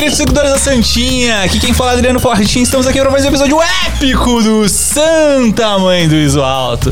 [0.00, 1.42] queridos seguidores da Santinha.
[1.42, 2.62] Aqui quem fala é Adriano Fortin.
[2.62, 6.90] Estamos aqui para mais um episódio épico do Santa Mãe do Iso Alto.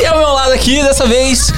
[0.00, 1.52] E ao meu lado aqui, dessa vez,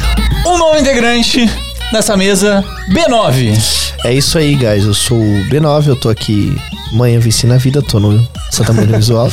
[0.44, 1.48] um novo integrante
[1.92, 3.56] dessa mesa, B9.
[4.04, 4.84] É isso aí, guys.
[4.84, 6.60] Eu sou o B9, eu tô aqui.
[6.90, 9.30] Manhã venci na vida, tô no Santa Mãe do Visual.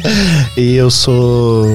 [0.56, 1.66] e eu sou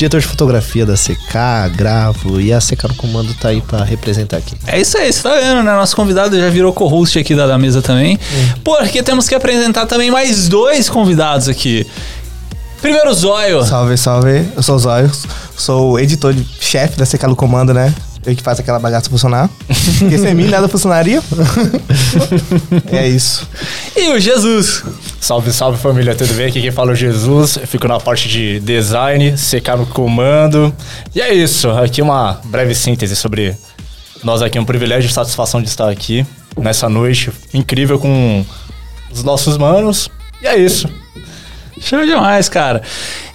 [0.00, 4.38] diretor de fotografia da CK, gravo e a CK no comando tá aí pra representar
[4.38, 4.56] aqui.
[4.66, 5.74] É isso aí, você tá vendo, né?
[5.74, 8.16] Nosso convidado já virou co-host aqui da, da mesa também.
[8.16, 8.60] Hum.
[8.64, 11.86] Porque temos que apresentar também mais dois convidados aqui.
[12.80, 13.62] Primeiro, Zóio.
[13.62, 14.48] Salve, salve.
[14.56, 15.10] Eu sou o Zóio,
[15.54, 17.94] sou o editor-chefe da CK no comando, né?
[18.24, 19.48] Eu que faço aquela bagaça funcionar.
[19.98, 21.22] Porque sem mim nada funcionaria.
[22.92, 23.48] é isso.
[23.96, 24.84] E o Jesus.
[25.20, 26.48] Salve, salve família, tudo bem?
[26.48, 27.56] Aqui quem fala é o Jesus.
[27.56, 30.74] Eu fico na parte de design, secar no comando.
[31.14, 31.70] E é isso.
[31.70, 33.56] Aqui uma breve síntese sobre
[34.22, 34.58] nós aqui.
[34.58, 36.26] É um privilégio e satisfação de estar aqui
[36.58, 38.44] nessa noite incrível com
[39.10, 40.10] os nossos manos.
[40.42, 40.88] E é isso.
[41.80, 42.82] Show demais, cara.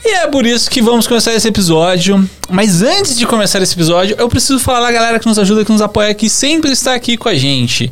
[0.04, 2.30] E é por isso que vamos começar esse episódio.
[2.50, 5.72] Mas antes de começar esse episódio, eu preciso falar da galera que nos ajuda, que
[5.72, 7.92] nos apoia, que sempre está aqui com a gente.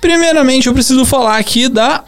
[0.00, 2.04] Primeiramente, eu preciso falar aqui da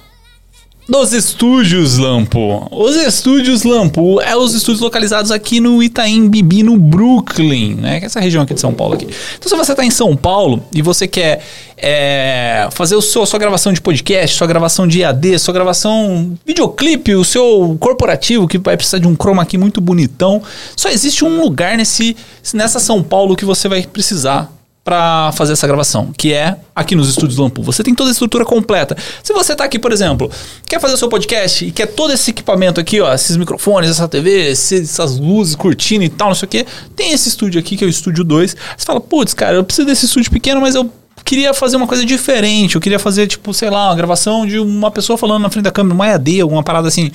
[0.91, 2.66] dos estúdios Lampo.
[2.72, 8.00] Os estúdios Lampo é os estúdios localizados aqui no Itaim Bibi, no Brooklyn, né?
[8.00, 9.06] Que é essa região aqui de São Paulo aqui.
[9.38, 11.44] Então, se você está em São Paulo e você quer
[11.77, 17.14] é, fazer o seu, sua gravação de podcast, sua gravação de AD, sua gravação videoclipe,
[17.14, 20.42] o seu corporativo que vai precisar de um chroma aqui muito bonitão,
[20.75, 22.16] só existe um lugar nesse,
[22.52, 27.09] nessa São Paulo que você vai precisar para fazer essa gravação, que é aqui nos
[27.09, 27.62] estúdios Lampu.
[27.62, 28.97] Você tem toda a estrutura completa.
[29.22, 30.31] Se você tá aqui, por exemplo,
[30.67, 34.09] quer fazer o seu podcast e quer todo esse equipamento aqui, ó, esses microfones, essa
[34.09, 37.84] TV, essas luzes, cortina e tal, não sei o que, tem esse estúdio aqui que
[37.84, 38.56] é o estúdio 2.
[38.77, 40.91] Você fala, putz, cara, eu preciso desse estúdio pequeno, mas eu
[41.25, 42.75] queria fazer uma coisa diferente.
[42.75, 45.71] Eu queria fazer, tipo, sei lá, uma gravação de uma pessoa falando na frente da
[45.71, 47.12] câmera, uma EAD, alguma parada assim.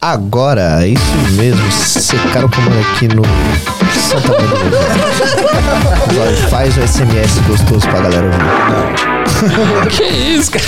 [0.00, 0.84] agora.
[0.84, 1.72] É isso mesmo.
[1.72, 3.22] Secaram como aqui no
[3.92, 4.50] Santa Maria.
[6.50, 8.44] Faz o SMS gostoso pra galera ouvir.
[9.96, 10.64] que isso, cara?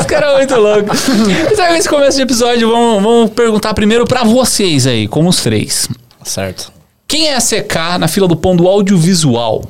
[0.00, 1.08] Os caras são muito loucos.
[1.52, 5.88] Então, nesse começo de episódio, vamos, vamos perguntar primeiro pra vocês aí, como os três.
[6.24, 6.77] Certo.
[7.08, 9.64] Quem é a CK na fila do pão do audiovisual?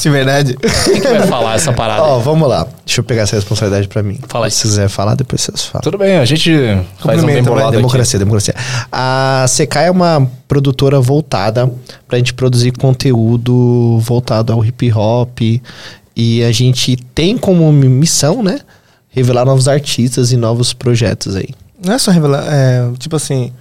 [0.00, 0.56] De verdade.
[0.84, 2.02] Quem que vai falar essa parada?
[2.02, 2.66] Ó, oh, vamos lá.
[2.86, 4.18] Deixa eu pegar essa responsabilidade pra mim.
[4.26, 4.50] Fala aí.
[4.50, 5.82] Se quiser falar, depois vocês falam.
[5.82, 6.50] Tudo bem, a gente
[6.98, 8.24] faz um bem bolado Democracia, aqui.
[8.24, 8.54] democracia.
[8.90, 11.70] A CK é uma produtora voltada
[12.08, 15.40] pra gente produzir conteúdo voltado ao hip hop.
[16.16, 18.60] E a gente tem como missão, né?
[19.10, 21.50] Revelar novos artistas e novos projetos aí.
[21.84, 23.52] Não é só revelar, é, tipo assim,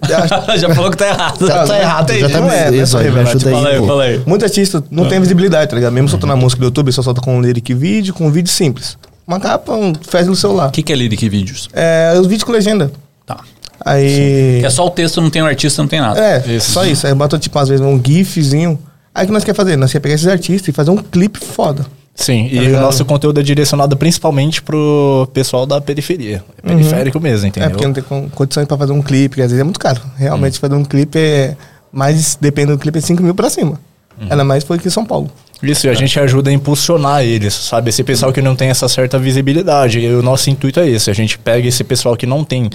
[0.58, 1.46] já falou que tá errado.
[1.46, 4.22] Já tá errado, já tá não é, isso, aí, me ajuda aí, falei, falei.
[4.26, 5.92] Muito artista não tem visibilidade, tá ligado?
[5.92, 8.50] Mesmo soltando a música do YouTube, só solta com um lyric vídeo, com um vídeo
[8.50, 8.96] simples.
[9.26, 10.68] Uma capa, um, faz no celular.
[10.68, 11.68] O que, que é lyric vídeos?
[11.72, 12.90] É, os vídeos com legenda.
[13.26, 13.38] Tá.
[13.84, 14.62] Aí...
[14.64, 16.20] É só o texto, não tem o um artista, não tem nada.
[16.20, 16.72] É, isso.
[16.72, 17.06] só isso.
[17.06, 18.78] Aí bota, tipo, às vezes um gifzinho.
[19.14, 19.76] Aí o que nós quer fazer?
[19.76, 21.86] Nós quer pegar esses artistas e fazer um clipe foda.
[22.14, 22.80] Sim, tá e ligado?
[22.80, 26.44] o nosso conteúdo é direcionado principalmente pro pessoal da periferia.
[26.58, 27.22] É periférico uhum.
[27.22, 27.68] mesmo, entendeu?
[27.68, 30.00] É porque não tem condições pra fazer um clipe, que às vezes é muito caro.
[30.16, 30.60] Realmente, uhum.
[30.60, 31.56] fazer um clipe é.
[31.90, 33.78] Mais, depende do clipe, é 5 mil pra cima.
[34.18, 34.28] Uhum.
[34.30, 35.30] Ainda mais foi aqui em São Paulo.
[35.62, 35.94] Isso, e a é.
[35.94, 37.90] gente ajuda a impulsionar eles, sabe?
[37.90, 40.00] Esse pessoal que não tem essa certa visibilidade.
[40.00, 42.68] E o nosso intuito é esse: a gente pega esse pessoal que não tem,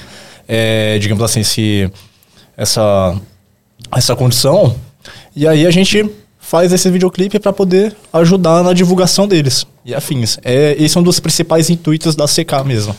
[0.48, 1.92] é, digamos assim, esse,
[2.56, 3.16] essa,
[3.94, 4.76] essa condição,
[5.36, 6.10] e aí a gente
[6.48, 10.40] faz esse videoclipe para poder ajudar na divulgação deles e afins.
[10.46, 12.96] É, esse é um dos principais intuitos da CK mesmo.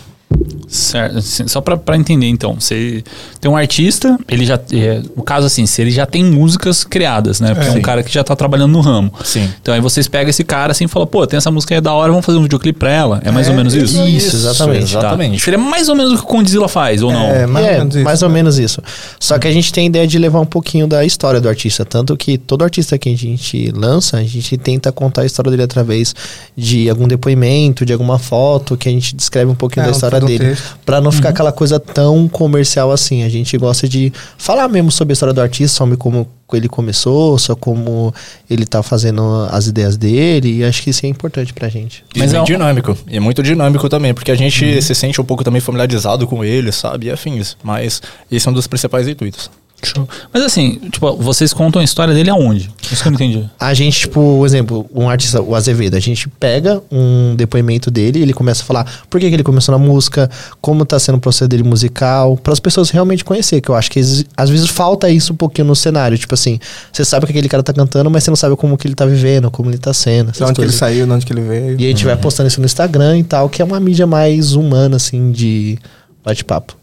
[0.69, 3.03] Certo, assim, só pra, pra entender então, você
[3.41, 7.41] tem um artista, ele já, é, no caso assim, se ele já tem músicas criadas,
[7.41, 7.55] né?
[7.55, 7.81] Porque é, um Sim.
[7.82, 9.12] cara que já tá trabalhando no ramo.
[9.25, 9.49] Sim.
[9.62, 11.93] Então aí vocês pegam esse cara assim e falam, pô, tem essa música aí da
[11.93, 13.20] hora, vamos fazer um videoclipe pra ela.
[13.25, 14.03] É mais É, ou menos isso?
[14.05, 14.93] Isso, exatamente.
[14.93, 14.99] Tá.
[14.99, 15.43] Exatamente.
[15.43, 17.29] Seria mais ou menos o que o Condzilla faz, ou não?
[17.31, 18.05] É, mais é, ou menos isso.
[18.05, 18.82] mais ou menos isso.
[19.19, 21.85] Só que a gente tem a ideia de levar um pouquinho da história do artista.
[21.85, 25.62] Tanto que todo artista que a gente lança, a gente tenta contar a história dele
[25.62, 26.15] através
[26.56, 29.94] de algum depoimento, de alguma foto, que a gente descreve um pouquinho É, da um
[29.94, 30.57] história dele.
[30.84, 31.12] Pra não Uhum.
[31.12, 33.22] ficar aquela coisa tão comercial assim.
[33.22, 37.38] A gente gosta de falar mesmo sobre a história do artista, sobre como ele começou,
[37.38, 38.12] só como
[38.49, 40.58] ele tá fazendo as ideias dele.
[40.58, 42.05] E acho que isso é importante pra gente.
[42.14, 42.96] Mas Mas é é um- dinâmico.
[43.06, 44.81] E é muito dinâmico também, porque a gente Uhum.
[44.81, 47.06] se sente um pouco também familiarizado com ele, sabe?
[47.06, 47.56] E afins.
[47.62, 48.00] Mas
[48.31, 49.50] esse é um dos principais intuitos.
[49.83, 50.09] Show.
[50.35, 52.69] Mas assim, tipo, vocês contam a história dele aonde?
[52.91, 53.49] Isso que eu não entendi.
[53.61, 58.19] A gente, tipo, por exemplo, um artista, o Azevedo, a gente pega um depoimento dele
[58.19, 60.29] e ele começa a falar por que, que ele começou na música,
[60.61, 63.89] como tá sendo o processo dele musical, para as pessoas realmente conhecer, que eu acho
[63.91, 64.01] que
[64.37, 66.59] às- vezes falta isso um pouquinho no cenário, tipo assim,
[66.93, 69.07] você sabe que aquele cara tá cantando, mas você não sabe como que ele tá
[69.07, 70.75] vivendo, como ele tá sendo, De onde que ele coisas.
[70.75, 71.81] saiu, de onde que ele veio.
[71.81, 74.55] E a gente vai postando isso no Instagram e tal, que é uma mídia mais
[74.55, 75.79] humana, assim, de
[76.25, 76.77] bate-papo.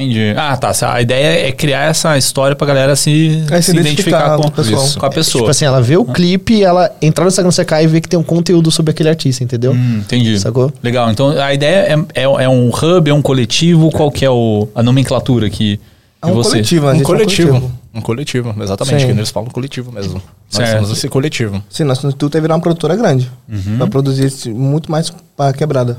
[0.00, 0.32] Entendi.
[0.36, 0.72] Ah, tá.
[0.92, 5.00] A ideia é criar essa história pra galera se, É, se se identificar identificar com,
[5.00, 5.42] com a pessoa.
[5.42, 8.08] Tipo assim, ela vê o clipe e ela entrar no Instagram CK e vê que
[8.08, 9.72] tem um conteúdo sobre aquele artista, entendeu?
[9.72, 10.38] Hum, entendi.
[10.40, 10.72] Sacou?
[10.82, 11.10] Legal.
[11.10, 13.90] Então a ideia é, é, é um hub, é um coletivo.
[13.90, 15.78] Qual que é o, a nomenclatura aqui
[16.22, 16.52] É um vocês?
[16.52, 17.72] coletivo, a Um gente é coletivo.
[17.92, 19.00] Um coletivo, exatamente.
[19.00, 19.06] Sim.
[19.06, 20.14] Que eles falam coletivo mesmo.
[20.14, 20.22] Nós
[20.68, 20.82] Certo.
[20.82, 21.62] somos esse coletivo.
[21.68, 23.30] Sim, nosso instituto é virar uma produtora grande.
[23.48, 23.78] Uhum.
[23.78, 25.98] Pra produzir muito mais pra quebrada.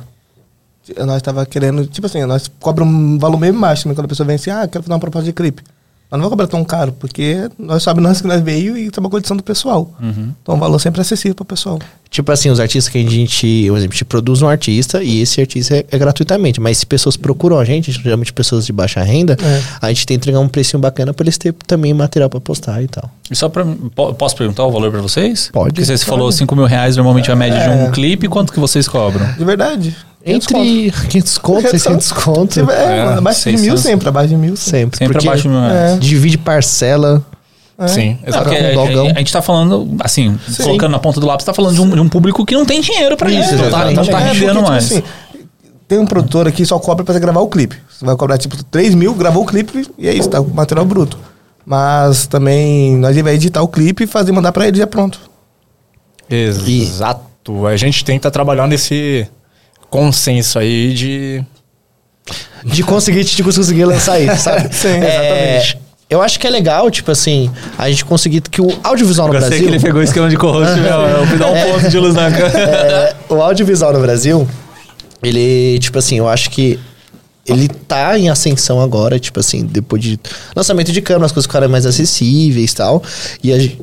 [1.06, 4.26] Nós tava querendo, tipo assim, nós cobramos um valor meio baixo também quando a pessoa
[4.26, 5.62] vem assim, ah, quero fazer uma proposta de clipe.
[6.12, 9.10] Nós não vamos cobrar tão caro, porque nós sabemos que nós veio e tem uma
[9.10, 9.90] condição do pessoal.
[10.02, 10.32] Uhum.
[10.44, 11.80] Então o valor sempre é acessível pro pessoal.
[12.10, 15.22] Tipo assim, os artistas que a gente, por exemplo, a gente produz um artista e
[15.22, 16.60] esse artista é, é gratuitamente.
[16.60, 19.62] Mas se pessoas procuram a gente, geralmente pessoas de baixa renda, É.
[19.82, 22.84] a gente tem que entregar um precinho bacana pra eles terem também material pra postar
[22.84, 23.10] e tal.
[23.30, 23.64] E só pra.
[23.96, 25.50] po- Posso perguntar o valor pra vocês?
[25.54, 25.70] Pode.
[25.76, 27.92] Porque você falou 5 mil reais normalmente é a média de um É.
[27.92, 28.28] clipe.
[28.28, 29.32] Quanto que vocês cobram?
[29.38, 29.96] De verdade.
[30.24, 30.60] 500 conto.
[30.66, 33.62] Entre 500 conto, 600 conto, É, É, mano, abaixo de 600.
[33.66, 34.98] mil sempre, abaixo de mil sempre.
[34.98, 35.14] sempre.
[35.14, 35.92] Porque abaixo de mil reais.
[35.94, 35.98] É.
[35.98, 37.24] Divide parcela.
[37.78, 37.88] É.
[37.88, 38.66] Sim, Não, porque exatamente.
[38.66, 39.08] a, dogão.
[39.08, 40.64] a- a gente tá falando, assim, Sim.
[40.64, 42.80] colocando na ponta do lápis, tá falando de um, de um público que não tem
[42.80, 43.56] dinheiro pra isso.
[43.56, 44.86] Isso, Não tá, não tá É, porque, rendendo tipo mais.
[44.92, 45.04] assim,
[45.88, 47.76] tem um produtor aqui que só cobra pra você gravar o clipe.
[47.90, 50.86] Você vai cobrar tipo 3 mil, gravou o clipe e é isso, tá com material
[50.86, 51.18] bruto.
[51.66, 55.20] Mas também nós vai editar o clipe e fazer mandar pra ele e já pronto.
[56.30, 57.66] Exato.
[57.68, 59.28] A gente tenta trabalhar nesse
[59.92, 61.44] consenso aí de.
[62.64, 64.70] De conseguir, de conseguir lançar isso, sabe?
[64.74, 65.78] Sim, É, exatamente.
[66.10, 69.50] eu acho que é legal, tipo assim, a gente conseguir que o audiovisual no Gostei
[69.50, 69.68] Brasil...
[69.68, 71.26] que ele pegou o esquema de co-host, meu.
[71.28, 72.52] Me dá um ponto de luz na cara.
[73.30, 74.48] É, o audiovisual no Brasil,
[75.24, 76.80] ele, tipo assim, eu acho que
[77.48, 80.20] ele tá em ascensão agora, tipo assim, depois de
[80.56, 83.04] lançamento de câmeras, as coisas ficaram mais acessíveis e tal.
[83.44, 83.80] E a, gen-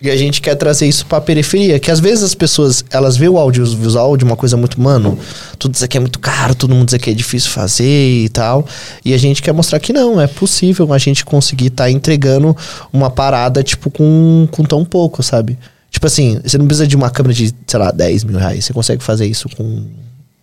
[0.00, 3.30] e a gente quer trazer isso pra periferia, que às vezes as pessoas, elas veem
[3.30, 5.18] o audiovisual de uma coisa muito, mano,
[5.58, 8.64] tudo isso aqui é muito caro, todo mundo diz que é difícil fazer e tal.
[9.04, 12.56] E a gente quer mostrar que não, é possível a gente conseguir estar entregando
[12.92, 15.58] uma parada, tipo, com, com tão pouco, sabe?
[15.90, 18.64] Tipo assim, você não precisa de uma câmera de, sei lá, 10 mil reais.
[18.64, 19.84] Você consegue fazer isso com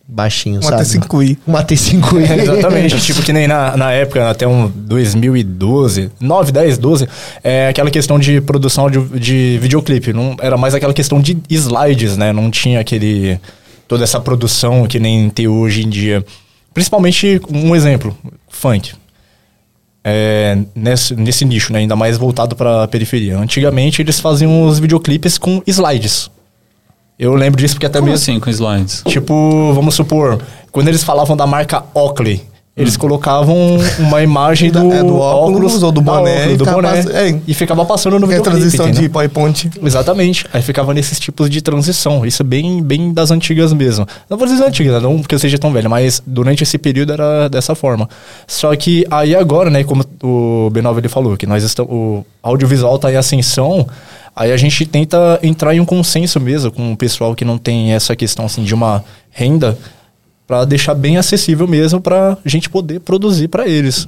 [0.08, 0.84] baixinho, Um sabe?
[0.84, 1.38] T5i.
[1.48, 2.30] Uma T5i.
[2.30, 3.00] É, exatamente.
[3.02, 7.08] tipo que nem na, na época, até um 2012, 9, 10, 12,
[7.44, 10.14] é aquela questão de produção de, de videoclipe.
[10.14, 12.32] Não, era mais aquela questão de slides, né?
[12.32, 13.40] Não tinha aquele.
[13.88, 16.24] toda essa produção que nem tem hoje em dia.
[16.74, 18.16] Principalmente, um exemplo,
[18.50, 18.94] funk.
[20.08, 21.80] É, nesse, nesse nicho, né?
[21.80, 23.40] Ainda mais voltado pra periferia.
[23.40, 26.30] Antigamente eles faziam os videoclipes com slides.
[27.18, 28.22] Eu lembro disso porque até Como mesmo.
[28.24, 29.02] assim com slides?
[29.08, 30.40] Tipo, vamos supor,
[30.72, 32.44] quando eles falavam da marca Oakley,
[32.76, 33.56] eles colocavam
[34.00, 36.90] uma imagem do, Da- é, do óculos ou do boné óculos, e do ficava boné,
[37.04, 37.40] pass- é.
[37.48, 39.04] e ficava passando no É a videoclipe, transição entendeu?
[39.04, 39.70] de PowerPoint.
[39.82, 40.46] Exatamente.
[40.52, 42.26] Aí ficava nesses tipos de transição.
[42.26, 44.06] Isso é bem, bem das antigas mesmo.
[44.30, 47.48] Não vou dizer antigas, não porque eu seja tão velho, mas durante esse período era
[47.48, 48.10] dessa forma.
[48.46, 52.98] Só que aí agora, né, como o B9 ele falou, que nós estamos, o audiovisual
[52.98, 53.88] está em ascensão,
[54.36, 57.94] aí a gente tenta entrar em um consenso mesmo com o pessoal que não tem
[57.94, 59.78] essa questão assim de uma renda
[60.48, 64.08] para deixar bem acessível mesmo para a gente poder produzir para eles.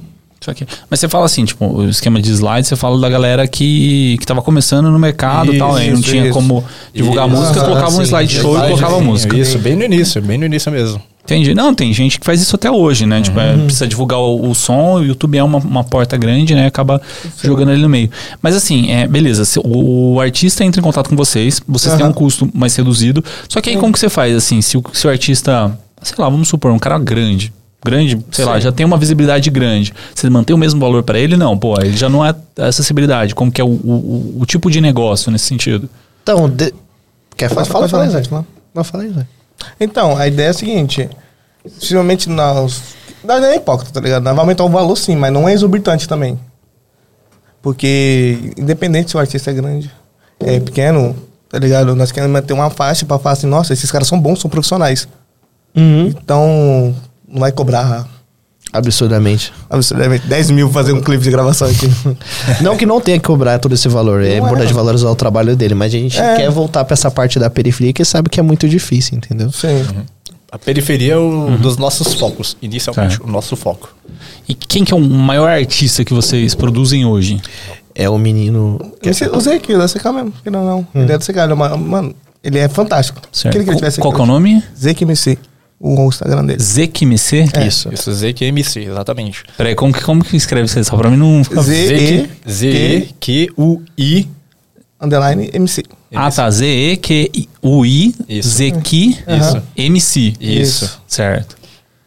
[0.88, 4.24] Mas você fala assim, tipo, o esquema de slides, você fala da galera que, que
[4.26, 5.86] tava começando no mercado e tal, né?
[5.86, 6.32] E não tinha isso.
[6.32, 7.36] como divulgar Isso.
[7.36, 8.02] música, Ah, colocava um sim.
[8.02, 9.36] slideshow e Slide, colocava sim, música.
[9.36, 11.02] Isso, bem no início, bem no início mesmo.
[11.28, 11.54] Entendi.
[11.54, 13.20] Não, tem gente que faz isso até hoje, né?
[13.20, 16.66] Tipo, é, precisa divulgar o, o som, o YouTube é uma, uma porta grande, né?
[16.66, 17.02] Acaba
[17.44, 18.10] jogando ali no meio.
[18.40, 22.02] Mas assim, é, beleza, se o, o artista entra em contato com vocês, vocês têm
[22.02, 22.12] Aham.
[22.12, 23.22] um custo mais reduzido.
[23.46, 26.30] Só que aí como que você faz, assim, se o, se o artista, sei lá,
[26.30, 27.52] vamos supor, um cara grande,
[27.84, 28.62] grande, sei lá, Sim.
[28.62, 29.92] já tem uma visibilidade grande.
[30.14, 31.36] Você mantém o mesmo valor para ele?
[31.36, 33.34] Não, pô, ele já não é acessibilidade.
[33.34, 35.90] Como que é o, o, o tipo de negócio nesse sentido?
[36.22, 36.72] Então, de...
[37.36, 37.66] quer falar?
[37.66, 38.16] Fala, fala, Zé.
[38.16, 38.46] gente, não.
[38.74, 39.26] Não, fala aí, Zé.
[39.80, 41.08] Então, a ideia é a seguinte:
[41.62, 42.96] possivelmente nós.
[43.24, 44.22] Não é hipócrita, tá ligado?
[44.22, 46.38] Nós vamos aumentar o valor sim, mas não é exorbitante também.
[47.60, 49.90] Porque, independente se o artista é grande,
[50.40, 51.16] é pequeno,
[51.48, 51.94] tá ligado?
[51.96, 55.08] Nós queremos manter uma faixa pra falar assim: nossa, esses caras são bons, são profissionais.
[55.76, 56.06] Uhum.
[56.06, 56.94] Então,
[57.26, 58.08] não vai cobrar
[58.78, 59.52] Absurdamente.
[59.68, 61.90] absurdamente 10 mil pra fazer um clipe de gravação aqui.
[62.62, 64.38] Não que não tenha que cobrar todo esse valor, é Não é.
[64.38, 66.36] importante valorizar o trabalho dele, mas a gente É.
[66.36, 69.50] quer voltar pra essa parte da periferia que sabe que é muito difícil, entendeu?
[69.52, 69.84] Sim.
[70.50, 73.28] A periferia é o dos nossos focos, inicialmente, Certo.
[73.28, 73.94] o nosso foco.
[74.48, 77.38] E quem que é o maior artista que vocês produzem hoje?
[77.94, 78.80] É o menino.
[79.02, 80.32] Esse, usei aqui, o da CK mesmo.
[80.42, 80.86] Que não, não.
[80.94, 83.20] Ele é do CK, ele é uma- mano, ele é fantástico.
[83.30, 83.52] Certo.
[83.52, 84.26] Que ele Qual, que é o aqui hoje.
[84.26, 84.62] nome?
[85.80, 86.60] O Instagram dele.
[86.60, 87.50] ZQMC?
[87.54, 87.66] É.
[87.66, 87.88] Isso.
[87.94, 89.44] Isso, ZQMC, exatamente.
[89.56, 90.84] Peraí, como que, como que escreve isso aí?
[90.84, 91.42] Só pra mim não...
[91.44, 94.28] Z- Z-E-Q-U-I.
[95.00, 95.84] Underline MC.
[96.12, 96.50] Ah, tá.
[96.50, 98.48] Z-E-Q-U-I Isso.
[98.48, 99.62] Z-Q Aham.
[99.76, 100.34] MC.
[100.40, 101.00] Isso.
[101.06, 101.56] Certo.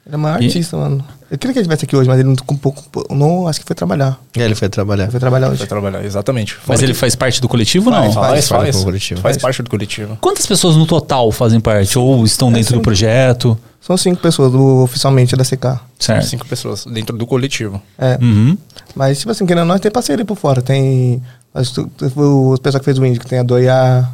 [0.05, 1.05] Ele é o maior E- artista, mano.
[1.31, 2.83] Eu queria que ele estivesse aqui hoje, mas ele não um pouco.
[3.15, 4.19] Não, acho que foi trabalhar.
[4.35, 5.03] É, ele foi trabalhar.
[5.03, 5.59] Ele foi trabalhar hoje.
[5.59, 6.55] Vai trabalhar, exatamente.
[6.57, 8.11] Mas Fora ele que- faz parte do coletivo ou não?
[8.11, 9.21] faz, faz, faz faz, do coletivo.
[9.21, 10.17] faz parte do coletivo.
[10.19, 11.97] Quantas pessoas no total fazem parte?
[11.97, 12.83] Ou estão dentro do cinco.
[12.83, 13.57] projeto?
[13.79, 15.79] São cinco pessoas do, oficialmente da CK.
[15.97, 16.25] Certo.
[16.27, 17.81] Cinco pessoas dentro do coletivo.
[17.97, 18.17] É.
[18.21, 18.57] Uhum.
[18.93, 20.61] Mas, tipo assim, querendo ou não, tem parceria por fora.
[20.61, 21.23] Tem.
[21.53, 24.05] As, o pessoal que fez o Indie, que tem a Doia.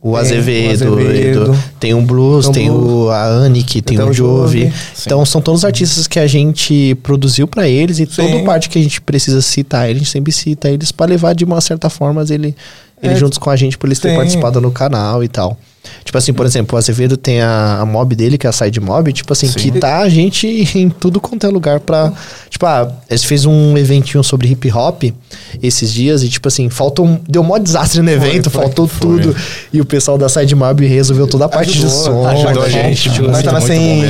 [0.00, 1.58] O tem Azevedo, o Azevedo.
[1.80, 4.72] Tem o Blues, Tem o tem o a Annick, tem Tem o o Jove.
[5.04, 8.12] Então são todos artistas que a gente produziu pra eles e Sim.
[8.28, 11.34] toda parte que a gente precisa citar, ele, a gente sempre cita eles pra levar
[11.34, 12.54] de uma certa forma ele,
[13.02, 13.20] eles É.
[13.20, 15.58] juntos com a gente por eles terem participado no canal e tal.
[16.04, 18.80] Tipo assim, por exemplo, o Azevedo tem a, a mob dele, que é a Side
[18.80, 19.58] Mob, tipo assim, Sim.
[19.58, 22.12] que tá a gente em tudo quanto é lugar pra.
[22.48, 25.02] Tipo, ah, eles fez um eventinho sobre hip hop
[25.62, 27.06] esses dias e, tipo assim, faltou.
[27.06, 29.00] um- Deu um maior desastre no evento, foi, faltou foi.
[29.20, 29.36] tudo.
[29.72, 32.26] E o pessoal da Side Mob resolveu toda a parte de Ajudou, som.
[32.26, 34.02] ajudou a da gente, tipo, Nós assim, tava sem.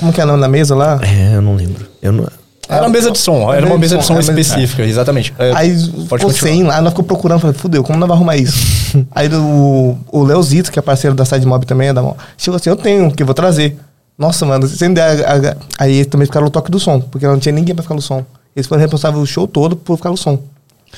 [0.00, 1.00] Como que é o nome da mesa lá?
[1.02, 1.86] É, eu não lembro.
[2.02, 2.26] Eu não.
[2.68, 5.32] Era uma mesa de som, era uma mesa de som mesa de- específica, exatamente.
[5.38, 5.76] É, Aí
[6.08, 6.32] continuar.
[6.34, 8.56] sem lá, nós ficou procurando, falei, fudeu, como nós vamos arrumar isso?
[9.14, 12.56] aí o, o Leozito, que é parceiro da Side Mob também, é da mão, chegou
[12.56, 13.76] assim, eu tenho, que eu vou trazer.
[14.18, 17.52] Nossa, mano, sem a- aí eles também ficaram no toque do som, porque não tinha
[17.52, 18.24] ninguém pra ficar no som.
[18.54, 20.38] Eles foram responsáveis o show todo por ficar no som.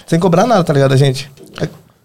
[0.07, 1.29] Sem cobrar nada, tá ligado, a gente?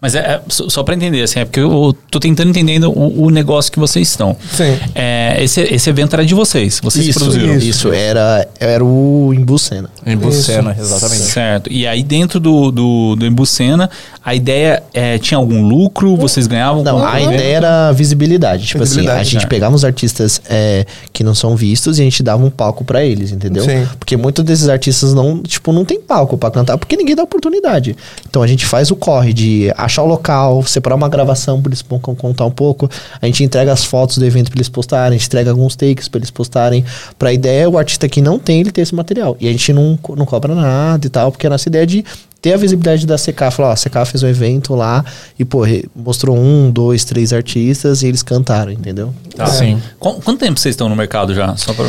[0.00, 3.22] Mas é, é só, só pra entender, assim, é porque eu tô tentando entender o,
[3.24, 4.36] o negócio que vocês estão.
[4.52, 4.78] Sim.
[4.94, 7.56] É, esse, esse evento era de vocês, vocês Isso, produziram.
[7.56, 9.88] isso, era, era o Embucena.
[10.04, 11.22] Em Bucena, exatamente.
[11.22, 11.72] Certo.
[11.72, 13.88] E aí dentro do, do, do Embucena,
[14.22, 16.16] a ideia é, tinha algum lucro?
[16.16, 16.82] Vocês ganhavam?
[16.82, 18.66] Não, a ideia era visibilidade.
[18.66, 19.48] Tipo assim, a Visibilidade, gente né?
[19.48, 23.02] pegava os artistas é, que não são vistos e a gente dava um palco pra
[23.02, 23.64] eles, entendeu?
[23.64, 23.86] Sim.
[23.98, 27.96] Porque muitos desses artistas não, tipo, não tem palco pra cantar porque ninguém dá oportunidade.
[28.28, 31.82] Então a gente faz o corre de achar o local, separar uma gravação pra eles
[31.82, 32.88] contar um pouco.
[33.20, 36.08] A gente entrega as fotos do evento pra eles postarem, a gente entrega alguns takes
[36.08, 36.84] pra eles postarem.
[37.18, 39.36] Pra ideia, o artista que não tem, ele ter esse material.
[39.40, 42.04] E a gente não, não cobra nada e tal, porque a nossa ideia é de
[42.42, 43.50] ter a visibilidade da CK.
[43.50, 45.02] Falar, ó, a CK fez um evento lá
[45.38, 45.60] e, pô,
[45.94, 49.14] mostrou um, dois, três artistas e eles cantaram, entendeu?
[49.34, 49.46] Tá.
[49.46, 49.80] Sim.
[49.98, 51.56] Qu- Quanto tempo vocês estão no mercado já?
[51.56, 51.86] Só pra...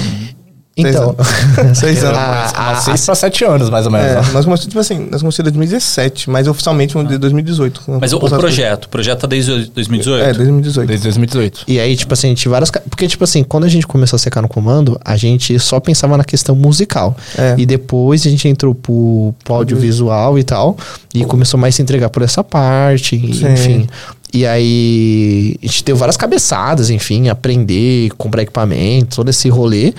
[0.77, 1.15] Então,
[1.73, 2.17] Seis anos.
[2.17, 4.07] a- a- Há seis pra sete anos, mais ou menos.
[4.07, 4.21] É, né?
[4.33, 7.81] nós começamos, tipo assim, nós começamos em 2017, mas oficialmente vamos de 2018.
[8.01, 10.23] Mas o, o projeto, o projeto tá desde 2018?
[10.23, 10.87] É, 2018.
[10.87, 11.63] Desde 2018.
[11.67, 12.69] E aí, tipo assim, a gente várias.
[12.71, 16.17] Porque, tipo assim, quando a gente começou a secar no comando, a gente só pensava
[16.17, 17.15] na questão musical.
[17.37, 17.55] É.
[17.57, 20.75] E depois a gente entrou pro, pro audiovisual e tal.
[21.13, 23.53] E começou mais a se entregar por essa parte, Sim.
[23.53, 23.87] enfim.
[24.33, 29.93] E aí a gente deu várias cabeçadas, enfim, aprender, comprar equipamento, todo esse rolê.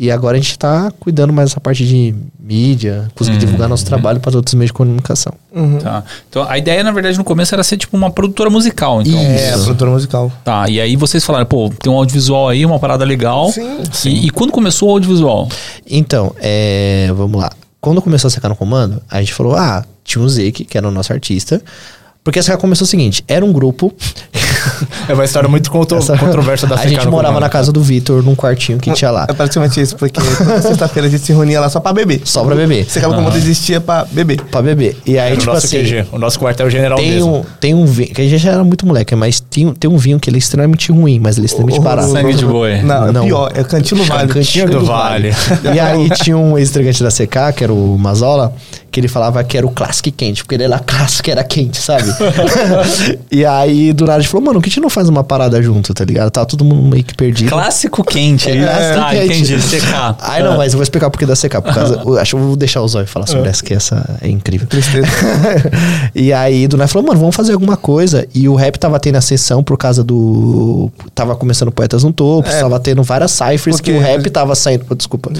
[0.00, 3.40] E agora a gente tá cuidando mais dessa parte de mídia, conseguir Uhum.
[3.40, 5.32] divulgar nosso trabalho para outros meios de comunicação.
[5.52, 5.78] Uhum.
[5.78, 6.04] Tá.
[6.30, 9.02] Então a ideia, na verdade, no começo era ser tipo uma produtora musical.
[9.02, 10.32] Então, É, a produtora musical.
[10.44, 13.50] Tá, e aí vocês falaram, pô, tem um audiovisual aí, uma parada legal.
[13.52, 15.48] Sim, E, e quando começou o audiovisual?
[15.90, 17.50] Então, é, vamos lá.
[17.80, 20.86] Quando começou a secar no comando, a gente falou, ah, tinha o Zeke, que era
[20.88, 21.60] o nosso artista.
[22.28, 23.90] Porque a secar começou o seguinte, era um grupo...
[25.08, 27.40] É uma história muito contro Essa- controversa da A gente morava comando.
[27.40, 29.24] na casa do Vitor, num quartinho que tinha lá.
[29.26, 32.20] É praticamente isso, porque toda sexta-feira a gente se reunia lá só pra beber.
[32.24, 32.84] Só pra beber.
[32.84, 34.42] Você acaba como existia pra beber.
[34.42, 34.96] Pra beber.
[35.06, 35.78] E aí, Era o tipo nosso assim...
[35.78, 37.36] QG, o nosso quartel-general Tem mesmo.
[37.38, 39.96] um, tem um vinho, que a gente já era muito moleque, mas tem, tem um
[39.96, 42.10] vinho que ele é extremamente ruim, mas ele é extremamente barato.
[42.12, 42.82] Sangue de boi.
[42.82, 43.24] Não, é Não.
[43.24, 44.28] pior, é Cantinho Vale.
[44.34, 45.30] Cantinho do Vale.
[45.74, 48.52] E aí tinha um ex-integrante da CK, que era o Mazola,
[48.90, 52.04] que ele falava que era o Classic quente, porque ele era clássico, era quente, sabe?
[53.30, 55.22] e aí, do nada, a gente falou, mano, por que a gente não faz uma
[55.22, 56.30] parada junto, tá ligado?
[56.30, 57.50] Tá todo mundo meio que perdido.
[57.50, 58.50] Clássico quente.
[58.50, 59.52] É, clássico ah, quente.
[59.52, 59.56] entendi.
[59.56, 60.16] CK.
[60.20, 61.62] Ai, não, mas eu vou explicar por que da CK.
[61.62, 64.18] Por causa, eu acho que eu vou deixar o Zóio falar sobre essa, que essa
[64.22, 64.66] é incrível.
[64.66, 65.06] Tristeza.
[66.14, 68.26] e aí, do nada, falou, mano, vamos fazer alguma coisa.
[68.34, 70.90] E o rap tava tendo ascensão por causa do.
[71.14, 72.60] Tava começando Poetas no Topo, É.
[72.60, 74.84] tava tendo várias cyphers Porque- que o rap tava saindo.
[74.88, 75.30] mal, desculpa.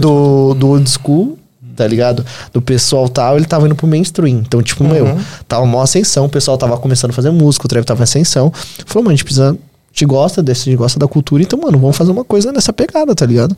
[0.00, 1.38] do, do old school.
[1.78, 2.26] Tá ligado?
[2.52, 4.40] Do pessoal tal, ele tava indo pro mainstream.
[4.40, 4.90] Então, tipo, Uhum.
[4.90, 8.02] meu, tava uma ascensão, o pessoal tava começando a fazer música, o trap tava em
[8.02, 8.52] ascensão.
[8.84, 9.50] Falou, mano, a gente precisa.
[9.52, 9.54] A
[9.92, 12.72] gente gosta desse, a gente gosta da cultura, então, mano, vamos fazer uma coisa nessa
[12.72, 13.56] pegada, tá ligado?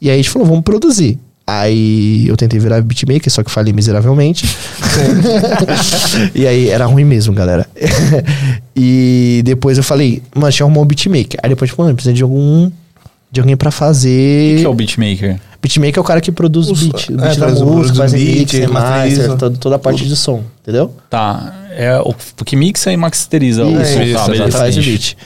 [0.00, 1.18] E aí a gente falou, vamos produzir.
[1.46, 4.46] Aí eu tentei virar beatmaker, só que falei miseravelmente.
[6.34, 7.66] e aí era ruim mesmo, galera.
[8.76, 11.40] e depois eu falei, mano, deixa eu arrumar um beatmaker.
[11.42, 12.70] Aí depois, tipo, mano, precisa de algum.
[13.30, 14.58] De alguém pra O fazer.
[14.58, 15.40] que é o beatmaker?
[15.62, 17.08] Beatmaker é o cara que produz o beat.
[17.10, 19.36] O é, beat da faz o- música, o faz beat, mix, master, masteriza.
[19.36, 20.92] toda, toda a parte de som, entendeu?
[21.08, 21.54] Tá.
[21.70, 23.64] É o o que mixa e masteriza.
[23.64, 24.02] o Isso, som.
[24.02, 24.58] isso, Tá, Ele beleza.
[24.58, 25.16] faz o beat.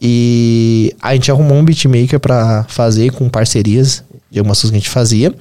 [0.00, 4.80] E a gente arrumou um beatmaker pra fazer com parcerias de algumas coisas que a
[4.80, 5.34] gente fazia.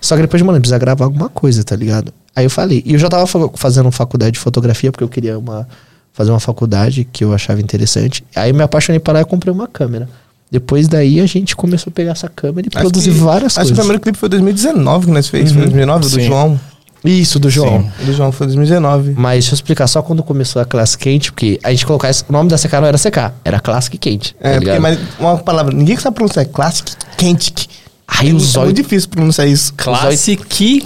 [0.00, 2.12] Só que depois, mano, precisa gravar alguma coisa, tá ligado?
[2.34, 5.38] Aí eu falei, e eu já tava fa- fazendo faculdade de fotografia, porque eu queria
[5.38, 5.66] uma,
[6.12, 8.22] fazer uma faculdade que eu achava interessante.
[8.36, 10.08] Aí eu me apaixonei por lá e comprei uma câmera.
[10.50, 13.54] Depois daí a gente começou a pegar essa câmera e Acho produzir que- várias Acho
[13.54, 13.78] que o coisas.
[13.78, 15.50] primeiro clipe foi 2019 que nós fez.
[15.50, 15.54] Uhum.
[15.54, 16.20] Foi 2019, do Sim.
[16.26, 16.60] João.
[17.04, 17.82] Isso, do João.
[17.98, 18.06] Sim.
[18.06, 19.14] Do João foi 2019.
[19.16, 22.24] Mas deixa eu explicar só quando começou a classe quente, porque a gente colocar esse-
[22.28, 24.34] o nome da CK não era CK, era Classic Quente.
[24.34, 24.82] tá É, porque ligado?
[24.82, 26.44] mas uma palavra, ninguém sabe pronunciar.
[26.44, 27.68] É Classic Quente.
[28.08, 28.64] Aí é, o muito- é zóio.
[28.66, 29.74] muito difícil pronunciar isso.
[29.74, 30.44] Classic.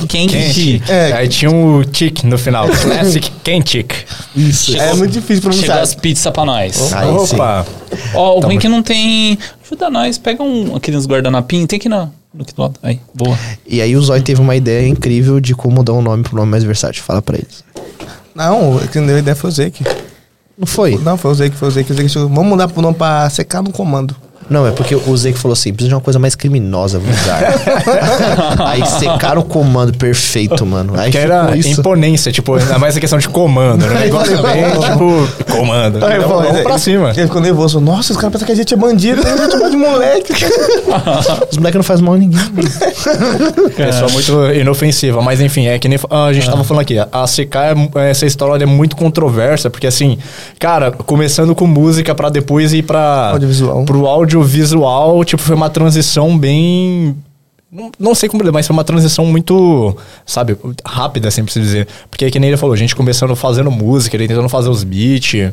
[0.08, 0.82] Quente.
[0.88, 1.12] É.
[1.12, 2.66] Aí tinha um tic no final.
[2.80, 3.94] Classic Kentic.
[4.34, 4.76] Isso.
[4.76, 5.78] É muito difícil Chegou pronunciar.
[5.80, 6.92] as pizzas pra nós.
[6.92, 7.34] Aí sim.
[7.36, 7.66] Opa.
[8.14, 9.38] Ó, o ruim que não tem.
[9.64, 11.66] Ajuda nós, pega um aqui nos guardanapinhos.
[11.68, 12.74] Tem aqui no, no que do lado.
[12.82, 13.38] Aí, boa.
[13.66, 16.50] E aí o Zóio teve uma ideia incrível de como dar um nome pro nome
[16.50, 17.02] mais versátil.
[17.04, 17.62] Fala pra eles.
[18.34, 19.84] Não, quem deu a ideia foi o Zeke.
[20.58, 20.96] Não foi?
[20.98, 21.92] Não, foi o Zeke, foi o Zeke.
[21.92, 24.16] O Zeke chegou, vamos mudar pro nome pra secar no comando.
[24.50, 27.54] Não, é porque o Zeke falou assim: precisa de uma coisa mais criminosa, vulgar.
[28.66, 30.92] aí secaram o comando perfeito, mano.
[30.98, 31.80] Aí Que era isso.
[31.80, 33.84] imponência, tipo, ainda mais a questão de comando.
[33.86, 36.04] Um negócio bem, tipo, comando.
[36.04, 37.10] Aí, Então, vamos pra cima.
[37.10, 37.80] Ele ficou nervoso.
[37.80, 39.22] Nossa, os caras pensam que a gente é bandido.
[39.26, 40.32] A gente é de moleque.
[41.50, 42.40] Os moleques não fazem mal a ninguém.
[42.40, 43.70] mano.
[43.70, 46.98] Pessoa muito inofensiva, mas enfim, é que nem ah, a gente tava falando aqui.
[46.98, 47.56] A CK,
[47.94, 50.18] é- essa história é muito controversa, porque assim,
[50.58, 53.30] cara, começando com música pra depois ir pra.
[53.32, 53.84] Audiovisual.
[53.84, 54.06] Pro
[54.40, 57.16] audiovisual, tipo, foi uma transição bem.
[57.98, 61.86] Não, sei como mas foi uma transição muito, sabe, rápida, assim, pra se dizer.
[62.10, 65.52] Porque que nem ele falou, a gente começando fazendo música, ele tentando fazer os beats,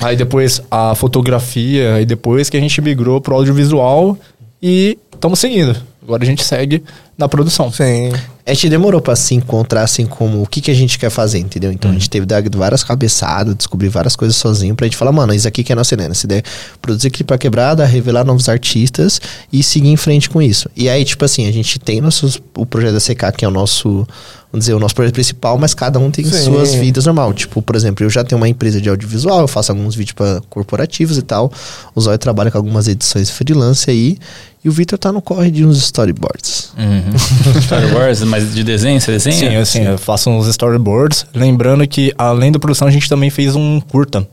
[0.00, 4.16] aí depois a fotografia, aí depois que a gente migrou pro audiovisual
[4.62, 5.76] e estamos seguindo.
[6.08, 6.82] Agora a gente segue
[7.18, 7.70] na produção.
[7.70, 8.10] Sim.
[8.46, 11.38] A gente demorou pra se encontrar assim como o que, que a gente quer fazer,
[11.38, 11.70] entendeu?
[11.70, 15.34] Então a gente teve dado várias cabeçadas, descobrir várias coisas sozinho pra gente falar, mano,
[15.34, 16.08] isso aqui que é a nossa ideia.
[16.08, 19.20] Essa ideia é produzir clipe pra quebrada, revelar novos artistas
[19.52, 20.70] e seguir em frente com isso.
[20.74, 23.50] E aí, tipo assim, a gente tem nossos, o projeto da CK, que é o
[23.50, 24.08] nosso,
[24.50, 26.44] vamos dizer, o nosso projeto principal, mas cada um tem Sim.
[26.44, 27.32] suas vidas normal.
[27.34, 30.40] Tipo, por exemplo, eu já tenho uma empresa de audiovisual, eu faço alguns vídeos pra
[30.48, 31.52] corporativos e tal.
[31.94, 34.18] O Zóio trabalha com algumas edições freelance aí.
[34.64, 36.72] E o Victor tá no corre de uns storyboards.
[37.62, 39.36] Star Wars, mas de desenho, você desenha?
[39.36, 41.26] Sim, assim, eu faço uns storyboards.
[41.32, 44.26] Lembrando que, além da produção, a gente também fez um curta,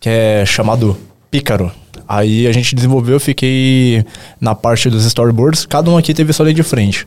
[0.00, 0.96] que é chamado
[1.30, 1.70] Pícaro.
[2.08, 4.04] Aí a gente desenvolveu, eu fiquei
[4.40, 5.64] na parte dos storyboards.
[5.66, 7.06] Cada um aqui teve sua linha de frente.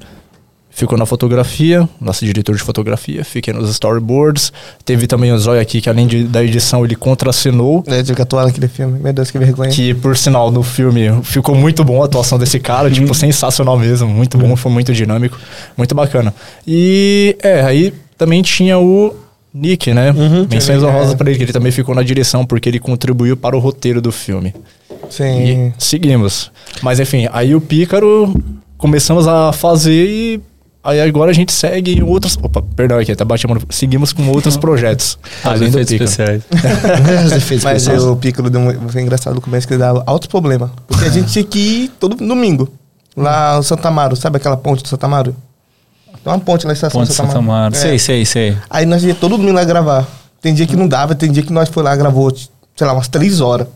[0.76, 4.52] Ficou na fotografia, nosso diretor de fotografia, fiquei nos storyboards.
[4.84, 7.84] Teve também o Zóio aqui, que além de- da edição, ele contracenou.
[7.86, 9.00] É, de atuar naquele filme.
[9.00, 9.70] Meu Deus, que vergonha.
[9.70, 14.10] Que, por sinal, no filme ficou muito bom a atuação desse cara, tipo, sensacional mesmo,
[14.10, 15.38] muito bom, foi muito dinâmico,
[15.78, 16.34] muito bacana.
[16.68, 19.16] E, é, aí também tinha o
[19.54, 20.12] Nick, né?
[20.50, 21.16] Menções também, honrosas é.
[21.16, 24.12] pra ele, que ele também ficou na direção, porque ele contribuiu para o roteiro do
[24.12, 24.56] filme.
[25.10, 25.70] Sim.
[25.70, 26.52] E seguimos.
[26.82, 28.34] Mas, enfim, aí o Pícaro
[28.78, 30.42] começamos a fazer e.
[30.84, 32.38] Aí agora a gente segue em outros.
[32.42, 33.62] Opa, perdão aqui, tá batendo.
[33.70, 35.18] Seguimos com outros projetos.
[35.44, 36.34] Ah, os além do efeitos Pícaro.
[36.38, 37.26] especiais.
[37.26, 38.04] Os efeitos Mas especiais.
[38.04, 40.70] o Piccolo deu um, foi engraçado no começo que ele dava altos problemas.
[40.88, 42.68] Porque a gente tinha que ir todo domingo.
[43.16, 45.36] Lá no Santa Amaro, sabe aquela ponte do Santa Amaro?
[46.24, 47.60] Tem uma ponte lá na estação Ponte Santa Santa Amaro.
[47.68, 47.76] Amaro.
[47.76, 47.78] É.
[47.78, 48.58] Sei, sei, sei.
[48.70, 50.08] Aí nós ia todo domingo lá gravar.
[50.42, 52.30] Tem dia que não dava, tem dia que nós foi lá gravou,
[52.76, 53.68] sei lá, umas três horas.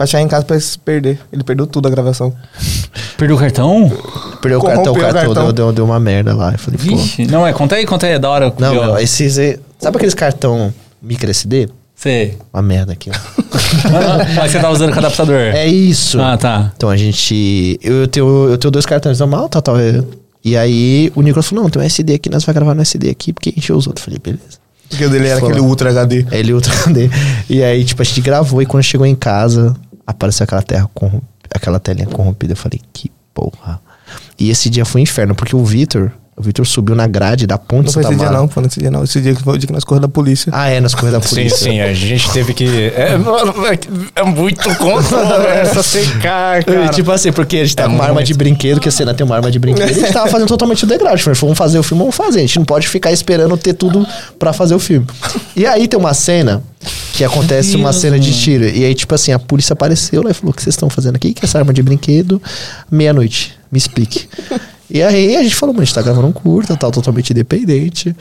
[0.00, 1.20] Pra chegar em casa pra se perder.
[1.30, 2.34] Ele perdeu tudo a gravação.
[3.18, 3.92] Perdeu o cartão?
[4.40, 5.44] Perdeu o cartão, o o cartão, cartão.
[5.44, 6.52] Deu, deu, deu uma merda lá.
[6.52, 6.96] Eu falei, pô.
[6.96, 7.26] Vixe.
[7.26, 8.50] Não, é, conta aí, conta aí, é da hora.
[8.58, 9.36] Não, meu, esses.
[9.36, 11.68] é- Sabe aqueles cartão micro SD?
[11.94, 12.38] Sei.
[12.50, 13.14] Uma merda aqui, ó.
[14.36, 15.36] Mas você tá usando com adaptador.
[15.36, 16.18] É isso.
[16.18, 16.72] Ah, tá.
[16.74, 17.78] Então a gente.
[17.82, 20.02] Eu, eu tenho, eu tenho dois cartões normal, tá, tá, é,
[20.42, 23.10] E aí o Nicolas falou: não, tem um SD aqui, nós vamos gravar no SD
[23.10, 24.06] aqui, porque encheu os outros.
[24.06, 24.60] Eu falei, beleza.
[24.90, 25.50] Porque o dele era Foi.
[25.50, 26.26] aquele Ultra HD.
[26.30, 27.08] Aí ele Ultra HD.
[27.48, 29.74] E aí, tipo, a gente gravou e quando chegou em casa,
[30.10, 30.90] apareceu aquela terra
[31.54, 32.52] aquela telinha corrompida.
[32.52, 33.80] Eu falei, que porra.
[34.38, 37.58] E esse dia foi um inferno, porque o Vitor, o Vitor subiu na grade da
[37.58, 39.04] ponte Não foi esse dia não, pô, nesse dia não.
[39.04, 40.50] Esse dia que foi o dia que nós corremos da polícia.
[40.54, 41.58] Ah, é, nas corridas da Sim, polícia.
[41.58, 42.64] sim, a gente teve que.
[42.64, 46.88] É, é, é muito controverso secar, E, cara.
[46.88, 49.12] Tipo assim, porque a gente tá É com uma arma de brinquedo, que a cena
[49.12, 51.22] tem uma arma de brinquedo, e a gente tava fazendo totalmente o degrade.
[51.22, 52.38] Falei, vamos fazer o filme, vamos fazer.
[52.38, 54.06] A gente não pode ficar esperando ter tudo
[54.38, 55.06] pra fazer o filme.
[55.54, 56.62] E aí tem uma cena
[57.12, 58.64] que acontece uma cena de tiro.
[58.64, 61.16] E aí, tipo assim, a polícia apareceu lá e falou: O que vocês estão fazendo
[61.16, 61.34] aqui?
[61.34, 62.40] Que essa arma de brinquedo,
[62.90, 63.58] meia-noite.
[63.70, 64.26] Me explique.
[64.90, 68.14] E aí a gente falou, mano, a gente tá gravando um curta, tal, totalmente independente.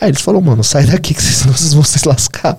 [0.00, 2.56] Aí eles falaram, mano, sai daqui que senão vocês vão se lascar.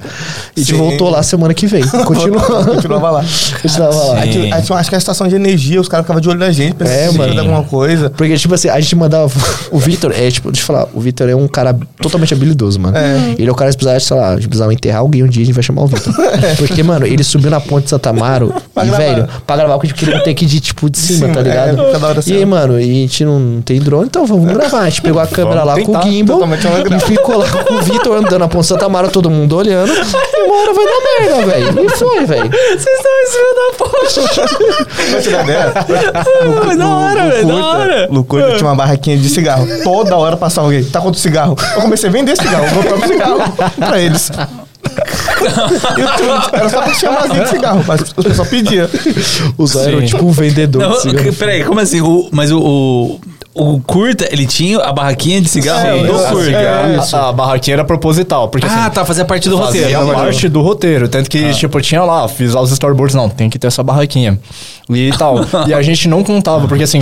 [0.56, 0.78] E a gente Sim.
[0.78, 1.84] voltou lá semana que vem.
[2.06, 2.66] Continuando.
[2.76, 3.26] Continuava lá.
[3.62, 4.20] Continuava lá.
[4.20, 6.40] Aí, tinha- aí tinha- acho que a estação de energia, os caras ficavam de olho
[6.40, 7.40] na gente, pensando É, mano.
[7.40, 8.10] alguma coisa.
[8.10, 9.32] Porque, tipo assim, a gente mandava.
[9.72, 12.98] O Vitor, é, tipo, deixa eu falar, o Vitor é um cara totalmente habilidoso, mano.
[12.98, 13.36] É.
[13.38, 15.44] Ele é o cara que precisava, sei lá, a gente precisava enterrar alguém um dia,
[15.44, 16.14] a gente vai chamar o Vitor.
[16.58, 18.98] Porque, mano, ele subiu na ponte de Santa Amaro e, gravar.
[18.98, 21.34] velho, pra gravar, porque a gente queria ter que ir de, tipo, de cima, cima,
[21.36, 21.82] tá ligado?
[21.82, 22.46] é, cada hora e aí, assim.
[22.46, 24.82] mano, e a gente não tem drone, então vamos gravar.
[24.82, 26.68] A gente pegou a câmera lá Vamos com o tentar, gimbal totalmente
[27.28, 29.92] lá com o Vitor andando na ponte Santa Amaro, todo mundo olhando.
[29.92, 31.02] E uma hora vai dar
[31.38, 31.86] merda, velho.
[31.86, 32.50] E foi, velho.
[32.50, 35.12] Vocês estão em cima da ponte.
[35.12, 35.74] Vai tirar dela.
[36.66, 38.08] Mas da hora, velho, da hora.
[38.10, 39.68] No curta tinha uma barraquinha de cigarro.
[39.84, 40.84] Toda hora passava alguém.
[40.84, 41.56] Tá quanto cigarro?
[41.76, 42.66] Eu comecei a vender cigarro.
[42.68, 44.32] Vou comprar um cigarro pra eles.
[45.98, 48.90] Eu tinha- Era só pra vasinha de cigarro, mas o pessoal pedia.
[49.58, 50.06] O Zóio era Sim.
[50.08, 51.34] tipo um vendedor Não, de cigarro.
[51.34, 52.02] peraí, como assim?
[52.02, 53.20] O, mas o, o,
[53.54, 56.52] o curta, ele tinha a barraquinha de cigarro É, do curta.
[56.52, 56.98] é.
[57.14, 60.14] a, a barraquinha era proposital, porque Ah, assim, tá, fazia parte do fazia roteiro.
[60.14, 61.10] parte do roteiro.
[61.10, 64.40] Tanto que, tipo, tinha lá, fiz lá os storyboards, não, tem que ter essa barraquinha.
[64.90, 65.40] E tal.
[65.68, 67.00] e a gente não contava, porque assim,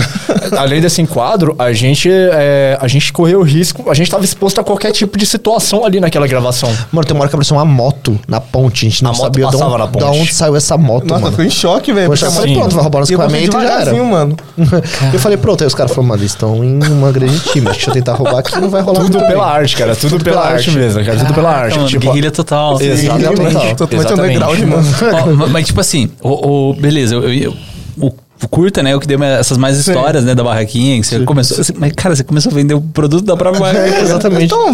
[0.58, 4.60] além desse enquadro, a gente, é, a gente correu o risco, a gente tava exposto
[4.60, 6.70] a qualquer tipo de situação ali naquela gravação.
[6.92, 8.86] Mano, tem uma hora que apareceu uma moto na ponte.
[8.86, 10.00] A gente não A moto sabia de passava onde, na ponte.
[10.04, 11.32] da onde saiu essa moto, Nossa, eu mano.
[11.32, 12.12] fiquei em choque, velho.
[12.12, 14.04] Eu falei, moto- pronto, vai roubar E passei equipamentos e já era.
[14.04, 14.36] mano.
[15.12, 15.62] eu falei, pronto.
[15.62, 17.68] Aí os caras falaram, mano, eles estão em uma grande time.
[17.74, 19.40] Se eu tentar roubar aqui, não vai rolar Tudo pela bem.
[19.40, 19.96] arte, cara.
[19.96, 20.78] Tudo, pela, pela arte arte.
[20.78, 21.18] mesmo, cara.
[21.18, 21.76] Tudo pela Caraca, arte.
[21.76, 22.80] mano, tipo, guerrilha total.
[22.80, 23.24] Exatamente.
[23.36, 24.36] Totalmente, totalmente Exatamente.
[24.36, 25.44] underground, mano.
[25.44, 27.54] Ó, mas tipo assim, o, o- beleza, eu, eu-
[28.00, 28.06] o,
[28.40, 31.56] o curta, né, o que deu essas mais histórias, né, da barraquinha, que você começou,
[31.56, 34.00] você- mas cara, você começou a vender o produto da própria barraquinha.
[34.00, 34.44] Exatamente.
[34.44, 34.72] Então,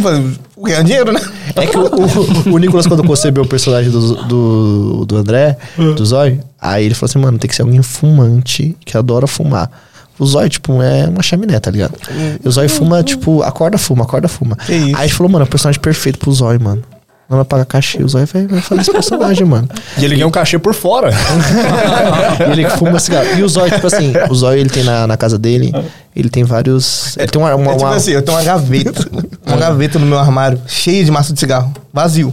[0.63, 1.21] ganhar dinheiro, né?
[1.57, 6.05] É que o, o, o Nicolas, quando concebeu o personagem do, do, do André, do
[6.05, 9.71] Zóio, aí ele falou assim, mano, tem que ser alguém fumante que adora fumar.
[10.19, 11.95] O Zóio, tipo, é uma chaminé, tá ligado?
[12.43, 14.55] E o Zóio fuma, tipo, acorda, fuma, acorda, fuma.
[14.57, 14.97] Que isso?
[14.97, 16.83] Aí a gente falou, mano, é o personagem perfeito pro Zóio, mano.
[17.29, 19.67] Não vai pagar cachê, o Zóio vai, vai fazer esse personagem, mano.
[19.99, 21.11] E ele ganhou um cachê por fora.
[22.47, 23.27] E ele fuma cigarro.
[23.39, 25.73] E o Zóio, tipo assim, o Zóio ele tem na, na casa dele,
[26.15, 27.17] ele tem vários.
[27.17, 27.55] Ele tem uma.
[27.55, 29.09] uma, É tipo uma- assim, eu tenho uma gaveta,
[29.47, 32.33] uma gaveta no meu armário, cheia de massa de cigarro, vazio.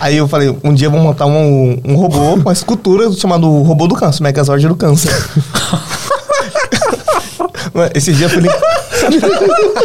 [0.00, 3.86] Aí eu falei, um dia eu vou montar um, um robô, uma escultura chamado Robô
[3.86, 5.10] do Câncer, Megazord do Câncer.
[7.76, 8.48] Mano, Esse dia eu fui lim-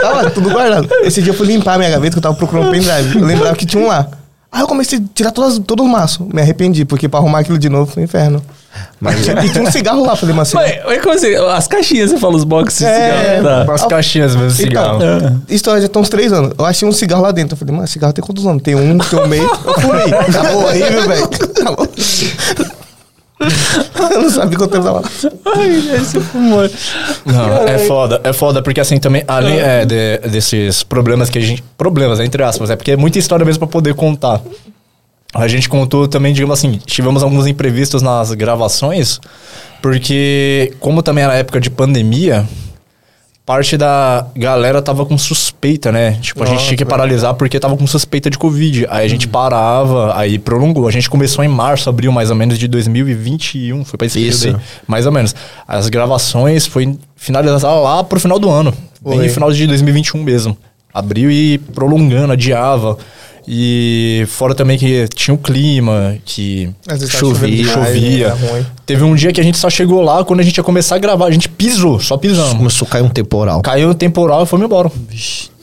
[0.00, 0.88] Tava tudo guardado.
[1.02, 3.18] Esse dia eu fui limpar a minha gaveta que eu tava procurando pendrive.
[3.18, 4.06] Eu lembrava que tinha um lá.
[4.50, 6.26] Aí eu comecei a tirar todas, todo o maço.
[6.32, 8.42] Me arrependi, porque pra arrumar aquilo de novo foi um inferno.
[9.00, 11.34] Mas- e tinha um cigarro lá, falei, mas Mas, mas como assim?
[11.34, 13.74] As caixinhas, você fala os boxes de É, cigarro, tá.
[13.74, 14.96] As caixinhas mesmo, cigarro.
[15.02, 16.52] Então, isso já tem uns três anos.
[16.58, 17.54] Eu achei um cigarro lá dentro.
[17.54, 18.62] Eu falei, mano, cigarro tem quantos anos?
[18.62, 19.42] Tem um, tem um meio.
[19.42, 20.14] Eu fumei.
[20.14, 21.28] Acabou horrível, velho.
[23.40, 25.08] Eu não sabia quanto tempo tava lá.
[25.56, 26.68] Ai, esse fumou.
[27.24, 31.40] Não, é foda, é foda, porque assim também, além é, de- desses problemas que a
[31.40, 31.62] gente.
[31.76, 34.40] Problemas, entre aspas, é porque é muita história mesmo pra poder contar.
[35.34, 39.20] A gente contou também, digamos assim, tivemos alguns imprevistos nas gravações,
[39.82, 42.46] porque, como também era época de pandemia,
[43.48, 46.18] parte da galera tava com suspeita, né?
[46.20, 48.86] Tipo, a gente tinha que paralisar porque tava com suspeita de Covid.
[48.90, 50.86] Aí a gente parava, aí prolongou.
[50.86, 54.40] A gente começou em março, abril mais ou menos de 2021, foi pra esse Isso.
[54.40, 54.82] período aí.
[54.86, 55.34] Mais ou menos.
[55.66, 58.70] As gravações foi finalizar lá pro final do ano.
[59.00, 59.26] Bem Foi.
[59.28, 60.54] no final de 2021 mesmo.
[60.92, 62.98] Abriu e prolongando, adiava.
[63.50, 66.68] E fora também que tinha o clima, que
[67.08, 68.36] Chovia, chovia.
[68.84, 70.98] Teve um dia que a gente só chegou lá, quando a gente ia começar a
[70.98, 72.52] gravar, a gente pisou, só pisamos.
[72.52, 73.62] Começou a cair um temporal.
[73.62, 74.92] Caiu o temporal e fomos embora.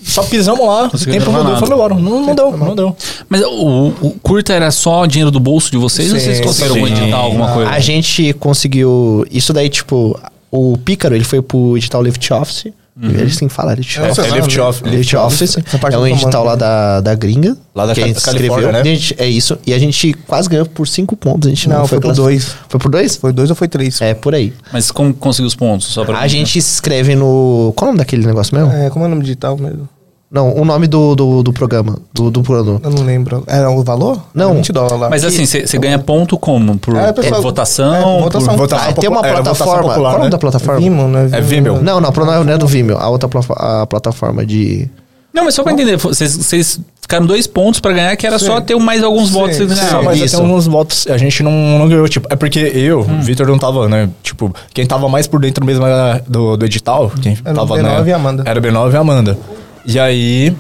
[0.04, 1.58] Só pisamos lá, o tempo e nada.
[1.58, 1.94] fomos embora.
[1.94, 2.96] Não, não deu, não deu.
[3.30, 6.88] Mas o, o curta era só dinheiro do bolso de vocês ou Sim, vocês conseguiram
[6.88, 6.94] sim.
[6.94, 7.70] editar alguma coisa?
[7.70, 9.28] A gente conseguiu.
[9.30, 10.20] Isso daí, tipo,
[10.50, 12.68] o Pícaro, ele foi pro edital Lift Office.
[13.02, 14.18] A gente tem que falar lift É, office.
[14.20, 14.64] É lá, lift né?
[14.64, 14.84] off.
[14.90, 15.58] Lift Office
[15.92, 17.58] é um edital lá da, da gringa.
[17.76, 18.72] Lá da que a gente Califórnia, escreveu.
[18.72, 18.84] né?
[18.84, 19.58] Gente, é isso.
[19.68, 21.48] E a gente quase ganhou por 5 pontos.
[21.48, 22.30] A gente não, Não, foi por classificado.
[22.30, 22.56] dois.
[22.70, 23.16] Foi por dois?
[23.18, 24.00] Foi dois ou foi três?
[24.02, 24.54] É, por aí.
[24.72, 25.88] Mas como conseguiu os pontos?
[25.88, 27.74] Só pra A gente escreve no.
[27.76, 28.72] Qual é o nome daquele negócio mesmo?
[28.72, 29.90] É, como é o nome digital mesmo?
[30.36, 31.98] Não, o nome do, do, do programa.
[32.14, 32.82] Do, do programa.
[32.84, 33.42] Eu não lembro.
[33.48, 34.22] Era o valor?
[34.34, 34.48] Não.
[34.50, 35.10] Era 20 dólares lá.
[35.10, 36.78] Mas assim, você ganha ponto como?
[36.78, 37.96] Por, É, pessoal, por votação?
[37.96, 38.58] é, por- votação.
[38.58, 39.82] Votação Ah, tem uma votação plataforma.
[39.84, 40.30] popular, Qual é o nome né?
[40.32, 40.82] da plataforma?
[40.82, 41.30] Vimeo, né?
[41.32, 41.82] É Vimeo.
[41.82, 42.98] Não, não, pro- não é do Vimeo.
[42.98, 44.90] A outra a plataforma de.
[45.34, 48.62] Não, mas só pra entender, vocês, ficaram dois pontos pra ganhar, que era só Sim.
[48.64, 49.56] ter mais alguns Sim, votos.
[49.58, 49.68] sim.
[50.04, 50.36] Mas Isso.
[50.38, 52.08] até alguns votos a gente não, não ganhou.
[52.08, 54.10] Tipo, é porque eu, o Vitor, não tava, né?
[54.24, 57.12] Tipo, quem tava mais por dentro mesmo era do, do edital.
[57.22, 58.44] Quem Era o tava, B9 né, e a Amanda.
[58.46, 59.38] Era o B9 e a Amanda.
[59.86, 60.56] E aí.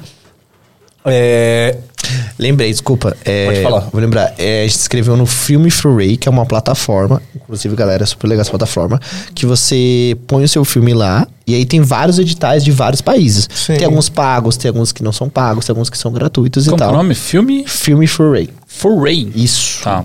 [1.03, 1.77] É,
[2.37, 3.15] Lembrei, desculpa.
[3.25, 3.79] É, Pode falar.
[3.91, 4.33] Vou lembrar.
[4.37, 7.21] É, a gente escreveu no Filme Freeway, que é uma plataforma.
[7.35, 8.99] Inclusive, galera, é super legal essa plataforma.
[9.33, 11.27] Que você põe o seu filme lá.
[11.47, 13.47] E aí tem vários editais de vários países.
[13.53, 13.75] Sim.
[13.77, 16.75] Tem alguns pagos, tem alguns que não são pagos, tem alguns que são gratuitos Como
[16.77, 16.93] e é tal.
[16.93, 17.15] o nome?
[17.15, 18.49] Filme Filme Freeway.
[18.67, 19.31] Foray.
[19.35, 19.81] Isso.
[19.83, 20.03] Tá.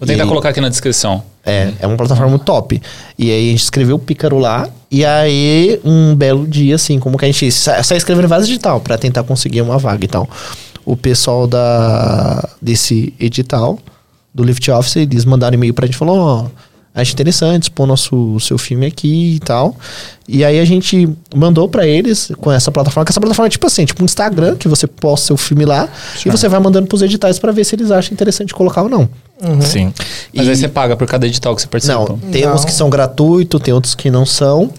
[0.00, 1.22] Vou tentar E- colocar aqui na descrição.
[1.46, 2.82] É, é uma plataforma top.
[3.16, 4.68] E aí a gente escreveu o Pícaro lá.
[4.90, 8.80] E aí, um belo dia, assim, como que a gente sa- sai escrevendo vários edital
[8.80, 10.28] pra tentar conseguir uma vaga e tal.
[10.84, 13.78] O pessoal da, desse edital,
[14.34, 16.46] do Lift Office, eles mandaram e-mail pra gente e falou, ó,
[16.94, 19.76] acho interessante expor nosso, seu filme aqui e tal.
[20.28, 23.66] E aí a gente mandou pra eles com essa plataforma, que essa plataforma é tipo
[23.66, 25.88] assim, tipo um Instagram, que você posta seu filme lá
[26.24, 29.08] e você vai mandando pros editais pra ver se eles acham interessante colocar ou não.
[29.60, 29.92] Sim.
[30.34, 31.94] Mas E- aí você paga por cada edital que você participa.
[31.98, 32.54] não, tem Não.
[32.54, 34.70] uns que são gratuitos, tem outros que não são.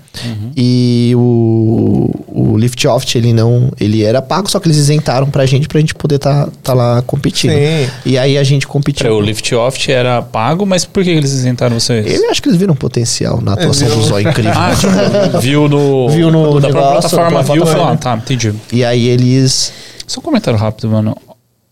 [0.55, 3.71] E o, o Lift Off, ele não.
[3.79, 7.03] Ele era pago, só que eles isentaram pra gente pra gente poder tá, tá lá
[7.05, 7.51] competindo.
[7.51, 7.87] Sim.
[8.03, 9.03] E aí a gente competiu.
[9.03, 12.19] Peraí, o Lift Off era pago, mas por que eles isentaram vocês?
[12.19, 14.01] Eu acho que eles viram potencial na atuação viram.
[14.01, 14.53] do Zóio incrível.
[14.57, 16.09] Ah, tipo, viu no.
[16.17, 17.93] Viu no da negócio, plataforma, viu e falou, plataforma.
[17.93, 18.53] ah, tá, entendi.
[18.73, 19.71] E aí eles.
[20.07, 21.15] Só um comentário rápido, mano.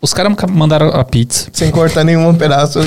[0.05, 1.47] Os caras mandaram a pizza.
[1.51, 2.79] Sem cortar nenhum pedaço.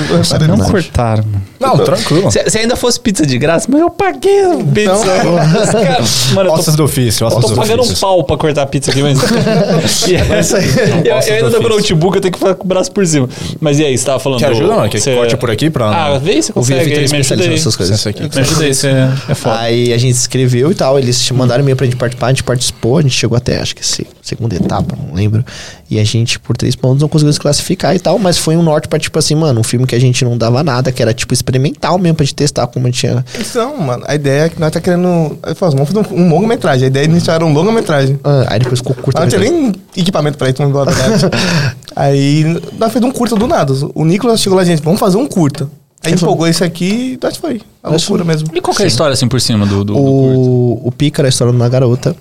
[0.47, 0.71] Não nisso.
[0.71, 1.41] cortaram, mano.
[1.59, 2.31] Não, tranquilo.
[2.31, 4.93] Se, se ainda fosse pizza de graça, mas eu paguei a pizza.
[4.95, 7.99] Os caras- mano, eu tô, Ossos do ofício, eu ossos tô do pagando um ofício.
[7.99, 9.19] pau pra cortar a pizza aqui, mas.
[10.07, 10.21] E aí.
[11.05, 11.95] eu, Ossos eu ainda do tô com o ofício.
[11.95, 13.27] notebook, eu tenho que ficar com o braço por cima.
[13.59, 14.39] Mas e aí, você tava falando.
[14.39, 14.89] Quer do- ajuda, mano?
[14.89, 16.99] Quer que você- corte por aqui pra- Ah, vê se O Vitor consegue.
[17.01, 18.07] é especialista nessas coisas.
[18.07, 18.21] Aqui.
[18.23, 19.59] Me ajuda aí, você é, é foda.
[19.59, 22.97] Aí a gente escreveu e tal, eles mandaram e-mail pra gente participar, a gente participou,
[22.97, 25.43] a gente chegou até, acho que se, segunda etapa, não lembro.
[25.89, 28.61] E a gente, por três pontos, não conseguiu se classificar e tal, mas foi um
[28.61, 31.13] norte pra, tipo assim, mano, um filme que a gente não dava nada, que era,
[31.13, 33.25] tipo, experimental mesmo, pra gente testar como a gente tinha...
[33.39, 35.37] Então, mano, a ideia é que nós tá querendo.
[35.45, 36.85] eu falo, Vamos fazer um, um longa-metragem.
[36.85, 38.19] A ideia inicial era um longa-metragem.
[38.23, 39.19] Ah, aí depois ficou curto.
[39.19, 41.35] Mas não tinha nem equipamento pra isso, vamos falar a verdade.
[41.95, 42.43] Aí
[42.77, 43.73] nós fizemos um curta do nada.
[43.93, 45.69] O Nicolas chegou lá, gente, vamos fazer um curta.
[46.03, 47.61] Aí empolgou isso aqui e nós foi.
[47.83, 48.47] A Nós loucura mesmo.
[48.53, 50.39] E qual que é a história assim por cima do, do, do curto?
[50.39, 52.15] O, o Pícara é a história de uma garota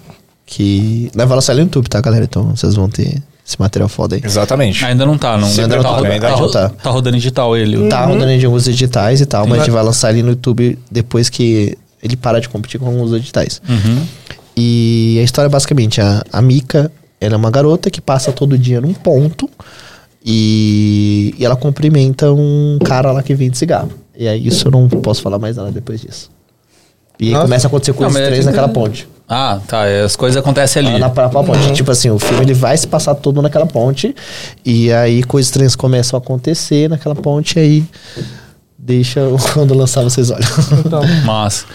[0.45, 1.11] que...
[1.15, 2.25] Leva ela sair no YouTube, tá, galera?
[2.25, 4.21] Então vocês vão ter esse material foda aí.
[4.23, 4.85] Exatamente.
[4.85, 5.49] Ainda não tá, não.
[5.49, 6.69] Ainda não tá, roda- ainda não ro- tá.
[6.69, 7.89] tá rodando em digital ele.
[7.89, 10.31] Tá rodando em alguns editais e tal, mas a gente Vai- vai lançar ele no
[10.31, 13.63] YouTube depois que ele parar de competir com alguns editais.
[13.67, 14.05] Uhum.
[14.55, 18.59] E a história é basicamente, a, a Mika, ela é uma garota que passa todo
[18.59, 19.49] dia num ponto
[20.25, 23.91] e, e ela cumprimenta um cara lá que vende cigarro.
[24.17, 26.31] E aí isso eu não posso falar mais nada depois disso.
[27.19, 27.45] E Nossa.
[27.45, 29.09] começa a acontecer coisas Não, estranhas é que- naquela ponte.
[29.29, 29.83] Ah, tá.
[30.05, 30.93] As coisas acontecem ali.
[30.93, 31.73] Na, na própria ponte.
[31.75, 34.15] Tipo assim, o filme ele vai se passar todo naquela ponte.
[34.65, 37.59] E aí coisas estranhas começam a acontecer naquela ponte.
[37.59, 37.85] E aí
[38.79, 40.49] deixa eu- quando lançar vocês olham.
[40.85, 41.67] Então, Mas.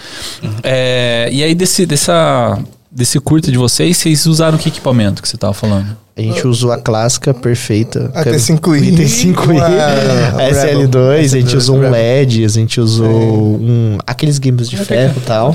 [0.62, 2.58] É, e aí, desse, dessa,
[2.90, 5.96] desse curto de vocês, vocês usaram que equipamento que você tava falando?
[6.16, 8.10] A gente usou a clássica perfeita.
[8.14, 9.60] A T5i, T5i.
[9.60, 11.90] a- A SL2, a gente SL2, usou um.
[11.90, 15.54] LED, a gente usou um, aqueles gimbals de ferro e tal.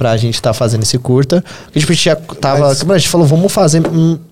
[0.00, 1.44] Pra gente estar fazendo esse curta.
[1.76, 2.60] A gente já tava.
[2.86, 3.82] Mas- A gente falou, vamos fazer,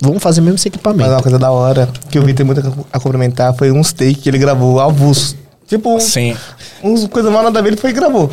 [0.01, 1.11] vamos fazer mesmo esse Mas equipamento.
[1.11, 4.31] uma coisa da hora que eu vi tem muito a- complementar foi uns take que
[4.31, 5.37] ele gravou avulso.
[5.69, 6.35] Tipo, Sim,
[6.83, 8.31] uns coisas mal nada a ver, ele foi e gravou.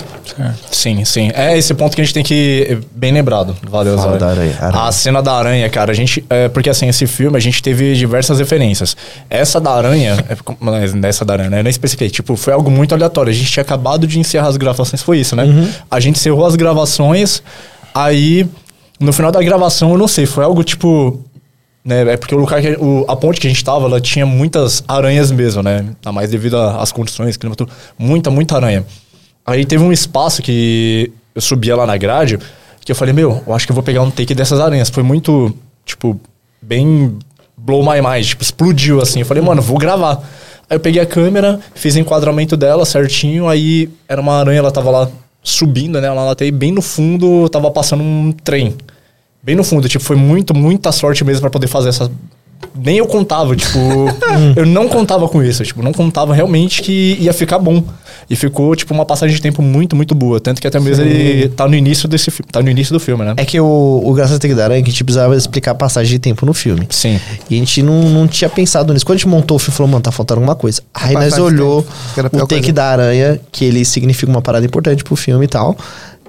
[0.72, 1.32] sim, sim.
[1.34, 2.80] É esse ponto que a gente tem que.
[2.92, 3.54] Bem lembrado.
[3.70, 4.58] Valeu, aranha.
[4.88, 6.24] A cena da aranha, cara, a gente.
[6.30, 8.96] É, porque assim, esse filme a gente teve diversas referências.
[9.30, 10.18] Essa da aranha.
[10.30, 11.60] É, nessa da aranha, né?
[11.60, 12.10] Eu nem especifiquei.
[12.10, 13.32] Tipo, foi algo muito aleatório.
[13.32, 15.44] A gente tinha acabado de encerrar as gravações, foi isso, né?
[15.92, 17.44] A gente encerrou as gravações,
[17.94, 18.48] aí.
[18.98, 21.20] No final da gravação, eu não sei, foi algo tipo.
[21.86, 24.26] Né, é porque o lugar que o, a ponte que a gente tava, ela tinha
[24.26, 25.78] muitas aranhas mesmo, né?
[25.82, 27.72] Ainda mais devido às condições, clima, tudo.
[27.96, 28.84] Muita, muita aranha.
[29.46, 32.40] Aí teve um espaço que eu subia lá na grade,
[32.84, 34.90] que eu falei, meu, eu acho que eu vou pegar um take dessas aranhas.
[34.90, 36.20] Foi muito, tipo,
[36.60, 37.20] bem
[37.56, 39.20] blow my mind, tipo, explodiu assim.
[39.20, 40.24] Eu falei, mano, vou gravar.
[40.68, 44.72] Aí eu peguei a câmera, fiz o enquadramento dela certinho, aí era uma aranha, ela
[44.72, 45.10] tava lá
[45.44, 46.08] subindo, né?
[46.08, 48.76] Ela até bem no fundo, tava passando um trem.
[49.46, 49.88] Bem no fundo.
[49.88, 52.10] Tipo, foi muito, muita sorte mesmo pra poder fazer essa.
[52.74, 53.78] Nem eu contava, tipo,
[54.56, 57.84] eu não contava com isso, tipo, não contava realmente que ia ficar bom.
[58.30, 60.40] E ficou, tipo, uma passagem de tempo muito, muito boa.
[60.40, 63.24] Tanto que até mesmo ele tá no início desse fi- tá no início do filme,
[63.24, 63.34] né?
[63.38, 65.76] É que o, o Graças Tem que Dar Aranha, que a gente precisava explicar a
[65.76, 66.88] passagem de tempo no filme.
[66.90, 67.20] Sim.
[67.50, 69.06] E a gente não, não tinha pensado nisso.
[69.06, 70.82] Quando a gente montou o filme, falou, mano, tá faltando alguma coisa.
[70.94, 72.74] Aí nós olhou que o take coisa.
[72.74, 75.78] da aranha, que ele significa uma parada importante pro filme e tal.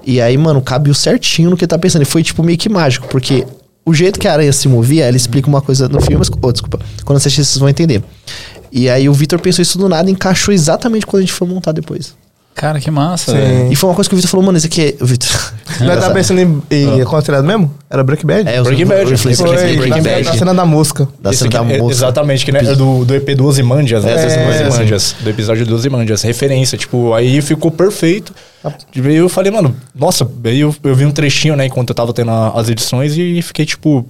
[0.07, 2.01] E aí, mano, cabiu certinho no que ele tá pensando.
[2.03, 3.45] E foi, tipo, meio que mágico, porque
[3.85, 6.15] o jeito que a aranha se movia, ela explica uma coisa no filme.
[6.15, 6.79] Mas, oh, desculpa.
[7.03, 8.01] Quando assistir, vocês vão entender.
[8.71, 11.45] E aí o Vitor pensou isso do nada e encaixou exatamente quando a gente foi
[11.45, 12.15] montar depois.
[12.57, 13.37] Cara, que massa.
[13.71, 15.03] E foi uma coisa que o Vitor falou, mano, isso aqui é.
[15.03, 15.29] O Vitor.
[15.79, 17.71] Nós tava pensando em, em considerado mesmo?
[17.87, 18.49] Era Breaking Bad?
[18.49, 20.23] É, Breaking o- Bad, o influência foi, na, Bad.
[20.23, 21.07] na cena da música.
[21.21, 21.93] Da Esse cena da é- moça.
[21.93, 24.11] Exatamente, que né, é do, do EP 12 Mandias, né?
[24.11, 26.23] É, Doze é, Mandias, do episódio 12 Mandias.
[26.23, 28.33] Referência, tipo, aí ficou perfeito.
[28.95, 31.95] E aí eu falei, mano, nossa, aí eu, eu vi um trechinho, né, enquanto eu
[31.95, 34.03] tava tendo as edições e fiquei, tipo,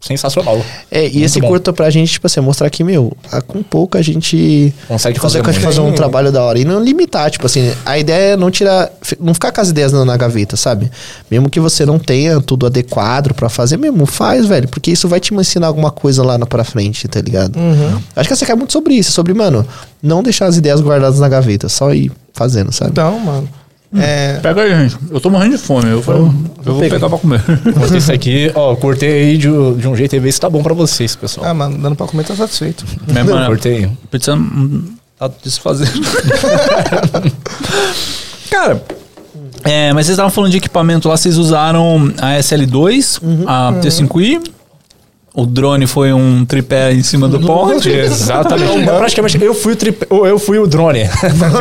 [0.00, 0.60] sensacional.
[0.90, 1.48] É, e Muito esse bom.
[1.48, 5.20] curta pra gente, tipo assim, é mostrar que, meu, a- com pouco a gente Consegue
[5.20, 6.58] fazer consegue fazer um trabalho da hora.
[6.58, 9.92] E não limitar, tipo assim, a ideia é não tirar, não ficar com as ideias
[9.92, 10.90] na, na gaveta, sabe?
[11.30, 14.68] Mesmo que você não tenha tudo adequado pra fazer, mesmo, faz, velho.
[14.68, 17.56] Porque isso vai te ensinar alguma coisa lá na, pra frente, tá ligado?
[17.58, 18.00] Uhum.
[18.16, 19.66] Acho que você quer muito sobre isso, sobre, mano,
[20.02, 22.92] não deixar as ideias guardadas na gaveta, só ir fazendo, sabe?
[22.92, 23.48] Então, mano.
[23.92, 24.96] É, Pega aí, gente.
[25.10, 25.90] Eu tô morrendo de fome.
[25.90, 26.94] Eu, vou, eu vou pegar.
[26.96, 27.42] pegar pra comer.
[27.76, 30.62] Mas isso aqui, ó, cortei aí de, de um jeito e ver se tá bom
[30.62, 31.46] pra vocês, pessoal.
[31.48, 32.84] ah, mano, dando pra comer, tá satisfeito.
[33.08, 33.90] Minha mano, cortei.
[34.10, 34.38] pizza
[35.18, 35.90] tá desfazendo.
[38.48, 38.82] Cara,
[39.64, 44.40] é, mas vocês estavam falando de equipamento lá, vocês usaram a SL2, a T5i.
[45.32, 47.88] O drone foi um tripé em cima do ponte.
[47.88, 48.84] Exatamente.
[48.84, 51.02] Praticamente, eu fui o tripé, eu fui o drone.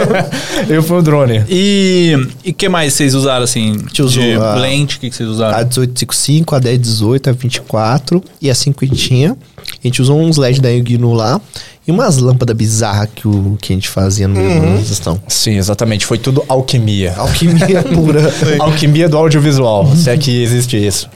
[0.68, 1.44] eu fui o drone.
[1.48, 2.16] E
[2.48, 3.74] o que mais vocês usaram assim?
[3.74, 5.58] gente usou de a- lente, o que, que vocês A usaram?
[5.58, 9.38] 1855, a 1018, a 24 e a cinquentinha.
[9.58, 11.40] A gente usou uns LED da Yugino lá
[11.88, 15.22] e umas lâmpadas bizarras que, o, que a gente fazia no meio da gestão.
[15.28, 16.08] Sim, exatamente.
[16.08, 17.14] Foi tudo alquimia.
[17.18, 18.34] Alquimia pura.
[18.60, 21.08] Alquimia do audiovisual, se é que existe isso.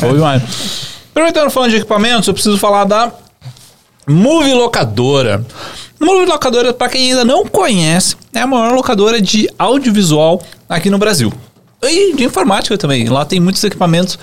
[0.00, 0.42] Foi demais.
[1.10, 3.12] Aproveitando falando de equipamentos, eu preciso falar da
[4.06, 5.44] Movie Locadora.
[6.00, 10.98] Movie Locadora, para quem ainda não conhece, é a maior locadora de audiovisual aqui no
[10.98, 11.32] Brasil.
[11.82, 13.08] E de informática também.
[13.08, 14.18] Lá tem muitos equipamentos,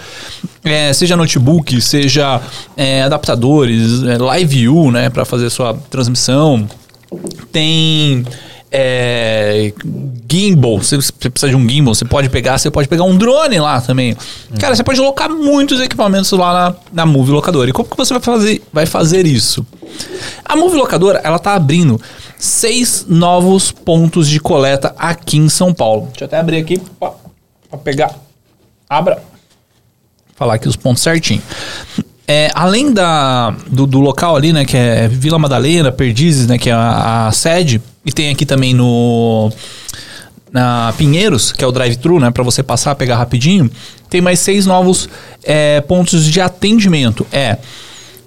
[0.64, 2.42] é, seja notebook, seja
[2.76, 6.68] é, adaptadores, é, live view, né, para fazer sua transmissão.
[7.52, 8.26] Tem
[8.72, 9.74] é,
[10.30, 13.60] gimbal, se você precisa de um gimbal, você pode pegar, você pode pegar um drone
[13.60, 14.16] lá também.
[14.60, 17.70] Cara, você pode locar muitos equipamentos lá na, na Move Locadora.
[17.70, 19.66] E como que você vai fazer, vai fazer isso?
[20.44, 22.00] A Move Locadora, ela tá abrindo
[22.38, 26.08] seis novos pontos de coleta aqui em São Paulo.
[26.08, 28.16] Deixa eu até abrir aqui pra pegar.
[28.90, 29.22] Abra.
[30.36, 31.42] Falar aqui os pontos certinho.
[32.28, 36.70] É, além da, do, do local ali, né, que é Vila Madalena, Perdizes, né, que
[36.70, 39.52] é a, a sede, e tem aqui também no
[40.50, 43.70] na Pinheiros, que é o drive-thru, né, para você passar, pegar rapidinho,
[44.10, 45.10] tem mais seis novos
[45.44, 47.28] é, pontos de atendimento.
[47.34, 47.58] É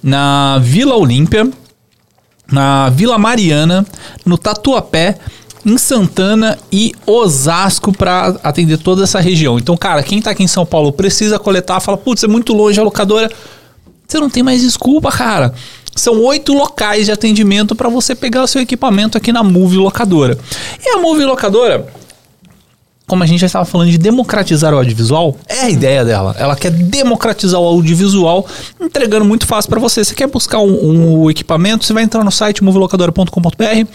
[0.02, 1.48] na Vila Olímpia,
[2.52, 3.86] na Vila Mariana,
[4.24, 5.16] no Tatuapé,
[5.64, 9.58] em Santana e Osasco para atender toda essa região.
[9.58, 12.78] Então, cara, quem tá aqui em São Paulo precisa coletar, fala, putz, é muito longe
[12.78, 13.30] a locadora.
[14.06, 15.54] Você não tem mais desculpa, cara.
[15.94, 20.38] São oito locais de atendimento para você pegar o seu equipamento aqui na Move Locadora.
[20.84, 21.86] E a Move Locadora,
[23.10, 26.36] como a gente já estava falando de democratizar o audiovisual, é a ideia dela.
[26.38, 28.46] Ela quer democratizar o audiovisual,
[28.80, 30.04] entregando muito fácil para você.
[30.04, 33.88] Você quer buscar um, um equipamento, você vai entrar no site movelocadora.com.br,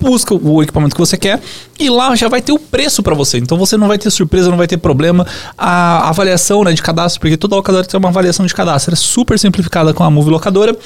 [0.00, 1.40] busca o equipamento que você quer
[1.78, 3.38] e lá já vai ter o preço para você.
[3.38, 5.26] Então você não vai ter surpresa, não vai ter problema.
[5.56, 9.38] A avaliação né, de cadastro, porque toda locadora tem uma avaliação de cadastro, é super
[9.38, 10.76] simplificada com a Move Locadora.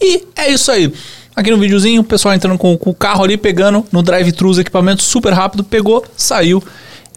[0.00, 0.92] E é isso aí.
[1.34, 4.58] Aqui no videozinho, o pessoal entrando com, com o carro ali, pegando no drive-thru os
[4.58, 6.62] equipamentos super rápido, pegou, saiu.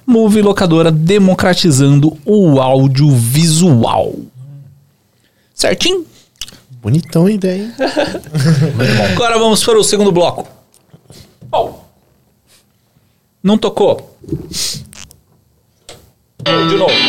[0.05, 4.13] Move Locadora democratizando o audiovisual.
[5.53, 6.05] Certinho?
[6.81, 7.73] Bonitão a ideia, hein?
[9.13, 10.60] Agora vamos para o segundo bloco.
[11.51, 11.71] Oh.
[13.43, 14.17] Não tocou.
[16.43, 16.93] De novo.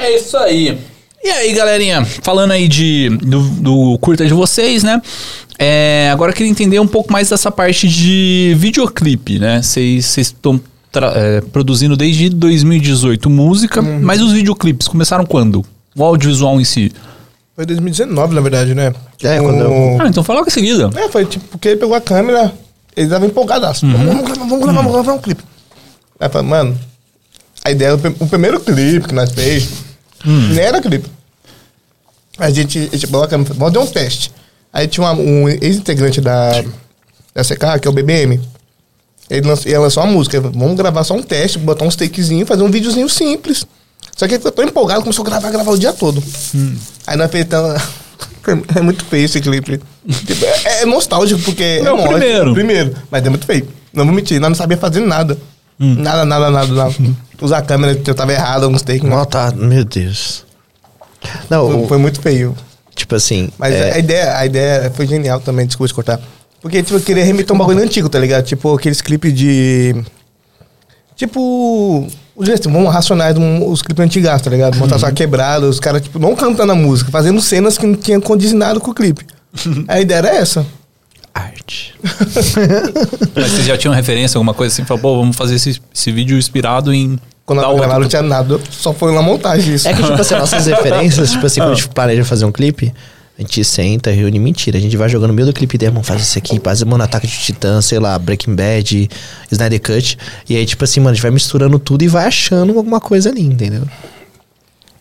[0.00, 0.78] É isso aí.
[1.22, 5.02] E aí, galerinha, falando aí de, do, do curta de vocês, né?
[5.58, 9.60] É, agora eu queria entender um pouco mais dessa parte de videoclipe, né?
[9.60, 10.60] Vocês estão
[11.14, 15.64] é, produzindo desde 2018 música, mas os videoclipes começaram quando?
[15.96, 16.92] O audiovisual em si.
[17.58, 18.94] Foi 2019, na verdade, né?
[19.20, 20.88] É, quando eu- Ah, então fala logo em seguida.
[20.94, 22.54] É, foi tipo, porque ele pegou a câmera,
[22.96, 23.84] ele tava empolgadaço.
[23.84, 25.42] Vamos gravar, vamos gravar, vamos gravar um clipe.
[26.20, 26.78] Aí falei, mano,
[27.64, 29.70] a ideia, o prim- o primeiro clipe que nós fez,
[30.24, 31.10] nem era clipe.
[32.38, 34.30] A gente, a gente falou, "Ah, vamos fazer um teste.
[34.72, 36.62] Aí tinha uma- um ex-integrante da,
[37.34, 38.40] da CK, que é o BBM.
[39.28, 42.62] Ele lançou, ele lançou uma música, vamos gravar só um teste, botar uns takezinhos, fazer
[42.62, 43.66] um videozinho simples.
[44.18, 46.22] Só que ele ficou tão empolgado, começou a gravar, gravar o dia todo.
[47.06, 47.74] Aí nós então,
[48.76, 49.80] É muito feio esse clipe.
[50.26, 51.62] Tipo, é, é nostálgico, porque.
[51.84, 52.48] É o nóis, primeiro.
[52.48, 52.94] é o primeiro.
[53.10, 53.68] Mas é muito feio.
[53.92, 55.38] Não vou mentir, nós não sabia fazer nada.
[55.78, 55.94] Hum.
[55.98, 56.94] Nada, nada, nada, nada.
[57.40, 59.02] Usar a câmera, eu tava errado, alguns takes.
[59.08, 60.44] Não, tá, meu Deus.
[61.48, 62.56] Não, Foi, o- foi muito feio.
[62.96, 63.50] tipo assim.
[63.58, 66.20] Mas é, a, ideia, a ideia foi genial também, desculpa te cortar.
[66.60, 68.44] Porque, tipo, eu queria remitir um bagulho antigo, tá ligado?
[68.44, 69.94] Tipo, aqueles clipes de.
[71.16, 72.06] Tipo.
[72.38, 74.78] Os assim, vamos racionais um, os clipes antigos, tá ligado?
[74.78, 78.20] Mostrar só quebrada, os caras, tipo, não cantando a música, fazendo cenas que não tinham
[78.20, 79.26] condicionado com o clipe.
[79.88, 80.64] a ideia era essa.
[81.34, 81.96] arte.
[83.34, 84.84] Mas vocês já tinham referência, alguma coisa assim?
[84.84, 87.18] Falou, pô, vamos fazer esse, esse vídeo inspirado em.
[87.44, 89.88] Quando eu gravaram, não tinha nada, só foi uma montagem isso.
[89.88, 92.94] É que, tipo assim, nossas referências, tipo assim, quando a gente planeja fazer um clipe,
[93.38, 94.78] a gente senta, reúne mentira.
[94.78, 97.04] A gente vai jogando no meio do clipe dele, mano, faz isso aqui, faz, mano,
[97.04, 99.08] Ataque de Titã, sei lá, Breaking Bad,
[99.52, 100.18] Snyder Cut.
[100.48, 103.30] E aí, tipo assim, mano, a gente vai misturando tudo e vai achando alguma coisa
[103.30, 103.86] ali, entendeu?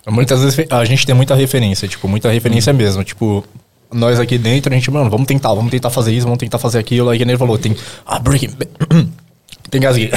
[0.07, 3.03] Muitas vezes a gente tem muita referência, tipo, muita referência mesmo.
[3.03, 3.43] Tipo,
[3.91, 6.77] nós aqui dentro, a gente, mano, vamos tentar, vamos tentar fazer isso, vamos tentar fazer
[6.77, 7.09] aquilo.
[7.09, 7.75] Aí que ele falou, tem.
[8.05, 9.07] Ah, Breaking Bad.
[9.69, 10.11] tem gasguei.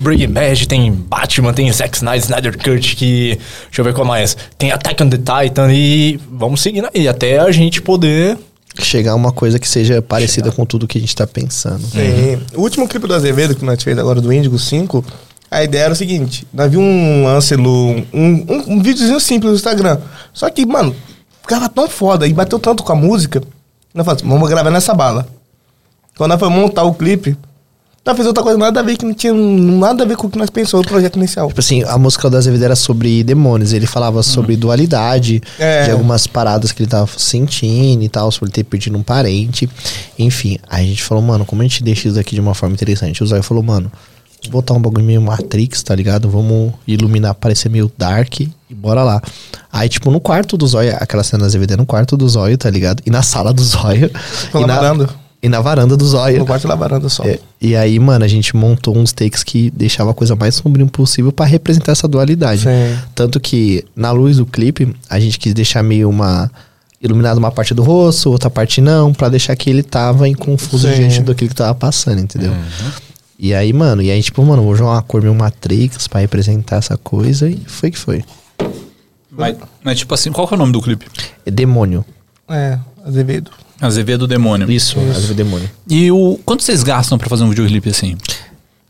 [0.00, 3.38] Breaking Bad, tem Batman, tem Zack Snyder, Snyder Cut, que.
[3.66, 4.36] Deixa eu ver qual mais.
[4.58, 8.38] Tem Attack on the Titan e vamos seguindo aí, até a gente poder.
[8.78, 11.80] Chegar a uma coisa que seja parecida com tudo que a gente tá pensando.
[11.80, 12.38] Sim.
[12.54, 15.02] O último clipe do Azevedo que nós fez agora do Índigo 5,
[15.50, 17.54] a ideia era o seguinte: nós vimos um lance.
[17.54, 19.98] Um, um, um videozinho simples no Instagram.
[20.34, 20.94] Só que, mano,
[21.40, 23.40] ficava tão foda e bateu tanto com a música.
[23.94, 25.26] Nós falamos, assim, vamos gravar nessa bala.
[26.16, 27.34] Quando nós fomos montar o clipe,
[28.06, 30.30] nós fizemos outra coisa nada a ver que não tinha nada a ver com o
[30.30, 31.48] que nós pensamos no projeto inicial.
[31.48, 33.72] Tipo assim, a música do Azevedo era sobre demônios.
[33.72, 35.84] Ele falava sobre dualidade, É.
[35.86, 39.68] de algumas paradas que ele tava sentindo e tal, sobre ele ter perdido um parente.
[40.16, 42.74] Enfim, aí a gente falou, mano, como a gente deixa isso daqui de uma forma
[42.74, 43.22] interessante?
[43.24, 43.90] O Zóio falou, mano,
[44.44, 46.28] vou botar um bagulho meio Matrix, tá ligado?
[46.28, 49.20] Vamos iluminar, parecer meio dark e bora lá.
[49.72, 52.56] Aí, tipo, no quarto do Zóio, aquela cena do Azevedo é no quarto do Zóio,
[52.56, 53.02] tá ligado?
[53.04, 54.10] E na sala do Zóio.
[54.54, 55.25] E, na, varanda.
[55.46, 56.40] E na varanda do Zóio.
[56.40, 57.24] No quarto da varanda só.
[57.24, 60.84] É, e aí, mano, a gente montou uns takes que deixava a coisa mais sombria
[60.86, 62.62] possível pra representar essa dualidade.
[62.62, 62.98] Sim.
[63.14, 66.50] Tanto que, na luz do clipe, a gente quis deixar meio uma.
[67.00, 70.88] Iluminado uma parte do rosto, outra parte não, pra deixar que ele tava em confuso
[70.88, 70.94] Sim.
[70.94, 72.52] diante daquilo que tava passando, entendeu?
[73.38, 76.76] E aí, mano, e aí, tipo, mano, vou jogar uma cor meio Matrix pra representar
[76.76, 78.24] essa coisa e foi que foi.
[79.30, 81.06] Mas, mas, tipo assim, qual que é o nome do clipe?
[81.44, 82.04] É demônio.
[82.48, 83.50] É, Azevedo.
[83.80, 84.70] Azevedo Demônio.
[84.70, 85.34] Isso, Isso.
[85.34, 85.68] demônio.
[85.88, 88.16] E o quanto vocês gastam pra fazer um videoclipe assim?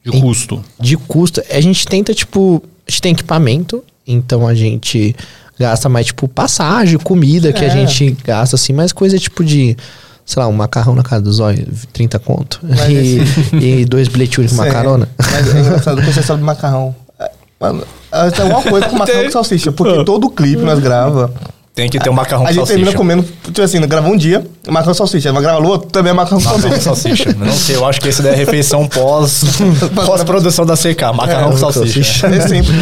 [0.04, 0.64] De custo?
[0.78, 5.16] de custo, a gente tenta, tipo, a gente tem equipamento, então a gente
[5.58, 7.70] gasta mais, tipo, passagem, comida que a É.
[7.70, 9.76] gente gasta, assim, mais coisa tipo de,
[10.24, 12.60] sei lá, um macarrão na casa dos olhos, 30 conto.
[12.62, 14.70] Mas E, e dois bilhetes com uma Sim.
[14.70, 15.08] carona.
[15.18, 16.94] Mas é engraçado que você sabe do macarrão.
[17.18, 19.72] É, Mano, é, tem alguma coisa com macarrão com salsicha.
[19.72, 21.32] Porque todo clipe nós grava.
[21.76, 22.78] Tem que ter um macarrão a com gente salsicha.
[22.78, 25.30] termina comendo, tipo assim, grava um dia, macarrão com salsicha.
[25.30, 27.24] Vai gravar outro, também é macarrão com Macarrão com salsicha.
[27.24, 27.36] salsicha.
[27.38, 29.44] Não sei, eu acho que esse daí é refeição pós,
[29.94, 31.12] pós-produção da CK.
[31.14, 32.26] Macarrão com salsicha.
[32.28, 32.72] É sempre.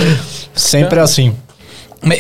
[0.55, 1.35] Sempre assim.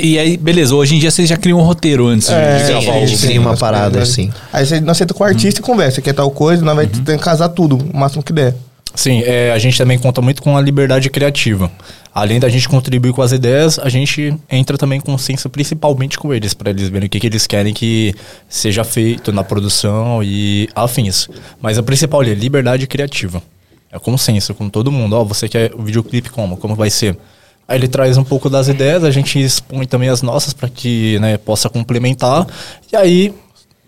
[0.02, 2.64] E aí, beleza, hoje em dia vocês já criam um roteiro antes de- É, de
[2.72, 4.32] gravar a o gente cria uma parada, nós- assim.
[4.52, 7.04] Aí você, nós senta com o artista e conversa, quer tal coisa, nós vai Uhum.
[7.04, 8.54] que casar tudo, o máximo que der.
[8.94, 11.70] Sim, é, a gente também conta muito com a liberdade criativa.
[12.14, 16.32] Além da gente contribuir com as ideias, a gente entra também com senso principalmente com
[16.32, 18.14] eles, para eles verem o que, que eles querem que
[18.48, 21.28] seja feito na produção e afins.
[21.60, 23.42] Mas a principal ali é liberdade criativa.
[23.90, 25.16] É consenso com todo mundo.
[25.16, 26.56] Ó, você quer o videoclipe como?
[26.56, 27.16] Como vai ser?
[27.66, 31.18] Aí ele traz um pouco das ideias, a gente expõe também as nossas para que
[31.18, 32.46] né, possa complementar.
[32.92, 33.34] E aí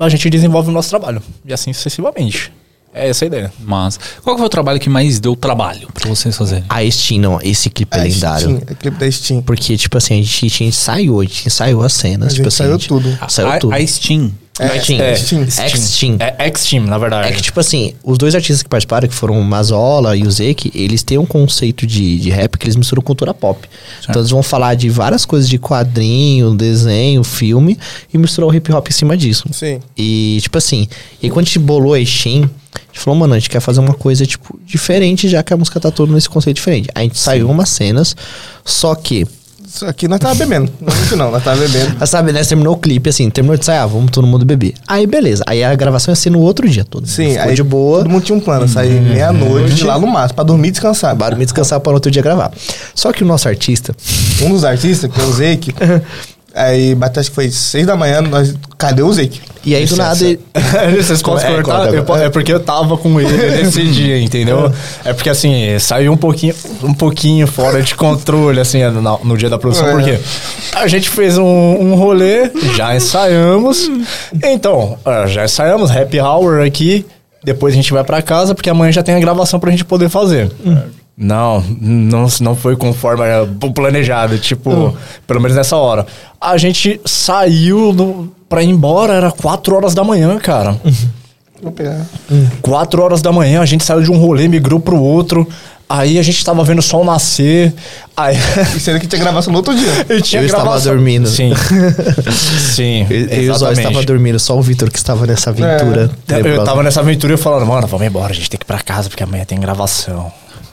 [0.00, 1.22] a gente desenvolve o nosso trabalho.
[1.44, 2.52] E assim sucessivamente.
[2.96, 3.52] É essa a ideia.
[3.60, 6.64] Mas qual que foi o trabalho que mais deu trabalho pra vocês fazerem?
[6.68, 8.40] A Steam, não, esse clipe é, lendário.
[8.56, 9.42] Steam, é clipe da Steam.
[9.42, 12.50] Porque, tipo assim, a gente, a gente ensaiou, a gente ensaiou as cenas, A tipo
[12.50, 12.72] gente assim.
[12.72, 13.18] gente- tudo.
[13.28, 13.74] Saiu a, tudo.
[13.74, 14.32] a Steam.
[14.58, 15.00] É, Steam.
[15.00, 15.50] é, Steam.
[15.50, 15.68] Steam.
[15.68, 16.16] X-Team.
[16.18, 17.28] É X-Team, na verdade.
[17.28, 20.30] É que, tipo assim, os dois artistas que participaram, que foram o Mazola e o
[20.30, 23.68] Zeke, eles têm um conceito de, de rap que eles misturam cultura pop.
[24.08, 27.78] Então eles vão falar de várias coisas de quadrinho, desenho, filme,
[28.12, 29.44] e misturar o hip hop em cima disso.
[29.52, 29.80] Sim.
[29.96, 30.88] E, tipo assim,
[31.22, 33.80] e quando a gente bolou a Steam, a gente falou, mano, a gente quer fazer
[33.80, 36.88] uma coisa, tipo, diferente, já que a música tá toda nesse conceito diferente.
[36.94, 38.16] A gente saiu umas cenas,
[38.64, 39.26] só que
[39.96, 40.70] Que nós tava bebendo.
[40.80, 41.96] Não muito não, nós tava bebendo.
[41.98, 42.42] Mas sabe, né?
[42.44, 44.74] Terminou o clipe, assim, terminou de sair, ah, vamos todo mundo beber.
[44.86, 45.44] Aí, beleza.
[45.46, 47.06] Aí a gravação ia ser no outro dia todo.
[47.06, 47.98] Sim, Ficou aí de boa.
[47.98, 51.10] todo mundo tinha um plano, sair meia-noite de lá no máximo, pra dormir e descansar.
[51.10, 52.50] Acabaram me descansar para no outro dia gravar.
[52.94, 53.94] Só que o nosso artista,
[54.42, 55.74] Um dos artistas, que é o Zeke,
[56.56, 59.40] aí bateu, acho que foi seis da manhã, nós, cadê o Zeke?
[59.64, 60.24] e aí do nada.
[60.24, 60.38] ele-
[61.02, 61.92] Vocês podem É, cortar?
[61.92, 62.24] Eu corta.
[62.24, 64.72] é porque eu tava com ele nesse dia, entendeu?
[65.04, 66.54] É porque assim, saiu um pouquinho,
[66.84, 69.92] um pouquinho fora de controle, assim, no, no dia da produção, É.
[69.92, 70.18] porque
[70.74, 73.90] a gente fez um, um rolê, já ensaiamos.
[74.42, 74.96] Então,
[75.28, 77.04] já ensaiamos, happy hour aqui.
[77.44, 80.08] Depois a gente vai pra casa, porque amanhã já tem a gravação pra gente poder
[80.08, 80.50] fazer.
[81.16, 84.94] Não, não, não foi conforme era planejado, tipo,
[85.26, 86.06] pelo menos nessa hora.
[86.38, 90.78] A gente saiu do, pra ir embora, era 4 horas da manhã, cara.
[91.62, 92.04] Vou pegar.
[92.60, 95.48] 4 horas da manhã, a gente saiu de um rolê, migrou pro outro.
[95.88, 97.72] Aí a gente tava vendo o sol nascer.
[98.16, 98.36] Aí.
[98.74, 100.04] E sendo que tinha gravação no outro dia.
[100.10, 101.28] e tinha Eu estava dormindo.
[101.28, 101.52] Sim.
[102.74, 103.06] Sim.
[103.08, 103.78] Eu e Zóio exatamente.
[103.86, 106.02] estava dormindo, só o Vitor que estava nessa aventura.
[106.02, 106.64] Eu tenebrosa.
[106.64, 108.80] tava nessa aventura e eu falando, mano, vamos embora, a gente tem que ir pra
[108.80, 110.30] casa porque amanhã tem gravação.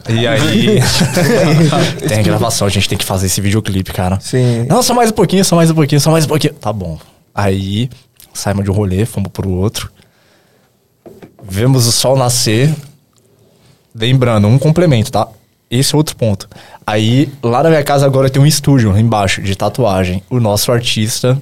[0.10, 0.80] E aí.
[2.08, 4.20] tem gravação, a gente tem que fazer esse videoclipe, cara.
[4.20, 4.66] Sim.
[4.68, 6.54] Não, só mais um pouquinho, só mais um pouquinho, só mais um pouquinho.
[6.54, 6.98] Tá bom.
[7.34, 7.90] Aí,
[8.34, 9.92] saímos de um rolê, fomos pro outro.
[11.44, 12.74] Vemos o sol nascer.
[13.96, 15.28] Lembrando, um complemento, tá?
[15.70, 16.48] Esse é outro ponto.
[16.86, 20.24] Aí, lá na minha casa agora tem um estúdio embaixo de tatuagem.
[20.30, 21.42] O nosso artista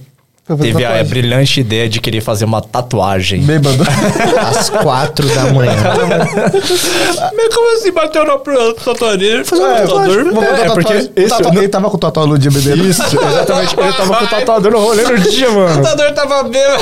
[0.57, 1.09] teve a tatuagem.
[1.09, 3.41] brilhante ideia de querer fazer uma tatuagem.
[3.41, 3.83] Bêbado.
[4.57, 5.71] Às quatro da manhã.
[7.35, 8.37] Mas como assim bateu na
[8.73, 9.45] tatuador?
[9.45, 10.43] Fazer É, tatuador?
[10.43, 12.85] É, porque esse- O tatu- Ele tava com o tatuador no dia bebendo.
[12.87, 13.75] Isso, exatamente.
[13.79, 15.81] Ele tava com o tatuador no rolê no dia, O mano.
[15.83, 16.81] tatuador tava bêbado.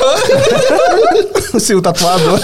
[1.60, 2.40] Sim, o tatuador.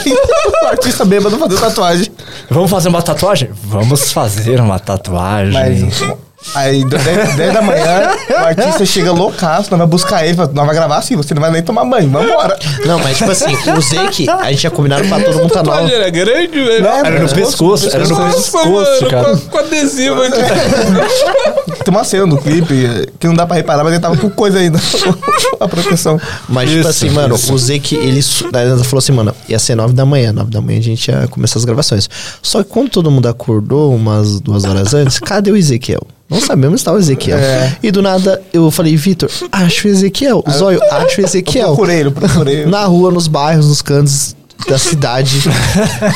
[0.63, 2.11] o artista bêbado fazendo tatuagem.
[2.49, 3.49] Vamos fazer uma tatuagem?
[3.63, 5.53] Vamos fazer uma tatuagem.
[5.53, 6.15] Mas.
[6.53, 10.65] Aí, 10, 10 da manhã, o artista chega loucaço, nós vai buscar ele, fala, nós
[10.65, 12.57] vai gravar assim, você não vai nem tomar banho, vambora.
[12.85, 15.91] Não, mas tipo assim, o Zeke, a gente tinha combinado pra todo mundo tá nova.
[15.91, 16.83] era grande, velho.
[16.83, 19.23] Não, Era no pescoço, era no Nossa, pescoço, mano, cara.
[19.31, 20.39] Com, com adesivo aqui.
[21.83, 24.57] Tem uma cena do clipe que não dá pra reparar, mas ele tava com coisa
[24.59, 24.79] ainda.
[25.59, 26.19] a proteção.
[26.47, 27.53] Mas, tipo Isso, assim, mano, isso.
[27.53, 28.21] o Zeke, ele
[28.53, 30.31] ela falou assim, mano, ia ser nove da manhã.
[30.33, 32.09] Nove da manhã a gente ia começar as gravações.
[32.41, 36.01] Só que quando todo mundo acordou umas duas horas antes, cadê o Ezequiel?
[36.29, 37.37] Não sabemos onde estava o Ezequiel.
[37.37, 37.77] É.
[37.83, 40.43] E do nada eu falei, Vitor, acho o Ezequiel.
[40.49, 41.67] Zóio, acho o Eu Ezequiel.
[41.67, 42.65] procurei ele, eu procurei.
[42.65, 44.35] Na rua, nos bairros, nos cantos
[44.67, 45.41] da cidade.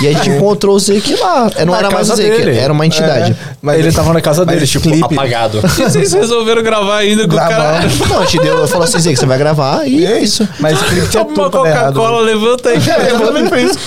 [0.01, 1.51] e a gente encontrou o Zeke lá.
[1.55, 2.57] É, Não Na era mais o Zeke, dele.
[2.57, 3.33] era uma entidade.
[3.33, 5.59] É, mas ele tava na casa dele, tipo, clipe- apagado.
[5.77, 7.79] E vocês resolveram gravar ainda com o cara.
[7.81, 8.07] Gravar.
[8.09, 10.47] Não, a gente deu, falou assim, Zeke, você vai gravar e é isso.
[10.59, 11.63] Mas o clipe tinha Toma tudo.
[11.63, 12.77] Coca-Cola, levanta aí.
[12.89, 13.77] É, exatamente foi isso.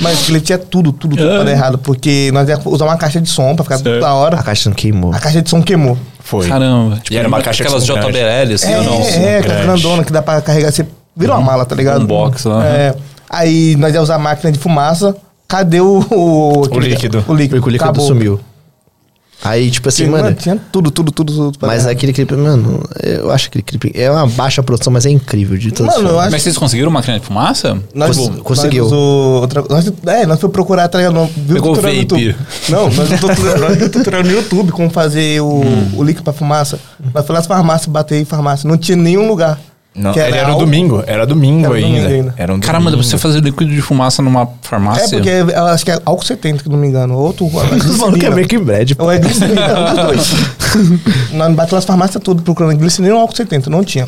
[0.00, 1.78] Mas o clipe tinha tudo, tudo, tudo dar errado.
[1.78, 4.00] Porque nós ia usar uma caixa de som pra ficar tudo Certo.
[4.02, 4.42] da A hora.
[4.42, 5.12] caixa não queimou.
[5.12, 5.98] A caixa de som queimou.
[6.20, 6.46] Foi.
[6.46, 6.96] Caramba.
[6.96, 7.84] Tipo, E era uma caixa de Aquelas.
[7.84, 9.00] JBL, assim, é, ou não?
[9.02, 9.62] é, aquela grande.
[9.82, 10.70] grandona que dá pra carregar.
[10.70, 10.86] Você
[11.16, 12.02] vira uma mala, tá ligado?
[12.02, 12.64] Um box lá.
[12.66, 12.94] É.
[13.28, 15.16] Aí nós ia usar a máquina de fumaça.
[15.48, 15.98] Cadê o.
[16.10, 17.24] O, O líquido.
[17.26, 17.60] O líquido.
[17.64, 18.06] O líquido Acabou.
[18.06, 18.40] sumiu.
[19.42, 20.34] Aí, tipo assim, Tinha, mano.
[20.36, 21.32] tinha tudo, tudo, tudo.
[21.32, 24.62] tudo pra Mas dar aquele clipe, mano, eu acho que aquele clipe é uma baixa
[24.62, 27.78] produção, mas é incrível de todas Mano, acho Mas vocês conseguiram máquina de fumaça?
[27.94, 28.84] Nós, Cons- nós conseguiu.
[28.84, 31.14] usou outra, nós, é, nós fomos procurar, tá ligado?
[31.14, 32.22] Nós viu Pegou tutorial no vape.
[32.24, 32.36] YouTube.
[32.68, 35.62] Não, nós viu tutorial, nós no YouTube como fazer o,
[35.96, 36.78] o líquido pra fumaça.
[37.14, 38.68] Nós fomos nas farmácias, bater em farmácia.
[38.68, 39.58] Não tinha nenhum lugar.
[39.94, 40.60] Não, Que era álcool.
[40.64, 41.88] domingo, era domingo, Era ainda.
[41.88, 42.34] domingo ainda.
[42.36, 43.06] Era um Caramba, domingo.
[43.08, 45.08] você fazer líquido de fumaça numa É farmácia?
[45.18, 47.16] porque eu acho que é álcool 70, que não me engano.
[47.18, 47.44] Outro.
[47.50, 48.30] Malucos é glicerina.
[48.30, 48.94] Breaking Bad.
[48.94, 49.04] pô.
[49.04, 50.32] Ou é glicerina, um dos dois.
[51.34, 54.06] nós batemos nas farmácias tudo procurando glicerina ou álcool 70, não tinha.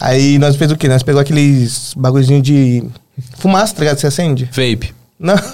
[0.00, 0.88] Aí nós fez o quê?
[0.88, 2.84] Nós pegou aqueles bagulhozinho de
[3.38, 3.98] fumaça, tá ligado?
[3.98, 4.44] Você acende?
[4.52, 4.94] Vape.
[5.18, 5.34] Não.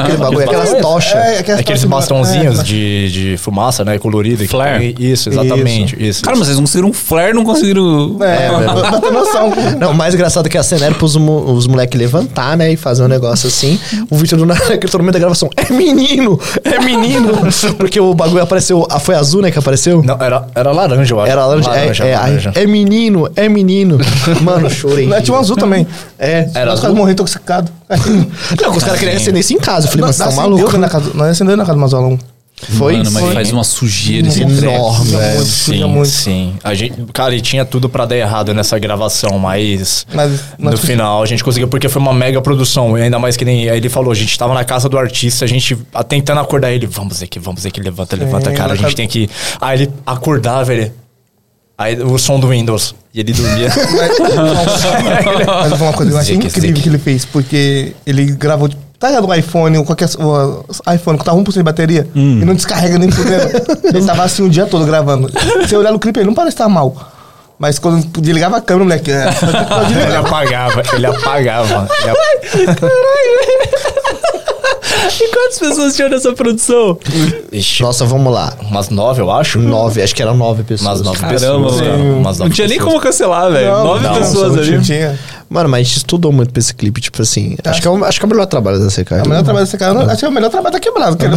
[0.00, 1.14] Aquele bagulho, aquelas tochas.
[1.14, 3.98] É, aquelas Aqueles tochas- bastãozinhos é, de, de fumaça, né?
[3.98, 4.44] Colorida.
[4.46, 4.92] Flare.
[4.94, 5.96] tem- Isso, exatamente.
[6.02, 6.22] Isso.
[6.22, 8.16] Cara, mas vocês conseguiram um flare, não conseguiram...
[8.22, 9.52] É, pra, pra ter noção.
[9.78, 12.72] Não, o mais engraçado é que a cena era pros mo- os moleques levantar, né?
[12.72, 13.78] E fazer um negócio assim.
[14.10, 16.40] O Victor do nada, que todo momento da gravação, é menino!
[16.64, 17.30] É menino!
[17.76, 18.86] Porque o bagulho apareceu.
[18.90, 19.50] Ah, foi azul, né?
[19.50, 20.02] Que apareceu?
[20.02, 21.30] Não, era, era laranja, eu acho.
[21.30, 21.70] Era laranja.
[22.04, 22.52] é, é, laranja.
[22.54, 23.98] é menino, é menino.
[24.40, 25.06] Mano, chorei.
[25.06, 25.86] Não, tinha um azul também.
[26.18, 26.48] É.
[26.54, 26.90] Era azul?
[26.94, 27.70] morrendo intoxicado.
[28.62, 29.86] Não, os caras queriam acender isso em casa.
[29.86, 30.62] Eu falei, mas você tá maluco?
[30.62, 32.18] acendeu Na casa, nós acendemos na casa do Mazola 1.
[32.76, 32.92] Foi?
[32.98, 33.32] Mano, mas Foi.
[33.32, 35.34] faz uma sujeira esse Enorme, velho.
[35.36, 36.08] muito, Sim, muito.
[36.10, 36.54] sim.
[36.62, 40.80] A gente, cara, e tinha tudo pra dar errado nessa gravação, mas, Mas no nós-
[40.80, 42.98] final a gente conseguiu, porque foi uma mega produção.
[42.98, 45.46] E ainda mais que nem aí ele falou, a gente tava na casa do artista,
[45.46, 45.74] a gente
[46.06, 49.30] tentando acordar ele, vamos aqui, vamos aqui, levanta, levanta, cara, a gente tem que.
[49.58, 50.92] Aí ele acordava, ele.
[51.80, 52.94] Aí o som do Windows.
[53.14, 53.70] E ele dormia.
[55.70, 56.82] Mas uma coisa eu achei Zique, incrível zique.
[56.82, 60.62] que ele fez, porque ele gravou, tipo, Tá ligado o iPhone, qualquer o
[60.94, 62.40] iPhone que tá 1% de bateria Hum.
[62.42, 63.48] e não descarrega nem fudendo.
[63.82, 65.30] ele tava assim o dia todo gravando.
[65.66, 66.94] Se eu olhar no clipe, ele não parece estar mal.
[67.58, 69.24] Mas quando desligava a câmera, moleque, é,
[70.06, 71.88] Ele apagava, ele apagava.
[72.02, 72.90] Ele ap-
[75.08, 76.98] E quantas pessoas tinham nessa produção?
[77.52, 78.54] Ixi, Nossa, vamos lá.
[78.62, 79.58] umas nove, eu acho.
[79.58, 80.88] Nove, acho que eram nove pessoas.
[80.88, 81.38] Umas nove Caramba,
[81.68, 81.96] pessoas, cara.
[81.98, 82.18] mano.
[82.18, 82.92] Umas Não nove tinha nem pessoas.
[82.94, 83.70] como cancelar, velho.
[83.70, 84.80] Não, Nove não, pessoas não ali.
[84.82, 85.18] Tinha.
[85.48, 87.56] Mano, mas a gente estudou muito pra esse clipe, tipo assim.
[87.64, 89.12] Acho que é o, acho que é o melhor trabalho da CK.
[89.14, 89.90] É o melhor trabalho desse cara.
[89.92, 91.16] eu não- Acho que é o melhor trabalho da quebrada.
[91.16, 91.36] que ele-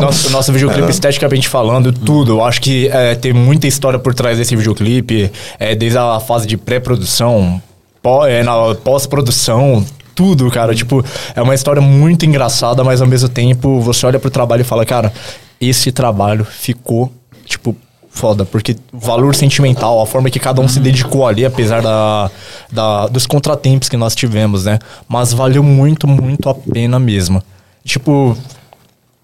[0.00, 2.32] Nosso, nosso videoclipe esteticamente falando, tudo.
[2.32, 5.30] Eu acho que é, tem muita história por trás desse videoclipe.
[5.58, 7.62] É, desde a fase de pré-produção,
[8.02, 9.84] pó- é, na pós-produção,
[10.14, 10.74] tudo, cara.
[10.74, 11.04] Tipo,
[11.34, 14.84] é uma história muito engraçada, mas ao mesmo tempo você olha pro trabalho e fala,
[14.84, 15.12] cara,
[15.60, 17.12] esse trabalho ficou,
[17.44, 17.76] tipo,
[18.10, 18.44] foda.
[18.44, 22.30] Porque o valor sentimental, a forma que cada um se dedicou ali, apesar da,
[22.70, 24.78] da, dos contratempos que nós tivemos, né?
[25.08, 27.42] Mas valeu muito, muito a pena mesmo.
[27.84, 28.36] Tipo,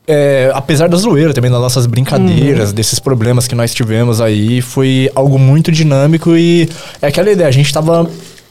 [0.07, 5.11] é, apesar da zoeira também, das nossas brincadeiras, desses problemas que nós tivemos aí, foi
[5.15, 6.69] algo muito dinâmico e
[7.03, 8.09] é aquela ideia, a gente tava,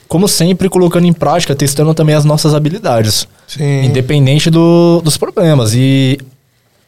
[0.07, 3.27] como sempre, colocando em prática, testando também as nossas habilidades.
[3.47, 3.85] Sim.
[3.85, 5.73] Independente do- dos problemas.
[5.73, 6.17] E,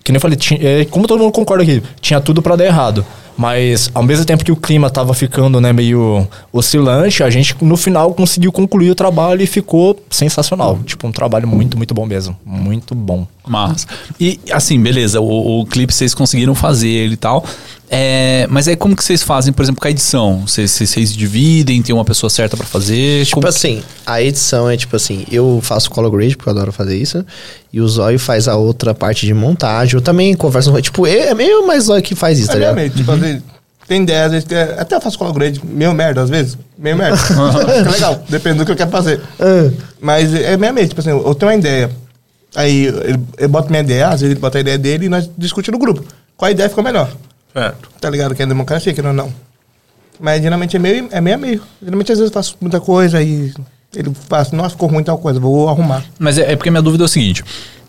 [0.03, 2.65] que nem eu falei, ti- é, como todo mundo concorda aqui, tinha tudo pra dar
[2.65, 3.05] errado.
[3.37, 7.77] Mas, ao mesmo tempo que o clima tava ficando, né, meio oscilante, a gente, no
[7.77, 10.79] final, conseguiu concluir o trabalho e ficou sensacional.
[10.85, 12.35] Tipo, um trabalho muito, muito bom mesmo.
[12.45, 13.27] Muito bom.
[13.47, 13.87] Mas.
[14.19, 17.45] E assim, beleza, o, o clipe vocês conseguiram fazer ele e tal.
[17.89, 20.41] É, mas aí como que vocês fazem, por exemplo, com a edição?
[20.45, 23.23] Vocês, vocês, dividem, tem uma pessoa certa pra fazer?
[23.23, 26.73] Tipo Como- assim, a edição é tipo assim, eu faço color grade, porque eu adoro
[26.73, 27.25] fazer isso,
[27.71, 29.95] e o Zóio faz a outra parte de montagem.
[29.95, 32.59] Eu também converso, com- tipo, é é meio mais Zóio que faz isso, É tá
[32.59, 32.89] ligado?
[32.93, 33.43] tipo, às vezes,
[33.87, 36.95] tem ideia, às vezes, é- até eu faço color grade, meio merda, às vezes, meio
[36.97, 37.15] merda.
[37.17, 39.21] Fica legal, depende do que eu quero fazer.
[39.39, 39.69] Ah,
[40.01, 41.89] Mas é meio mesmo, tipo assim, eu tenho uma ideia,
[42.55, 45.29] aí ele, eu boto minha ideia, às vezes ele bota a ideia dele e nós
[45.37, 46.03] discutimos no grupo.
[46.35, 47.09] Qual ideia ficou melhor?
[47.53, 47.89] Certo.
[47.99, 48.35] Tá ligado?
[48.35, 49.31] Que é democracia, que não, não.
[50.19, 51.61] Mas geralmente é meio, é meio a meio.
[51.81, 53.53] Geralmente às vezes eu faço muita coisa e
[53.95, 56.03] ele faz, nossa, ficou ruim tal coisa, vou arrumar.
[56.19, 57.43] Mas é, é porque minha dúvida é o seguinte.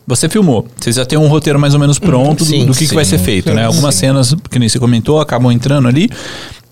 [0.09, 2.79] Você filmou, vocês já têm um roteiro mais ou menos pronto do- Sim, do, que,
[2.81, 3.67] que sim, vai ser feito, sim, né?
[3.67, 4.01] Algumas sim.
[4.01, 6.09] cenas, que nem você comentou, acabam entrando ali.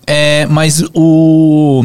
[0.07, 1.83] É, mas o.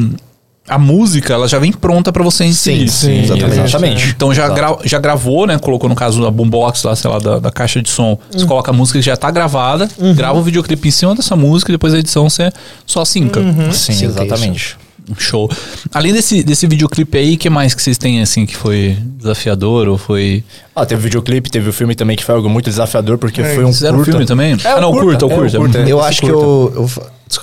[0.68, 2.88] A música, ela já vem pronta pra você inserir.
[2.88, 3.58] sim, exatamente.
[3.60, 4.08] Exatamente.
[4.16, 5.58] Então já, gra- já gravou, né?
[5.58, 8.16] Colocou no caso a boombox lá, sei lá, da, da caixa de som.
[8.30, 11.70] Você coloca a música que já tá gravada, grava o videoclipe em cima dessa música
[11.70, 12.50] e depois a edição você
[12.86, 13.40] só sinca.
[13.72, 14.76] Sim, Sim, exatamente.
[15.18, 15.50] Show.
[15.92, 19.88] Além desse, desse videoclipe aí, o que mais que vocês têm, assim, que foi desafiador
[19.88, 20.44] ou foi...
[20.74, 23.64] Ah, teve o videoclipe, teve o filme também que foi algo muito desafiador, porque foi
[23.64, 24.12] um Fizeram um curta.
[24.12, 24.56] filme também?
[24.64, 25.58] É, ah, não, curta, o curta, é, o curta.
[25.58, 25.92] curta, é.
[25.92, 26.72] eu acho que eu.
[26.74, 26.90] eu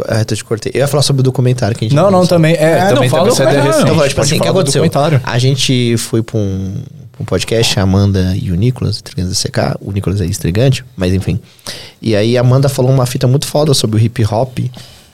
[0.08, 0.72] é, eu te cortei.
[0.76, 2.54] Eu ia falar sobre o documentário que a gente Não, não, também.
[2.56, 3.86] É, É, não, também fala essa do ideia documentário.
[3.86, 3.98] recente.
[3.98, 5.22] Vai, gente tipo pode assim, o que aconteceu?
[5.24, 6.74] A gente foi pra um,
[7.20, 9.78] um podcast, a Amanda e o Nicolas, Intrigantes da CK.
[9.82, 11.40] O Nicolas é estrigante, mas enfim.
[12.02, 14.60] E aí a Amanda falou uma fita muito foda sobre o hip hop,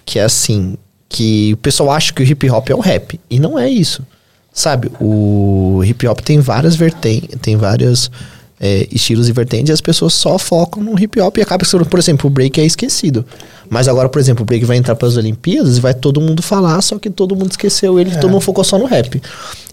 [0.05, 0.75] que é assim,
[1.15, 3.17] que o pessoal acha que o hip hop é o rap.
[3.29, 4.05] E não é isso.
[4.51, 8.11] Sabe, o hip hop tem várias vertentes, tem vários
[8.59, 11.85] é, estilos e vertentes, e as pessoas só focam no hip hop e acaba que,
[11.85, 13.25] por exemplo, o break é esquecido.
[13.69, 16.41] Mas agora, por exemplo, o break vai entrar para as Olimpíadas e vai todo mundo
[16.41, 19.21] falar, só que todo mundo esqueceu ele, todo mundo focou só no rap.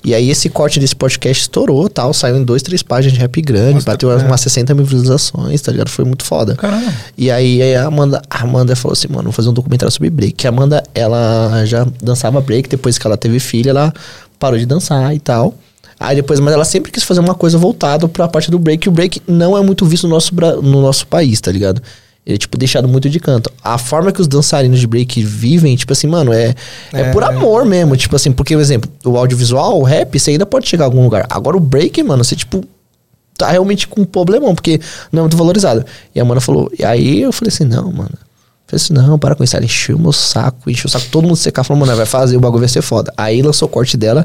[0.05, 3.41] E aí esse corte desse podcast estourou, tal, saiu em dois, três páginas de rap
[3.41, 5.89] grande, bateu umas 60 mil visualizações, tá ligado?
[5.91, 6.57] Foi muito foda.
[6.57, 6.93] Caramba.
[7.17, 10.11] E aí aí a Amanda, a Amanda falou assim, mano, vou fazer um documentário sobre
[10.11, 10.33] break.
[10.33, 13.93] Que a Amanda, ela já dançava break, depois que ela teve filha, ela
[14.39, 15.55] parou de dançar e tal.
[16.03, 18.87] Aí depois, mas ela sempre quis fazer uma coisa voltada pra parte do break.
[18.87, 21.81] E o break não é muito visto no nosso, no nosso país, tá ligado?
[22.25, 23.51] Ele é, tipo, deixado muito de canto.
[23.63, 26.55] A forma que os dançarinos de break vivem, tipo assim, mano, é,
[26.93, 27.97] é, por amor mesmo.
[27.97, 31.03] Tipo assim, porque, por exemplo, o audiovisual, o rap, você ainda pode chegar a algum
[31.03, 31.27] lugar.
[31.29, 32.65] Agora o break, mano, você, tipo,
[33.37, 34.81] tá realmente com um problemão, porque
[35.11, 35.85] não é muito valorizado.
[36.15, 38.13] E a Amanda falou, e aí eu falei assim, não, mano.
[38.13, 39.57] Eu falei assim, não, para com isso.
[39.57, 42.37] Ela encheu o meu saco, encheu o saco, todo mundo secar, falou, mano, vai fazer,
[42.37, 43.13] o bagulho vai ser foda.
[43.17, 44.25] Aí lançou o corte dela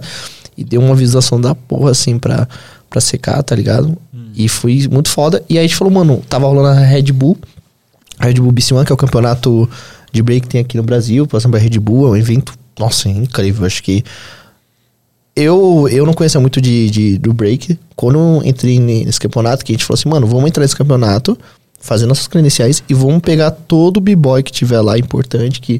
[0.57, 2.47] e deu uma visualização da porra, assim, pra,
[2.89, 3.97] pra secar, tá ligado?
[4.35, 5.43] E foi muito foda.
[5.49, 7.37] E aí a gente falou, mano, tava rolando a Red Bull,
[8.19, 9.69] a Red Bull BC One, que é o campeonato
[10.11, 13.07] de break que tem aqui no Brasil, passando pra Red Bull, é um evento, nossa,
[13.09, 14.03] é incrível, acho que
[15.35, 17.77] eu, eu não conhecia muito de, de- do break.
[17.95, 20.75] Quando eu entrei ne- nesse campeonato, que a gente falou assim, mano, vamos entrar nesse
[20.75, 21.37] campeonato,
[21.79, 25.79] fazer nossas credenciais e vamos pegar todo o b-boy que tiver lá importante, que,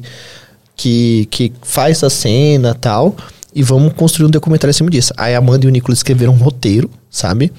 [0.76, 3.16] que, que faz a cena tal,
[3.58, 5.12] e vamos construir um documentário em cima disso.
[5.16, 7.52] Aí a Amanda e o Nicolas escreveram um roteiro, sabe?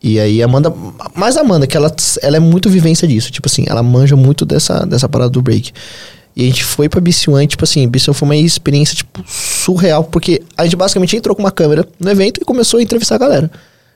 [0.00, 0.72] E aí a Amanda,
[1.16, 4.44] mais a Amanda, que ela, ela é muito vivência disso, tipo assim, ela manja muito
[4.44, 5.72] dessa, dessa parada do break.
[6.36, 10.04] E a gente foi pra BC1 e, tipo assim, BC1 foi uma experiência, tipo, surreal,
[10.04, 13.18] porque a gente basicamente entrou com uma câmera no evento e começou a entrevistar a
[13.18, 13.50] galera.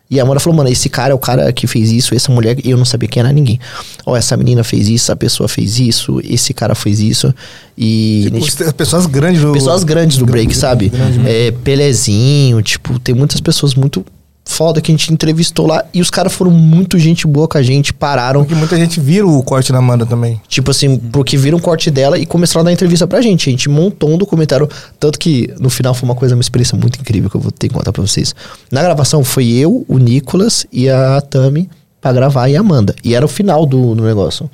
[0.08, 2.56] E a Amanda falou, mano, esse cara é o cara que fez isso, essa mulher,
[2.64, 3.58] eu não sabia quem era ninguém.
[4.04, 7.34] Ó, essa menina fez isso, a pessoa fez isso, esse cara fez isso.
[7.76, 8.30] E.
[8.40, 9.52] Tipo, pessoas grandes do.
[9.52, 10.90] Pessoas grandes do break, sabe?
[10.90, 11.28] grande.
[11.28, 14.04] É, Pelezinho, tipo, tem muitas pessoas muito
[14.48, 15.84] foda que a gente entrevistou lá.
[15.92, 18.40] E os caras foram muito gente boa com a gente, pararam.
[18.42, 20.40] Porque muita gente vira o corte da Amanda também.
[20.48, 23.48] Tipo assim, porque viram um corte dela e começaram a dar entrevista pra gente.
[23.48, 24.68] A gente montou um documentário.
[25.00, 27.68] Tanto que no final foi uma coisa, uma experiência muito incrível que eu vou ter
[27.68, 28.34] que contar pra vocês.
[28.70, 31.68] Na gravação foi eu, o Nicolas e a Tami
[32.00, 32.94] pra gravar e a Amanda.
[33.02, 34.46] E era o final do, do negócio.
[34.46, 34.50] O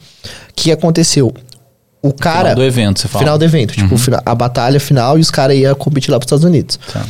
[0.56, 1.32] que aconteceu?
[2.02, 2.50] O cara.
[2.50, 3.24] Final do evento, você fala.
[3.24, 3.74] Final do evento.
[3.74, 6.80] Tipo, o fina- a batalha final e os caras iam competir lá pros Estados Unidos.
[6.92, 7.04] Tá.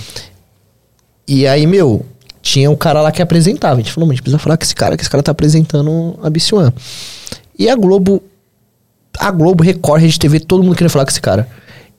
[1.27, 2.05] E aí, meu,
[2.43, 3.75] tinha um cara lá que apresentava.
[3.75, 5.31] A gente falou, "Mano, a gente precisa falar com esse cara, que esse cara tá
[5.31, 6.73] apresentando a Bissuan.
[7.59, 8.23] E a Globo,
[9.19, 11.49] a Globo, Record, Rede TV, todo mundo queria falar com esse cara.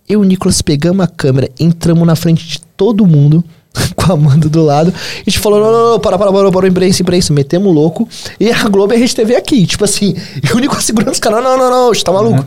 [0.08, 3.44] Eu e o Nicolas pegamos a câmera, entramos na frente de todo mundo,
[3.96, 4.94] com a Amanda do lado.
[5.18, 7.34] E a gente falou: não, não, não, para, para, para, para, imprensa, imprensa.
[7.34, 8.08] Metemos louco.
[8.39, 9.66] E a Globo e a Rede TV aqui.
[9.66, 12.44] Tipo assim, e o Nicolas segurando os caras: não, não, não, você tá maluco.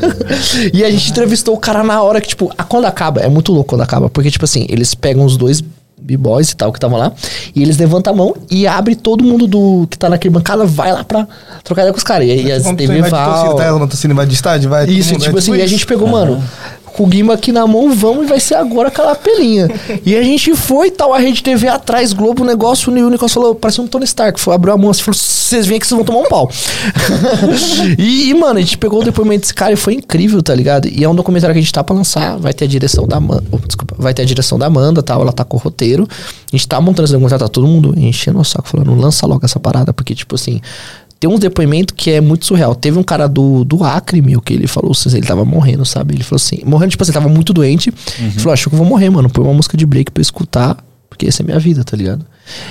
[0.72, 3.52] e a gente entrevistou o cara na hora que, tipo, a, quando acaba, é muito
[3.52, 4.08] louco quando acaba.
[4.08, 5.62] Porque, tipo assim, eles pegam os dois
[6.00, 7.12] b-boys e tal que estavam lá,
[7.54, 10.92] e eles levantam a mão e abre todo mundo do que tá naquele bancada, vai
[10.92, 11.26] lá pra
[11.64, 12.26] trocar ideia com os caras.
[12.26, 13.56] E aí as TV torcida, Val.
[13.56, 13.72] tá?
[13.72, 14.86] Quando tu invade estádio, vai.
[14.86, 16.42] Isso, mundo, é tipo assim, e a gente pegou, mano,
[16.84, 19.68] com o Guima aqui na mão, vamos e vai ser agora aquela pelinha.
[20.04, 23.10] e a gente foi e tal, a rede TV atrás, Globo, o negócio, e o
[23.10, 25.18] Nicolas falou, parecia um Tony Stark, foi, abriu a mão assim, falou,
[25.48, 26.50] vocês vêm aqui, vocês vão tomar um pau.
[27.98, 30.88] e, mano, a gente pegou o depoimento desse cara e foi incrível, tá ligado?
[30.88, 33.16] E é um documentário que a gente tá pra lançar, vai ter a direção da
[33.16, 36.06] Amanda, oh, desculpa, vai ter a direção da Amanda, tal, ela tá com o roteiro.
[36.52, 39.44] A gente tá montando esse documentário, tá todo mundo enchendo o saco, falando, lança logo
[39.44, 40.60] essa parada, porque, tipo assim,
[41.18, 42.74] tem uns depoimentos que é muito surreal.
[42.74, 46.14] Teve um cara do, do Acre, meu, que ele falou assim, ele tava morrendo, sabe?
[46.14, 47.92] Ele falou assim, morrendo, tipo assim, ele tava muito doente.
[48.18, 49.30] Ele falou, acho que eu vou morrer, mano.
[49.30, 50.76] Põe uma música de break pra eu escutar,
[51.08, 52.24] porque essa é minha vida, tá ligado?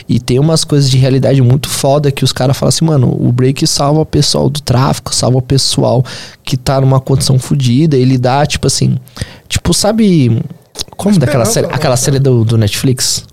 [0.07, 3.32] E tem umas coisas de realidade muito foda que os caras falam assim, mano, o
[3.32, 6.03] break salva o pessoal do tráfico, salva o pessoal
[6.43, 7.95] que tá numa condição fodida.
[7.95, 8.97] Ele dá, tipo assim,
[9.47, 10.41] tipo, sabe.
[10.97, 13.26] Como daquela série, aquela série do, do Netflix?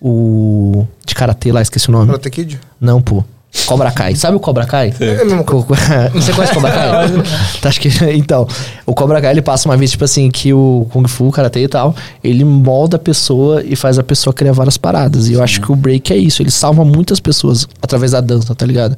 [0.00, 0.86] O.
[1.06, 2.06] De karatê lá, esqueci o nome.
[2.06, 2.60] Karate Kid?
[2.80, 3.24] Não, pô.
[3.66, 4.14] Cobra Kai.
[4.16, 4.92] Sabe o Cobra Kai?
[4.98, 5.42] É coisa.
[5.44, 5.62] Co-
[6.14, 7.08] Você conhece o Cobra Kai?
[7.60, 8.46] Tá, acho que, então,
[8.86, 11.58] o Cobra Kai ele passa uma vez, tipo assim, que o Kung Fu, o Karate
[11.60, 11.94] e tal,
[12.24, 15.28] ele molda a pessoa e faz a pessoa criar várias paradas.
[15.28, 18.54] E eu acho que o break é isso, ele salva muitas pessoas através da dança,
[18.54, 18.96] tá ligado?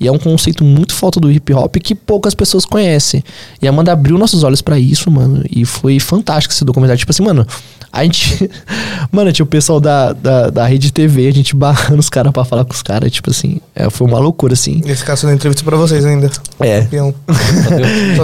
[0.00, 3.22] E é um conceito muito falta do hip hop que poucas pessoas conhecem.
[3.60, 5.44] E a Amanda abriu nossos olhos pra isso, mano.
[5.50, 6.98] E foi fantástico esse documentário.
[6.98, 7.46] Tipo assim, mano,
[7.92, 8.48] a gente.
[9.10, 12.44] mano, tinha o pessoal da, da, da rede TV, a gente barrando os caras pra
[12.44, 13.10] falar com os caras.
[13.10, 14.80] Tipo assim, é, foi uma loucura, assim.
[14.84, 16.30] Esse cara fazendo entrevista pra vocês ainda.
[16.60, 16.82] É.
[16.82, 17.14] Campeão.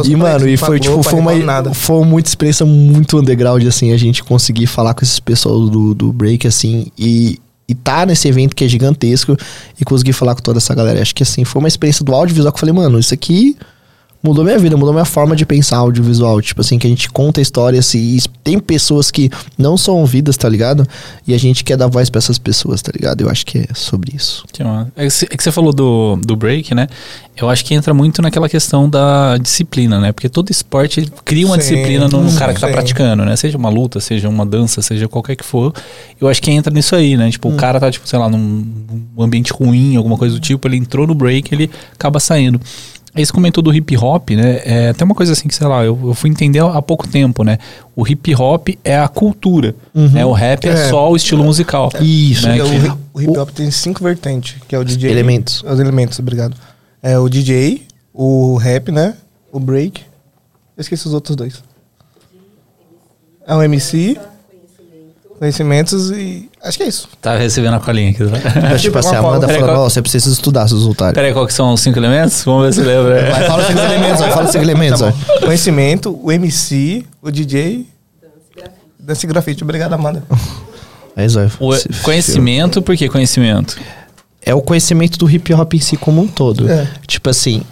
[0.05, 1.73] E, mano, e foi, tipo, foi uma, nada.
[1.75, 6.13] foi muita experiência muito underground, assim, a gente conseguir falar com esses pessoal do, do
[6.13, 9.37] break, assim, e, e tá nesse evento que é gigantesco
[9.81, 11.01] e conseguir falar com toda essa galera.
[11.01, 13.57] Acho que, assim, foi uma experiência do audiovisual que eu falei, mano, isso aqui
[14.27, 16.41] mudou minha vida, mudou minha forma de pensar audiovisual.
[16.43, 20.49] Tipo assim, que a gente conta histórias e tem pessoas que não são ouvidas, tá
[20.49, 20.87] ligado?
[21.27, 23.21] E a gente quer dar voz pra essas pessoas, tá ligado?
[23.23, 24.45] Eu acho que é sobre isso.
[24.97, 26.87] É que você- é falou do, do break, né?
[27.37, 30.11] Eu acho que entra muito naquela questão da disciplina, né?
[30.13, 32.73] Porque todo esporte cria uma Sim, disciplina no, no cara que tá sim.
[32.73, 33.37] praticando, né?
[33.37, 35.73] Seja uma luta, seja uma dança, seja qualquer que for.
[36.21, 37.31] Eu acho que entra nisso aí, né?
[37.31, 38.67] Tipo, o cara tá, tipo, sei lá, num,
[39.17, 42.61] num ambiente ruim, alguma coisa do tipo, ele entrou no break, ele acaba saindo.
[43.17, 44.61] Aí você comentou do hip hop, né?
[44.65, 47.43] É até uma coisa assim que, sei lá, eu, eu fui entender há pouco tempo,
[47.43, 47.57] né?
[47.95, 50.25] O hip hop é a cultura, né?
[50.27, 50.89] O rap é, É.
[50.91, 51.91] só o estilo musical.
[52.01, 52.47] Isso.
[52.47, 52.59] Né?
[52.59, 55.11] É, o, o hip hop tem cinco vertentes, que é o DJ.
[55.11, 55.63] Elementos.
[55.63, 56.55] Os elementos, obrigado.
[57.03, 59.15] É o DJ, o rap, né?
[59.51, 60.03] O break.
[60.77, 61.63] Eu esqueci os outros dois.
[63.47, 64.19] É o MC,
[65.39, 66.49] conhecimentos e.
[66.63, 67.09] Acho que é isso.
[67.21, 68.25] Tá recebendo a colinha aqui.
[68.25, 68.61] Tá?
[68.63, 71.15] Mas, tipo assim, a Amanda falando, qual- ó, você precisa estudar, seus otários.
[71.15, 72.43] Peraí, qual que são os cinco elementos?
[72.45, 73.31] Vamos ver se lembra.
[73.31, 75.41] Vai, fala os cinco elementos, vai, fala os cinco elementos, Tá ó.
[75.45, 77.87] Conhecimento, o MC, o DJ.
[78.99, 79.63] Dance e grafite.
[79.63, 80.23] Obrigado, Amanda.
[81.15, 83.79] Aí, Zóio, O se- conhecimento, por que conhecimento?
[84.43, 86.69] É o conhecimento do hip hop em si como um todo.
[86.71, 86.87] É.
[87.07, 87.63] Tipo assim.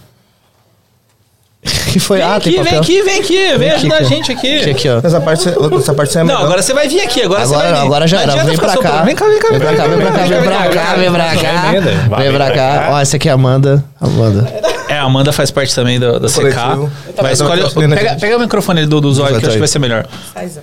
[1.65, 2.17] Que foi?
[2.19, 4.05] Vem ah, aqui, tem vem aqui, vem aqui, vem aqui, ajudar a pô.
[4.05, 4.59] gente aqui.
[4.59, 4.99] Aqui, aqui, ó.
[5.03, 7.67] Essa parte, essa parte você é Não, agora você vai vir aqui, agora, você vai
[7.67, 7.85] Agora, vir.
[7.85, 8.43] agora já Não era.
[8.43, 8.73] Vem pra cá.
[8.73, 9.05] soprando.
[9.05, 11.25] Vem cá, vem cá, Vem pra cá, vem pra cá, vem pra cá, vem pra
[11.35, 12.17] cá.
[12.17, 12.87] Vem pra cá.
[12.91, 13.83] Ó, essa aqui é a Amanda.
[13.99, 14.53] Amanda.
[14.87, 16.35] É, a Amanda faz parte também da, da CK.
[16.35, 16.91] coletivo.
[17.17, 18.21] Vai, escolhe, pega, aqui.
[18.21, 20.05] pega o microfone do, do Zóio, que eu acho que vai ser melhor.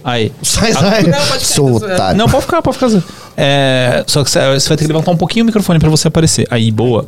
[0.05, 0.33] Aí.
[0.43, 1.05] Sai, sai.
[1.41, 2.17] Sou otário.
[2.17, 3.03] Não, pode ficar, pode ficar.
[3.37, 6.47] É, só que você vai ter que levantar um pouquinho o microfone pra você aparecer.
[6.51, 7.07] Aí, boa.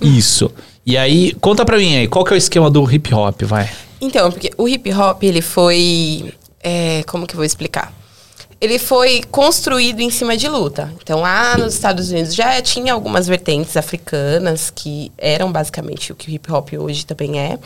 [0.00, 0.50] Isso.
[0.88, 3.68] E aí, conta pra mim aí, qual que é o esquema do hip hop, vai?
[4.00, 6.32] Então, porque o hip hop, ele foi.
[6.62, 7.92] é, como que eu vou explicar?
[8.58, 10.90] ele foi construído em cima de luta.
[11.00, 16.30] Então, lá nos Estados Unidos já tinha algumas vertentes africanas que eram basicamente o que
[16.30, 17.58] o hip hop hoje também é.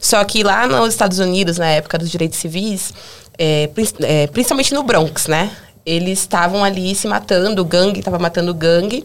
[0.00, 2.92] Só que lá nos Estados Unidos, na época dos direitos civis,
[3.38, 3.68] é,
[4.00, 5.50] é, principalmente no Bronx, né?
[5.84, 9.04] Eles estavam ali se matando, o gangue estava matando o gangue.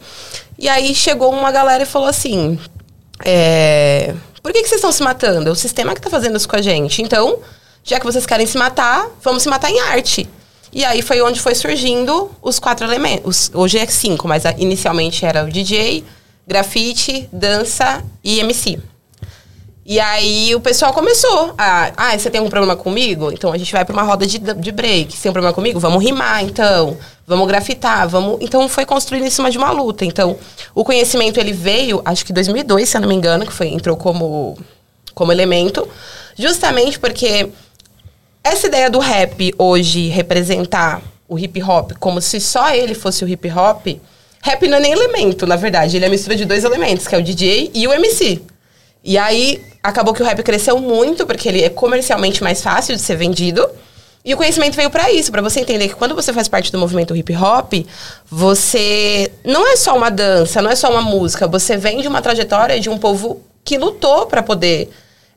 [0.57, 2.57] E aí chegou uma galera e falou assim:
[3.25, 5.49] é, por que, que vocês estão se matando?
[5.49, 7.01] É o sistema que está fazendo isso com a gente.
[7.01, 7.39] Então,
[7.83, 10.27] já que vocês querem se matar, vamos se matar em arte.
[10.71, 13.49] E aí foi onde foi surgindo os quatro elementos.
[13.53, 16.03] Hoje é cinco, mas inicialmente era o DJ,
[16.45, 18.79] grafite, dança e MC.
[19.89, 21.93] E aí o pessoal começou a.
[21.95, 23.31] Ah, você tem um problema comigo?
[23.31, 25.13] Então a gente vai pra uma roda de, de break.
[25.13, 25.79] Você tem um problema comigo?
[25.79, 26.97] Vamos rimar, então.
[27.25, 28.37] Vamos grafitar, vamos.
[28.41, 30.03] Então foi construído em cima de uma luta.
[30.03, 30.37] Então,
[30.75, 33.69] o conhecimento ele veio, acho que em 2002, se eu não me engano, que foi,
[33.69, 34.57] entrou como,
[35.13, 35.87] como elemento,
[36.37, 37.47] justamente porque
[38.43, 43.27] essa ideia do rap hoje representar o hip hop como se só ele fosse o
[43.27, 43.87] hip hop,
[44.41, 45.95] rap não é nem elemento, na verdade.
[45.95, 48.41] Ele é a mistura de dois elementos, que é o DJ e o MC.
[49.03, 53.01] E aí, acabou que o rap cresceu muito, porque ele é comercialmente mais fácil de
[53.01, 53.67] ser vendido.
[54.23, 56.77] E o conhecimento veio para isso, para você entender que quando você faz parte do
[56.77, 57.73] movimento hip hop,
[58.29, 62.21] você não é só uma dança, não é só uma música, você vem de uma
[62.21, 64.89] trajetória de um povo que lutou para poder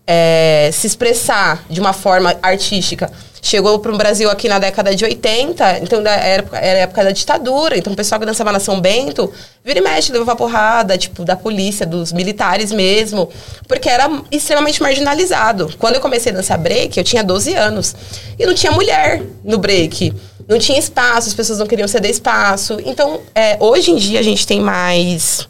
[0.05, 3.13] é, se expressar de uma forma artística.
[3.43, 7.78] Chegou para o Brasil aqui na década de 80, então era a época da ditadura,
[7.78, 9.32] então o pessoal que dançava na São Bento,
[9.64, 13.30] vira e mexe, levava porrada, tipo, da polícia, dos militares mesmo,
[13.66, 15.74] porque era extremamente marginalizado.
[15.78, 17.95] Quando eu comecei a dançar break, eu tinha 12 anos,
[18.38, 20.12] e não tinha mulher no break,
[20.47, 22.78] não tinha espaço, as pessoas não queriam ceder espaço.
[22.84, 25.47] Então, é, hoje em dia a gente tem mais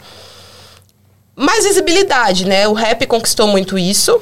[1.34, 2.68] mais visibilidade, né?
[2.68, 4.20] O rap conquistou muito isso.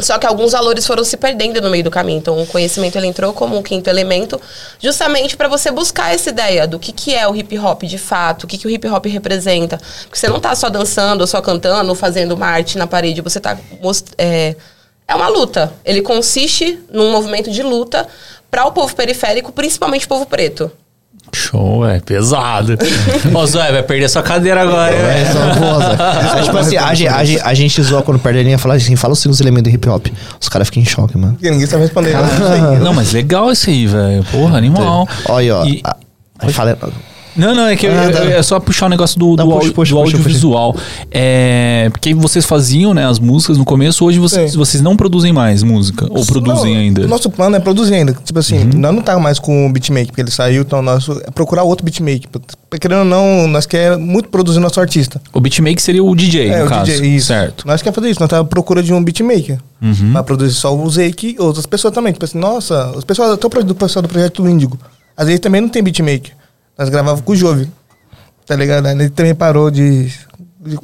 [0.00, 2.18] Só que alguns valores foram se perdendo no meio do caminho.
[2.18, 4.40] Então, o conhecimento ele entrou como um quinto elemento,
[4.80, 8.44] justamente para você buscar essa ideia do que, que é o hip hop de fato,
[8.44, 9.78] o que, que o hip hop representa.
[10.02, 13.20] Porque você não tá só dançando, ou só cantando, ou fazendo uma arte na parede.
[13.20, 13.56] Você tá.
[13.80, 14.56] most- É,
[15.06, 15.72] é uma luta.
[15.84, 18.06] Ele consiste num movimento de luta
[18.50, 20.70] para o povo periférico, principalmente o povo preto.
[21.32, 22.76] Show, é pesado.
[23.34, 24.94] Ó, Zóia, vai perder sua cadeira agora.
[24.94, 25.26] É, hein?
[25.32, 26.38] só.
[26.38, 28.94] É tipo assim, a, a a gente zoa quando perde a linha e fala assim,
[28.94, 30.06] fala os segundos elementos do hip hop.
[30.40, 31.32] Os caras ficam em choque, mano.
[31.34, 32.12] Porque ninguém sabe responder.
[32.12, 32.78] né?
[32.80, 34.22] Não, mas legal isso aí, velho.
[34.30, 35.08] Porra, animal.
[35.28, 35.64] Olha, ó.
[35.66, 35.96] E- a-
[36.50, 36.78] fala,
[37.36, 38.24] Não, não, é que eu- Ah, eu- tá.
[38.24, 40.76] é só puxar o negócio do, do, Não, puxa, áudio- puxa, do puxa, audiovisual.
[41.10, 44.58] É, porque vocês faziam né, as músicas no começo, hoje vocês, Sim.
[44.58, 46.06] vocês não produzem mais música.
[46.10, 47.04] Ou produzem Não, ainda.
[47.04, 48.12] O nosso plano é produzir ainda.
[48.24, 51.30] Tipo assim, nós não tá mais com o beatmaker, porque ele saiu, então nosso é
[51.30, 52.28] procurar outro beatmaker.
[52.80, 55.20] Querendo ou não, nós quer muito produzir nosso artista.
[55.32, 56.90] O beatmaker seria o DJ, é, no o caso.
[56.90, 57.26] DJ, isso.
[57.28, 57.66] Certo.
[57.66, 59.58] Nós quer fazer isso, nós tá à procura de um beatmaker.
[59.82, 60.12] Uhum.
[60.12, 62.12] Pra produzir só o Zeke e outras pessoas também.
[62.12, 64.78] Tipo assim, nossa, os pessoal, até o do pessoal do projeto Índigo.
[65.16, 66.32] Às vezes também não tem beatmaker.
[66.78, 67.68] Nós gravávamos com o Jove.
[68.46, 68.86] Tá ligado?
[68.86, 70.06] Aí Ele também parou de.
[70.60, 70.78] de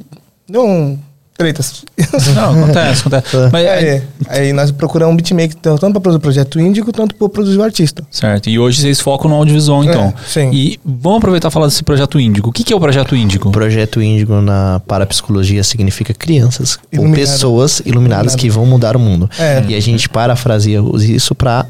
[0.49, 0.97] não.
[1.37, 1.83] Tretas.
[2.35, 3.35] Não, acontece, acontece.
[3.51, 7.27] Mas, É, aí nós procuramos um beatmaker tanto pra produzir o projeto Índigo, tanto pra
[7.29, 8.05] produzir o artista.
[8.11, 8.47] Certo.
[8.47, 10.13] E hoje vocês focam no audiovisual, então.
[10.15, 10.51] É, sim.
[10.53, 12.49] E vamos aproveitar e falar desse projeto Índigo.
[12.49, 13.49] O que, que é o projeto Índigo?
[13.49, 17.19] O projeto Índigo na parapsicologia significa crianças ou Iluminado.
[17.19, 18.37] pessoas iluminadas Iluminado.
[18.39, 19.27] que vão mudar o mundo.
[19.39, 19.63] É.
[19.67, 21.65] E a gente parafraseia isso pra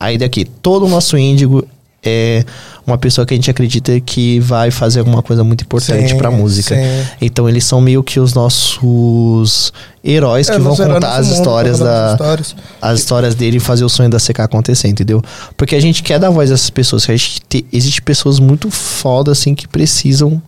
[0.00, 0.46] a ideia aqui.
[0.46, 1.66] Todo o nosso índigo
[2.04, 2.44] é
[2.86, 6.30] uma pessoa que a gente acredita que vai fazer alguma coisa muito importante Sim, pra
[6.30, 6.74] música.
[6.74, 7.06] sim.
[7.20, 9.72] Então eles são meio que os nossos
[10.04, 12.56] heróis que É, vão nosso herói, contar as mundo, histórias da histórias.
[12.82, 15.22] as histórias dele e fazer o sonho da CK acontecer, entendeu?
[15.56, 17.08] Porque a gente quer dar voz a essas pessoas.
[17.08, 20.40] A gente te, existe pessoas muito foda assim que precisam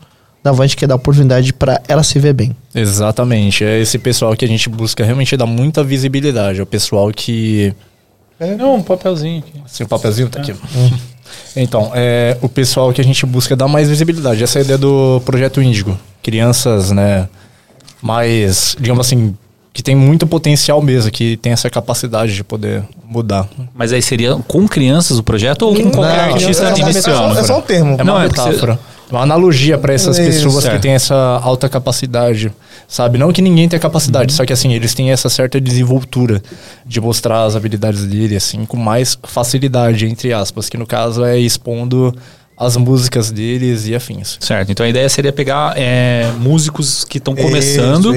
[0.44, 2.54] da voz, a gente quer dar oportunidade pra ela se ver bem.
[2.72, 3.64] Exatamente.
[3.64, 6.60] É esse pessoal que a gente busca realmente dar muita visibilidade.
[6.60, 7.74] É o pessoal que.
[8.58, 9.52] Não, um papelzinho aqui.
[9.64, 10.54] Assim, o papelzinho tá aqui.
[11.54, 14.42] Então, é o pessoal que a gente busca dar mais visibilidade.
[14.42, 15.98] Essa é a ideia do Projeto Índigo.
[16.22, 17.28] Crianças, né?
[18.02, 19.34] Mais, digamos assim,
[19.72, 23.48] que tem muito potencial mesmo, que tem essa capacidade de poder mudar.
[23.74, 27.38] Mas aí seria com crianças o projeto ou com qualquer Não, artista é, só- iniciando?
[27.38, 27.90] é só um termo.
[27.98, 28.78] É uma Não, é metáfora.
[29.10, 32.52] Uma analogia para essas Isso, pessoas que têm essa alta capacidade,
[32.88, 33.18] sabe?
[33.18, 34.36] Não que ninguém tenha capacidade, Uhum.
[34.36, 36.42] só que assim, eles têm essa certa desenvoltura
[36.84, 41.38] de mostrar as habilidades dele, assim, com mais facilidade, entre aspas, que no caso é
[41.38, 42.12] expondo
[42.56, 44.38] as músicas deles e afins.
[44.40, 48.12] Certo, então a ideia seria pegar é, músicos que estão começando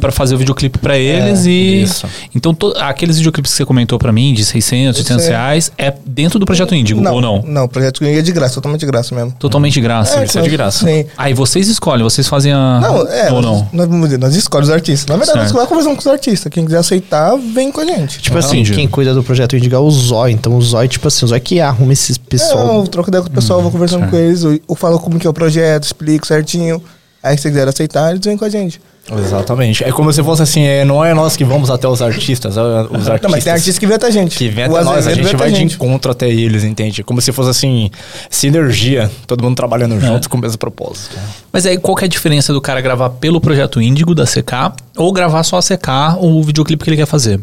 [0.00, 1.82] pra fazer o videoclipe pra eles e...
[1.82, 2.06] isso.
[2.34, 5.72] Então to- aqueles videoclipes que você comentou pra mim, de 600, 800 Isso é- reais,
[5.78, 7.42] é dentro do Projeto Índigo ou não?
[7.42, 9.32] Não, o projeto é de graça, totalmente de graça mesmo.
[9.38, 10.24] Totalmente de graça.
[10.24, 10.86] isso é de graça.
[10.86, 11.04] Sim.
[11.16, 12.78] Aí vocês escolhem, vocês fazem a...
[12.80, 13.86] Não, é, ou nós, não?
[13.86, 15.06] Nós, nós escolhemos os artistas.
[15.06, 15.52] Na verdade, Certo.
[15.54, 16.52] nós vai conversando com os artistas.
[16.52, 18.20] Quem quiser aceitar, vem com a gente.
[18.20, 18.74] Tipo assim, Entendi.
[18.74, 20.32] quem cuida do projeto Índigo é o Zói.
[20.32, 22.80] Então o Zói, tipo assim, o Zói que arruma esses É, pessoal.
[22.80, 24.10] eu troco ideia com o pessoal, vou conversando certo.
[24.10, 26.82] com eles, eu, eu falo como que é o projeto, explico certinho.
[27.22, 28.80] Aí se quiser aceitar, eles vêm com a gente.
[29.16, 29.82] Exatamente.
[29.82, 32.60] É como se fosse assim, é, não é nós que vamos até os artistas, é
[32.60, 33.22] os artistas.
[33.22, 34.36] Não, mas tem artista que vem até a gente.
[34.36, 37.02] que vem O até nós, a gente vai de encontro até eles, entende?
[37.02, 37.90] Como se fosse assim,
[38.28, 41.16] sinergia, todo mundo trabalhando junto com o mesmo propósito.
[41.52, 44.74] Mas aí qual que é a diferença do cara gravar pelo Projeto Índigo da CK
[44.96, 47.40] ou gravar só a CK ou o videoclipe que ele quer fazer?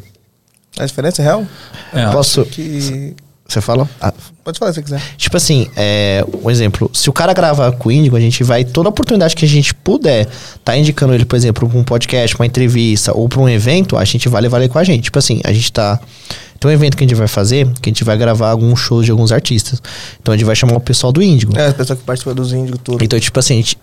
[0.78, 1.46] A diferença é real?
[1.94, 2.08] É.
[2.12, 2.46] Posso.
[2.46, 3.16] Que.
[3.48, 3.88] Você fala?
[4.02, 4.12] Ah,
[4.44, 5.02] Pode falar se você quiser.
[5.18, 8.64] Tipo assim, é, um exemplo, se o cara grava com o Índigo, a gente vai,
[8.64, 10.28] toda oportunidade que a gente puder,
[10.64, 13.98] tá indicando ele, por exemplo, pra um podcast, pra uma entrevista ou pra um evento,
[13.98, 15.06] a gente vai levar ele com a gente.
[15.06, 16.00] Tipo assim, a gente tá.
[16.60, 19.06] Tem um evento que a gente vai fazer, que a gente vai gravar alguns shows
[19.06, 19.82] de alguns artistas.
[20.22, 21.58] Então a gente vai chamar o pessoal do Índigo.
[21.58, 23.04] É, as pessoas que participam dos índigos, tudo.
[23.04, 23.78] Então, tipo assim, a gente.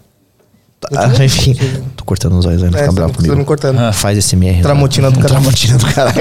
[0.95, 1.55] Ah, enfim,
[1.97, 3.47] tô cortando os olhos aí, não É, fica bravo tá me comigo.
[3.47, 3.93] cortando.
[3.93, 4.63] Faz esse MR.
[4.63, 5.41] Tramontina do caralho.
[5.41, 6.17] Tramontina do caralho.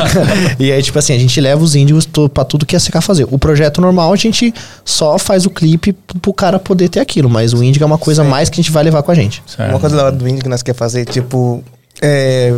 [0.58, 3.00] e aí, tipo assim, a gente leva os índigos to, pra tudo que a CK
[3.02, 3.26] fazer.
[3.30, 4.52] O projeto normal, a gente
[4.84, 7.28] só faz o clipe pro, cara poder ter aquilo.
[7.28, 8.30] Mas o índigo é uma coisa Sim.
[8.30, 9.42] mais que a gente vai levar com a gente.
[9.46, 9.70] Certo.
[9.70, 11.62] Uma coisa da hora do índigo que nós quer fazer, tipo.
[12.00, 12.52] É.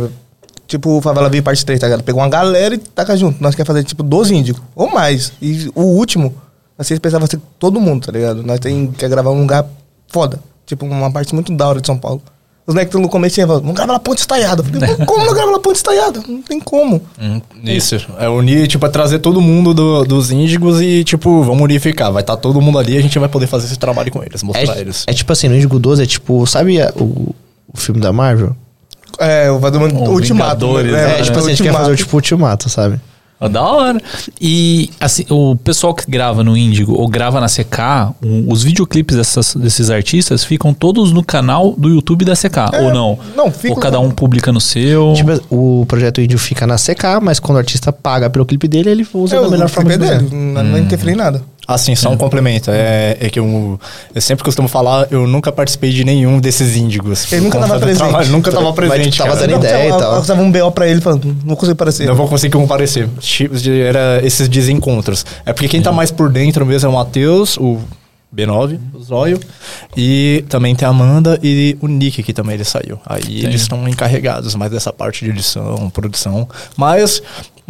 [0.67, 2.01] Tipo, o Favela Veio parte 3, tá ligado?
[2.03, 3.43] Pegou uma galera e taca junto.
[3.43, 4.61] Nós quer fazer, tipo, 12 índigos.
[4.73, 5.33] Ou mais.
[5.41, 6.33] E o último,
[6.77, 8.41] vocês pensavam ser todo mundo, tá ligado?
[8.41, 9.65] Nós tem, quer gravar um lugar
[10.07, 10.39] foda.
[10.65, 12.21] Tipo, uma parte muito da hora de São Paulo.
[12.65, 14.61] Os moleques no começo iam falar, vamos gravar na ponte estaiada.
[14.63, 16.21] Eu falei, como não grava na ponte estaiada?
[16.27, 17.01] Não tem como.
[17.19, 17.97] Hum, isso.
[18.19, 22.11] É unir, tipo, é trazer todo mundo do- dos índigos e, tipo, vamos unificar.
[22.13, 24.43] Vai estar todo mundo ali e a gente vai poder fazer esse trabalho com eles,
[24.43, 25.03] mostrar É, eles.
[25.07, 27.33] é tipo assim, no Índigo 12 é tipo, sabe a- o,
[27.73, 28.55] o filme da Marvel?
[29.19, 29.59] É, o
[30.09, 30.71] Ultimato.
[30.83, 31.15] Né?
[31.17, 32.99] é, É, tipo assim, a gente quer fazer o tipo ultimato, sabe?
[33.49, 33.99] Da hora.
[34.39, 39.15] E assim, o pessoal que grava no Índigo ou grava na CK, o- os videoclipes
[39.17, 43.19] dessas- desses artistas ficam todos no canal do YouTube da CK, É, ou não?
[43.35, 45.13] não, fica- Ou cada um publica no seu.
[45.15, 48.89] Tipo, o projeto Índio fica na CK, mas quando o artista paga pelo clipe dele,
[48.89, 50.19] ele usa É, da o melhor forma dele.
[50.19, 50.35] dele.
[50.35, 51.41] Não, não interfere em nada.
[51.67, 52.71] Assim, só um complemento.
[52.71, 53.79] É, é que eu,
[54.13, 57.31] eu sempre costumo falar, eu nunca participei de nenhum desses índigos.
[57.31, 57.97] Ele nunca tava presente.
[57.99, 59.47] trabalho, Nunca tava Mas presente, tava cara.
[59.47, 60.15] dando ideia e tal.
[60.15, 62.07] Eu usava um BO pra ele falando, não consigo aparecer.
[62.07, 63.07] Não vou conseguir comparecer.
[63.87, 65.25] Era esses desencontros.
[65.45, 67.79] É porque quem tá mais por dentro mesmo é o Matheus, o
[68.35, 69.39] B9, o Zóio.
[69.95, 72.99] E também tem a Amanda e o Nick, que também ele saiu.
[73.05, 76.47] Aí eles estão encarregados mais dessa parte de edição, produção.
[76.75, 77.21] Mas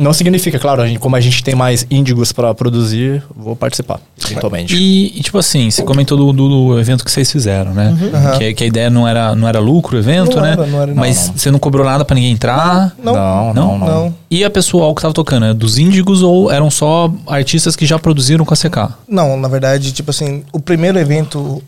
[0.01, 3.99] não significa, claro, a gente, como a gente tem mais índigos pra produzir, vou participar,
[4.25, 4.75] eventualmente.
[4.75, 7.95] E, e, tipo assim, você comentou do, do- do evento que vocês fizeram, né?
[8.13, 8.37] Aham.
[8.37, 10.51] Que, que a ideia não era, não era lucro o evento, Não né?
[10.53, 11.37] era, não era, não, Mas não.
[11.37, 12.93] você não cobrou nada pra ninguém entrar?
[13.01, 13.77] Não, não, não.
[13.77, 13.87] não.
[13.87, 14.15] não.
[14.29, 17.97] E a pessoal que tava tocando, é dos índigos ou eram só artistas que já
[17.99, 18.93] produziram com a CK?
[19.07, 21.61] Não, na verdade, tipo assim, o primeiro evento.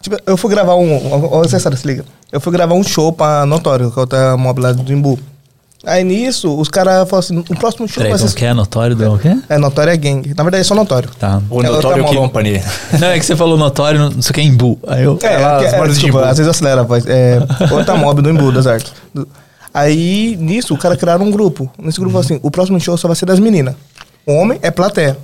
[0.00, 1.00] Tipo, eu fui gravar um.
[1.48, 2.04] César, se liga.
[2.30, 5.18] Eu fui gravar um show pra Notório, que é outra mob lá do Imbu.
[5.86, 8.34] Aí nisso, os caras falaram assim: o próximo show Peraí, vai ser.
[8.34, 9.38] que é notório do o quê?
[9.48, 10.34] É, Notório é gang.
[10.36, 11.08] Na verdade, é só Notório.
[11.16, 11.40] Tá.
[11.48, 12.16] O É outra Notório moda.
[12.16, 12.60] Company.
[12.98, 14.78] Não, é que você falou notório, não sei o que é Imbu.
[14.86, 15.16] Aí eu...
[15.22, 17.04] É, lá, é, é, de desculpa, às vezes acelera voz.
[17.06, 17.38] É
[17.70, 18.92] outra mob do Imbu, das artes.
[19.72, 21.70] Aí, nisso, o cara criaram um grupo.
[21.78, 23.74] Nesse grupo, falou assim, o próximo show só vai ser das meninas.
[24.26, 25.16] O homem é plateia.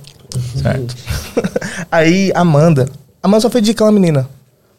[0.61, 0.95] Certo.
[1.91, 2.87] Aí, Amanda.
[3.21, 4.29] Amanda só foi indicar uma menina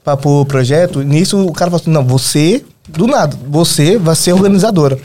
[0.03, 1.03] pra, pro projeto.
[1.03, 4.99] Nisso, o cara falou assim, não, você, do nada, você vai ser organizadora.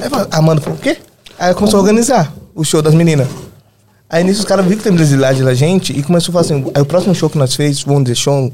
[0.00, 0.96] Aí eu falei, a Amanda falou, o quê?
[1.38, 3.28] Aí começou a organizar o show das meninas.
[4.08, 6.70] Aí nisso os caras viram que tem visibilidade da gente e começou a falar assim,
[6.74, 8.52] aí o próximo show que nós fez, vamos dizer, show,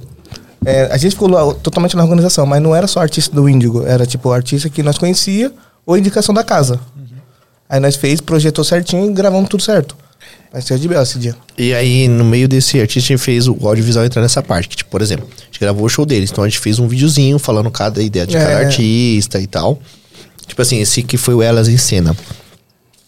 [0.65, 3.85] é, a gente ficou lá, totalmente na organização, mas não era só artista do Índigo,
[3.87, 5.51] era tipo artista que nós conhecia
[5.87, 6.79] ou indicação da casa.
[7.69, 9.97] Aí nós fez, projetou certinho e gravamos tudo certo.
[10.53, 11.35] Vai ser de bela esse dia.
[11.59, 14.69] E aí, no meio desse artista, a gente fez o audiovisual entrar nessa parte.
[14.69, 16.31] Que, tipo, por exemplo, a gente gravou o show deles.
[16.31, 18.65] Então a gente fez um videozinho falando cada ideia de cada É.
[18.65, 19.79] artista e tal.
[20.47, 22.17] Tipo assim, esse que foi o Elas em Cena.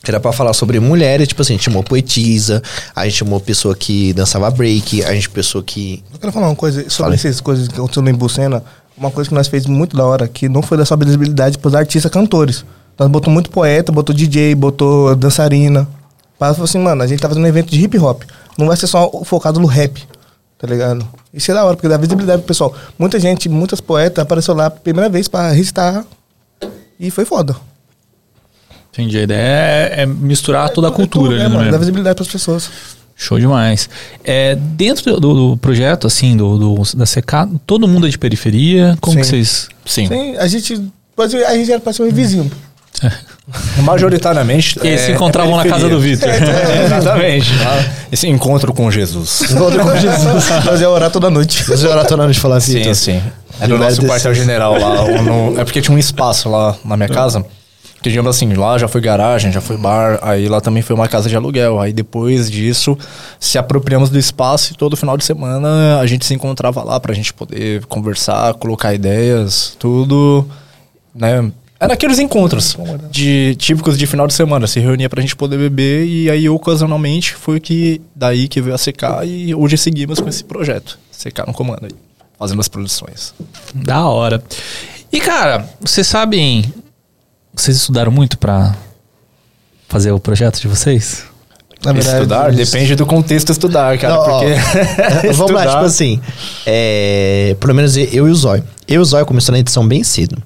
[0.06, 2.62] Era pra falar sobre mulheres, tipo assim, a gente chamou poetisa,
[2.94, 6.02] a gente chamou pessoa que dançava break, a gente pessoa que.
[6.12, 8.62] Eu quero falar uma coisa sobre essas coisas que aconteceu no Embucena.
[8.96, 11.74] Uma coisa que nós fez muito da hora, que não foi da só visibilidade pros
[11.74, 12.64] artistas cantores.
[12.98, 15.86] Nós botou muito poeta, botou DJ, botou dançarina.
[16.38, 18.22] Mas falou assim, mano, a gente tá fazendo um evento de hip hop.
[18.56, 20.02] Não vai ser só focado no rap,
[20.58, 21.06] tá ligado?
[21.32, 22.74] Isso é da hora, porque dá visibilidade pro pessoal.
[22.98, 26.04] Muita gente, muitas poetas apareceu lá pela primeira vez pra recitar.
[26.98, 27.56] E foi foda.
[28.92, 29.18] Entendi.
[29.18, 31.72] A ideia é, é misturar toda a cultura É, no mano, meio.
[31.72, 32.70] dá visibilidade pras pessoas.
[33.14, 33.88] Show demais.
[34.24, 38.96] É, dentro do, do projeto, assim, do, do- da CK, todo mundo é de periferia?
[39.00, 39.20] Como Sim.
[39.22, 39.68] que vocês...
[39.84, 40.06] Sim.
[40.08, 40.90] Sim, a gente.
[41.18, 42.48] A gente era pra ser um vizinho.
[43.82, 44.78] Majoritariamente.
[44.82, 46.28] Eles se encontravam na casa do Vitor.
[46.28, 47.50] É, exatamente.
[47.58, 47.84] tá?
[48.12, 49.50] Esse encontro com Jesus.
[49.50, 50.48] Encontro com Jesus.
[50.64, 51.64] Nós ia orar toda noite.
[51.64, 52.94] Você já oratou de falar assim, Sim, Vitor?
[52.94, 53.22] sim.
[53.60, 55.22] É no Lugar nosso quartel-general lá.
[55.22, 57.44] no- é porque tinha um espaço lá na minha casa.
[58.00, 61.08] Que digamos assim, lá já foi garagem, já foi bar, aí lá também foi uma
[61.08, 61.80] casa de aluguel.
[61.80, 62.96] Aí depois disso,
[63.40, 67.12] se apropriamos do espaço e todo final de semana a gente se encontrava lá pra
[67.12, 70.46] gente poder conversar, colocar ideias, tudo,
[71.12, 71.50] né?
[71.80, 72.76] Era aqueles encontros
[73.10, 77.34] de típicos de final de semana, se reunia pra gente poder beber e aí ocasionalmente
[77.34, 80.98] foi que daí que veio a CK e hoje seguimos com esse projeto.
[81.12, 81.92] CK no comando aí,
[82.36, 83.32] fazendo as produções.
[83.72, 84.42] Da hora.
[85.12, 86.72] E, cara, vocês sabem...
[87.54, 88.76] Vocês estudaram muito pra
[89.88, 91.24] fazer o projeto de vocês?
[91.84, 92.54] Na verdade, estudar?
[92.54, 92.72] isso.
[92.72, 94.14] Depende do contexto estudar, cara.
[94.14, 94.54] Não, ó, porque.
[95.32, 96.20] Vamos lá, estudar- tipo assim.
[96.66, 98.64] É, pelo menos eu e o Zóio.
[98.86, 100.36] Eu e o Zóio começou na edição bem cedo.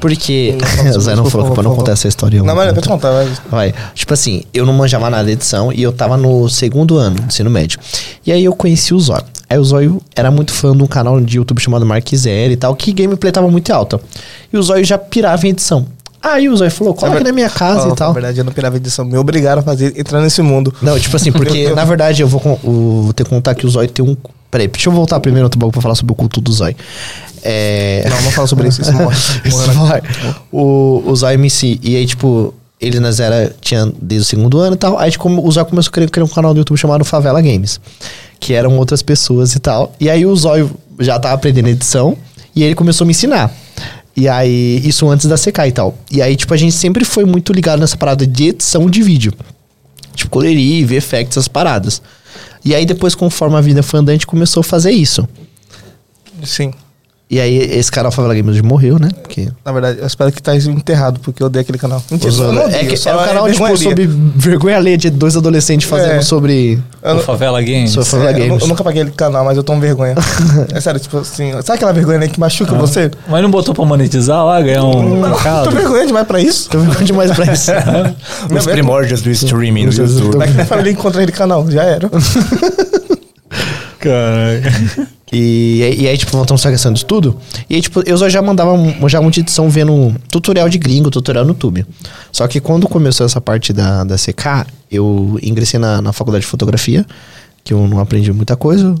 [0.00, 0.56] Porque.
[0.96, 2.42] o Zóio não falou favor, pra não contar essa história.
[2.42, 2.74] Não, mas conto.
[2.76, 3.28] pode contar, vai.
[3.50, 3.74] Vai.
[3.94, 7.50] Tipo assim, eu não manjava nada de edição e eu tava no segundo ano, ensino
[7.50, 7.78] médio.
[8.24, 9.24] E aí eu conheci o Zóio.
[9.50, 12.56] Aí o Zóio era muito fã de um canal de YouTube chamado Mark Zero e
[12.56, 13.98] tal, que gameplay tava muito alta.
[14.52, 15.86] E o Zóio já pirava em edição.
[16.22, 18.08] Aí o Zóio falou, aqui na minha casa Ó, e tal.
[18.08, 19.04] Na verdade, eu não pirava edição.
[19.04, 20.74] Me obrigaram a fazer, entrar nesse mundo.
[20.82, 23.70] Não, tipo assim, porque na verdade eu vou, o- vou ter que contar que o
[23.70, 24.16] Zóio tem um.
[24.50, 26.74] Peraí, deixa eu voltar primeiro outro bagulho pra falar sobre o culto do Zóio.
[27.42, 28.04] É.
[28.08, 28.80] Não, vamos falar sobre isso.
[28.82, 29.16] Isso morre.
[29.44, 30.02] Isso Morre na- vai.
[30.50, 31.78] O, o Zóio MC.
[31.82, 34.98] E aí, tipo, ele na Zera tinha desde o segundo ano e tal.
[34.98, 37.80] Aí como, o Zóio começou a querer criar um canal do YouTube chamado Favela Games.
[38.40, 39.92] Que eram outras pessoas e tal.
[40.00, 42.16] E aí o Zóio já tava aprendendo edição.
[42.56, 43.52] E ele começou a me ensinar.
[44.18, 45.96] E aí, isso antes da CK e tal.
[46.10, 49.32] E aí, tipo, a gente sempre foi muito ligado nessa parada de edição de vídeo.
[50.12, 52.02] Tipo, colheria, VFX, essas paradas.
[52.64, 55.28] E aí, depois, conforme a vida foi andando, a gente começou a fazer isso.
[56.42, 56.72] Sim.
[57.30, 59.10] E aí, esse canal Favela Games morreu, né?
[59.22, 62.02] Porque Na verdade, eu espero que tá enterrado, porque eu odeio aquele canal.
[62.10, 65.36] Mentira, eu não é, que só é um canal, tipo, sobre vergonha alheia de dois
[65.36, 66.20] adolescentes fazendo É.
[66.22, 66.78] sobre...
[67.02, 67.90] Eu O não- Favela Games?
[67.90, 68.62] Sou Favela É, eu, Games.
[68.62, 70.14] eu nunca paguei aquele canal, mas eu tomo vergonha.
[70.72, 73.10] é sério, tipo assim, sabe aquela vergonha né, que machuca você?
[73.28, 75.70] Mas não botou pra monetizar lá, ganhar um Tô mercado?
[75.70, 76.70] vergonha demais pra isso.
[76.70, 77.70] Tô vergonha demais pra isso.
[78.56, 80.38] Os primórdios do streaming no YouTube.
[80.38, 82.08] Daqui minha família encontra aquele canal, já era.
[83.98, 85.08] Caraca.
[85.32, 87.36] E, e aí, tipo, voltamos pra questão de estudo.
[87.68, 91.44] E aí, tipo, eu já mandava um- já muita edição vendo tutorial de gringo, tutorial
[91.44, 91.84] no YouTube.
[92.32, 96.50] Só que quando começou essa parte da, da CK, eu ingressei na, na faculdade de
[96.50, 97.04] fotografia,
[97.62, 98.94] que eu não aprendi muita coisa.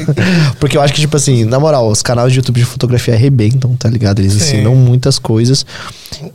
[0.58, 3.76] Porque eu acho que, tipo assim, na moral, os canais de YouTube de fotografia arrebentam,
[3.76, 4.20] tá ligado?
[4.20, 4.38] Eles Sim.
[4.38, 5.66] ensinam muitas coisas.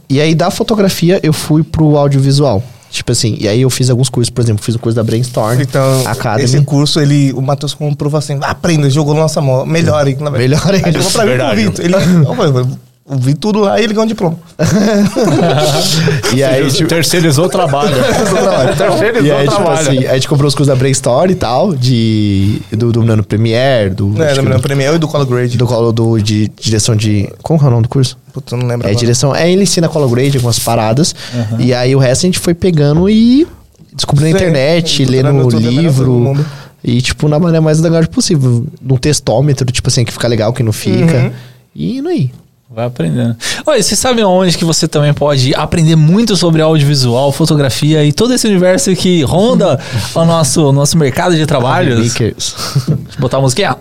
[0.08, 2.64] E aí, da fotografia, eu fui pro audiovisual.
[2.92, 5.62] Tipo assim, e aí eu fiz alguns cursos, por exemplo, fiz o curso da Brainstorm
[5.62, 6.44] Então, Academy.
[6.44, 10.16] esse curso, ele, o Matheus comprova assim, aprenda, jogou na nossa mão, melhorem.
[10.20, 10.50] na verdade.
[10.50, 10.82] Melhorem.
[10.84, 11.64] Aí jogou pra mim Verdade.
[11.64, 11.86] com o Vitor.
[11.86, 12.68] Ele,
[13.10, 14.38] eu vi tudo lá e ele ganhou um diploma.
[16.36, 17.92] E aí, Ele tipo, terceirizou o trabalho.
[19.24, 22.92] E aí, tipo assim, a gente comprou os cursos da Brainstorm e tal, de, do,
[22.92, 25.58] do Nano Premiere, do, É, do meu do, Premiere e do Color Grade.
[25.58, 27.30] do, colo- do- de direção de...
[27.42, 28.18] Como que é o nome do curso?
[28.34, 29.00] Puta, não lembro É, agora.
[29.00, 29.36] direção...
[29.36, 31.14] É, ele ensina Color Grade, algumas paradas.
[31.60, 33.48] E aí, o resto a gente foi pegando e
[33.94, 36.36] descobrindo na internet, lendo no livro...
[36.84, 38.66] E, tipo, na maneira mais legal possível.
[38.82, 41.16] Num testômetro, tipo assim, que fica legal, que não fica.
[41.16, 41.32] Uhum.
[41.76, 42.32] E indo aí.
[42.74, 43.36] Vai aprendendo.
[43.68, 48.34] Olha, você sabe onde que você também pode aprender muito sobre audiovisual, fotografia e todo
[48.34, 49.78] esse universo que ronda
[50.16, 52.00] o nosso, nosso mercado de trabalhos?
[52.00, 52.56] Makers.
[52.88, 53.76] Deixa eu botar a musiquinha.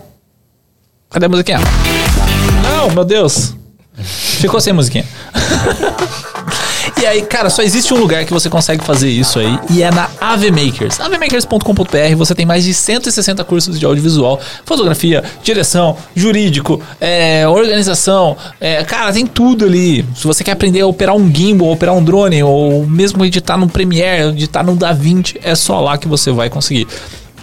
[1.09, 1.59] Cadê a musiquinha?
[2.63, 3.55] Não, meu Deus.
[3.95, 5.05] Ficou sem musiquinha.
[7.01, 9.89] E aí, cara, só existe um lugar que você consegue fazer isso aí, e é
[9.89, 10.99] na AV Makers.
[10.99, 18.83] avmakers.com.br, você tem mais de 160 cursos de audiovisual, fotografia, direção, jurídico, é, organização, é,
[18.83, 20.05] cara, tem tudo ali.
[20.15, 23.67] Se você quer aprender a operar um gimbal, operar um drone, ou mesmo editar no
[23.67, 26.87] Premiere, editar no DaVinci, é só lá que você vai conseguir.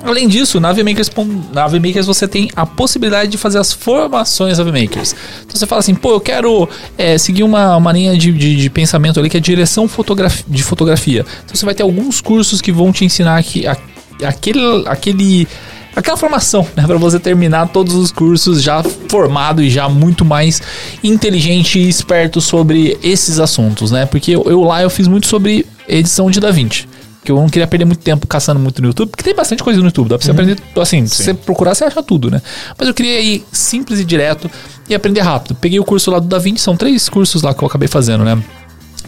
[0.03, 1.11] Além disso, na AVMakers,
[1.53, 5.15] na AVMakers você tem a possibilidade de fazer as formações AVMakers.
[5.45, 8.71] Então você fala assim, pô, eu quero é, seguir uma, uma linha de, de, de
[8.71, 11.27] pensamento ali que é direção fotografi de fotografia.
[11.45, 13.77] Então você vai ter alguns cursos que vão te ensinar que, a,
[14.25, 15.49] aquele, aquele,
[15.97, 16.87] aquela formação, né?
[16.87, 20.63] Para você terminar todos os cursos já formado e já muito mais
[21.03, 24.07] inteligente e esperto sobre esses assuntos, né?
[24.07, 26.87] Porque eu, eu lá eu fiz muito sobre edição de DaVinci.
[27.29, 29.79] Que eu não queria perder muito tempo caçando muito no YouTube, porque tem bastante coisa
[29.79, 32.41] no YouTube, dá pra você aprender, assim, se você procurar, você acha tudo, né?
[32.79, 34.51] Mas eu queria ir simples e direto
[34.89, 35.55] e aprender rápido.
[35.55, 38.43] Peguei o curso lá do DaVinci, são três cursos lá que eu acabei fazendo, né?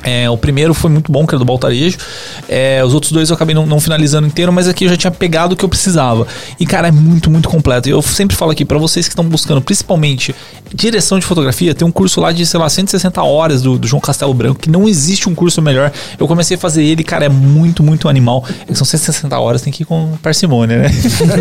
[0.02, 1.98] É, o primeiro foi muito bom, que era do Baltarejo.
[2.48, 5.10] É, os outros dois eu acabei não, não finalizando inteiro, mas aqui eu já tinha
[5.10, 6.26] pegado o que eu precisava.
[6.58, 7.88] E, cara, é muito, muito completo.
[7.88, 10.34] E eu sempre falo aqui, pra vocês que estão buscando, principalmente,
[10.72, 14.00] direção de fotografia, tem um curso lá de, sei lá, 160 horas do, do João
[14.00, 15.92] Castelo Branco, que não existe um curso melhor.
[16.18, 18.44] Eu comecei a fazer ele, cara, é muito, muito animal.
[18.68, 20.90] É são 160 horas, tem que ir com parcimônia, né?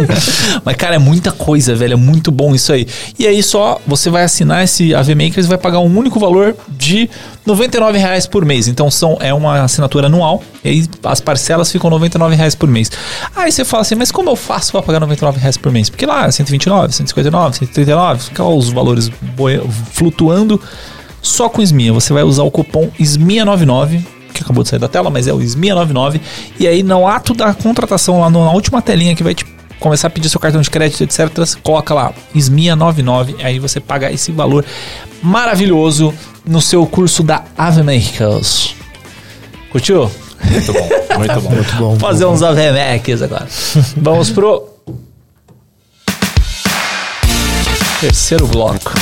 [0.65, 1.93] mas, cara, é muita coisa, velho.
[1.93, 2.87] É muito bom isso aí.
[3.17, 7.09] E aí só você vai assinar esse AV Makers vai pagar um único valor de
[7.45, 8.48] 99 reais por mês.
[8.67, 10.43] Então são, é uma assinatura anual.
[10.63, 12.91] E aí as parcelas ficam 99 reais por mês.
[13.35, 15.89] Aí você fala assim, mas como eu faço para pagar 99 reais por mês?
[15.89, 19.11] Porque lá é 129, 159, 139, fica os valores
[19.91, 20.61] flutuando.
[21.21, 21.91] Só com SMIA.
[21.93, 24.01] Você vai usar o cupom SMIA99
[24.33, 26.21] que acabou de sair da tela, mas é o SMIA99.
[26.59, 29.45] E aí, no ato da contratação, lá na última telinha que vai te
[29.79, 31.29] começar a pedir seu cartão de crédito, etc.,
[31.63, 33.35] coloca lá SMIA99.
[33.43, 34.65] Aí você paga esse valor
[35.21, 36.13] maravilhoso
[36.49, 38.75] no seu curso da Ave Makers.
[39.71, 40.11] Curtiu?
[40.43, 41.49] Muito bom, muito bom.
[41.51, 41.99] Muito bom.
[41.99, 43.47] Fazer uns Ave Makers agora.
[43.95, 44.67] Vamos pro.
[48.01, 48.93] Terceiro bloco.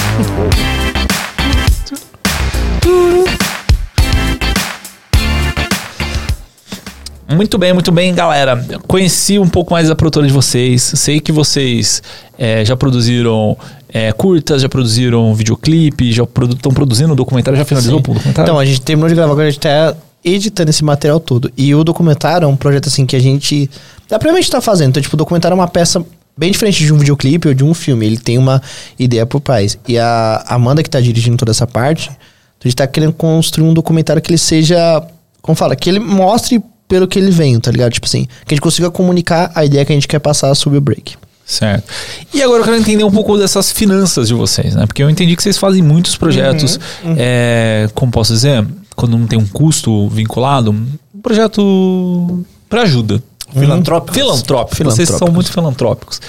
[7.30, 8.64] Muito bem, muito bem, galera.
[8.88, 10.82] Conheci um pouco mais da produtora de vocês.
[10.82, 12.02] Sei que vocês
[12.38, 13.58] é, já produziram
[13.90, 17.58] é, curtas, já produziram videoclipe, já estão produzindo documentário.
[17.58, 18.44] Já finalizou o documentário?
[18.44, 21.52] Então, a gente terminou de gravar, agora a gente tá editando esse material todo.
[21.58, 23.70] E o documentário é um projeto assim que a gente.
[24.08, 24.91] Da primeira tá fazendo.
[24.91, 26.06] Então, tipo, o documentário é uma peça
[26.38, 28.06] bem diferente de um videoclipe ou de um filme.
[28.06, 28.62] Ele tem uma
[28.98, 29.78] ideia por trás.
[29.86, 33.74] E a Amanda, que tá dirigindo toda essa parte, a gente tá querendo construir um
[33.74, 35.04] documentário que ele seja.
[35.41, 35.76] Como fala?
[35.76, 37.92] Que ele mostre pelo que ele vem, tá ligado?
[37.92, 40.78] Tipo assim, que a gente consiga comunicar a ideia que a gente quer passar sobre
[40.78, 41.16] o break.
[41.46, 41.86] Certo.
[42.34, 44.86] E agora eu quero entender um pouco dessas finanças de vocês, né?
[44.86, 46.78] Porque eu entendi que vocês fazem muitos projetos,
[47.18, 48.66] é, como posso dizer,
[48.96, 53.24] quando não tem um custo vinculado, um projeto para ajuda.
[53.54, 54.18] Filantrópicos.
[54.18, 54.84] Filantrópico.
[54.84, 55.34] Vocês são Filantrópicos.
[55.34, 56.22] muito filantrópicos.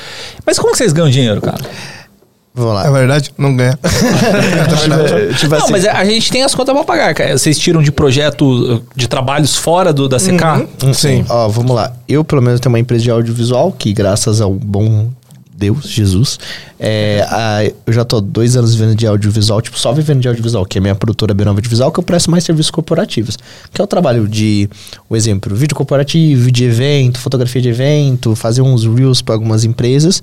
[0.47, 1.59] Mas como que vocês ganham dinheiro, cara?
[2.59, 2.87] Vamos lá.
[2.87, 3.33] É verdade?
[3.39, 3.79] Não ganha.
[3.83, 5.35] é.
[5.35, 7.39] Tipo não, assim, mas a gente tem as contas pra pagar, cara.
[7.39, 10.67] Vocês tiram de projeto, de trabalhos fora do, da CK?
[10.85, 11.25] Hum, Sim.
[11.29, 11.93] Ó, vamos lá.
[12.09, 15.09] Eu, pelo menos, tenho uma empresa de audiovisual que, graças ao bom
[15.57, 16.39] Deus, Jesus,
[16.79, 20.65] é, a- eu já tô dois anos vivendo de audiovisual, tipo, só vivendo de audiovisual,
[20.65, 23.37] que é a minha produtora B9 Audiovisual, que eu presto mais serviços corporativos.
[23.73, 24.71] Que é o trabalho de,
[25.11, 30.23] o exemplo, vídeo corporativo, de evento, fotografia de evento, fazer uns reels para algumas empresas.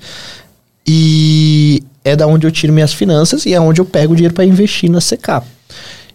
[0.87, 4.33] E é da onde eu tiro minhas finanças e é onde eu pego o dinheiro
[4.33, 5.43] para investir na CK.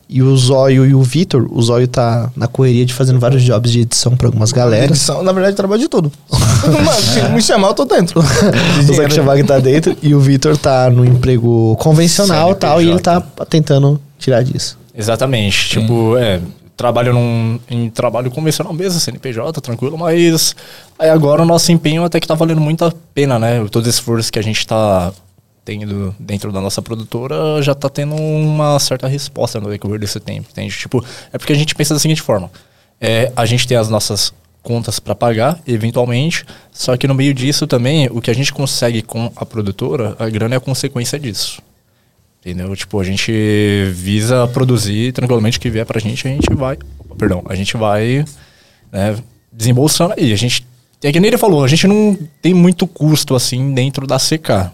[0.09, 3.71] E o Zóio e o Vitor, o Zóio tá na correria de fazendo vários jobs
[3.71, 4.91] de edição para algumas galeras.
[4.91, 6.11] Edição, na verdade, eu trabalho de tudo.
[6.67, 8.21] Mano, se me chamar, eu tô dentro.
[8.89, 9.97] O Zé que chamar que tá dentro.
[10.03, 14.77] E o Vitor tá no emprego convencional e tal, e ele tá tentando tirar disso.
[14.97, 15.69] Exatamente.
[15.69, 16.41] Tipo, é,
[16.77, 20.57] trabalho num, em trabalho convencional mesmo, CNPJ, tranquilo, mas
[20.99, 23.65] aí agora o nosso empenho até que tá valendo muito a pena, né?
[23.71, 25.12] Todo esse esforço que a gente tá
[25.65, 30.49] tendo dentro da nossa produtora já tá tendo uma certa resposta no decorrer desse tempo,
[30.51, 30.77] entende?
[30.77, 32.51] Tipo, é porque a gente pensa da seguinte forma.
[33.01, 34.32] É, a gente tem as nossas
[34.62, 39.03] contas para pagar, eventualmente, só que no meio disso também, o que a gente consegue
[39.03, 41.62] com a produtora, a grana é a consequência disso.
[42.41, 42.74] Entendeu?
[42.74, 43.32] Tipo, a gente
[43.93, 46.78] visa produzir tranquilamente o que vier pra gente, a gente vai.
[47.19, 48.24] Perdão, a gente vai
[48.91, 49.16] né,
[49.53, 50.32] desembolsando aí.
[50.32, 50.66] A gente.
[51.03, 54.70] É que nem ele falou, a gente não tem muito custo assim dentro da CK.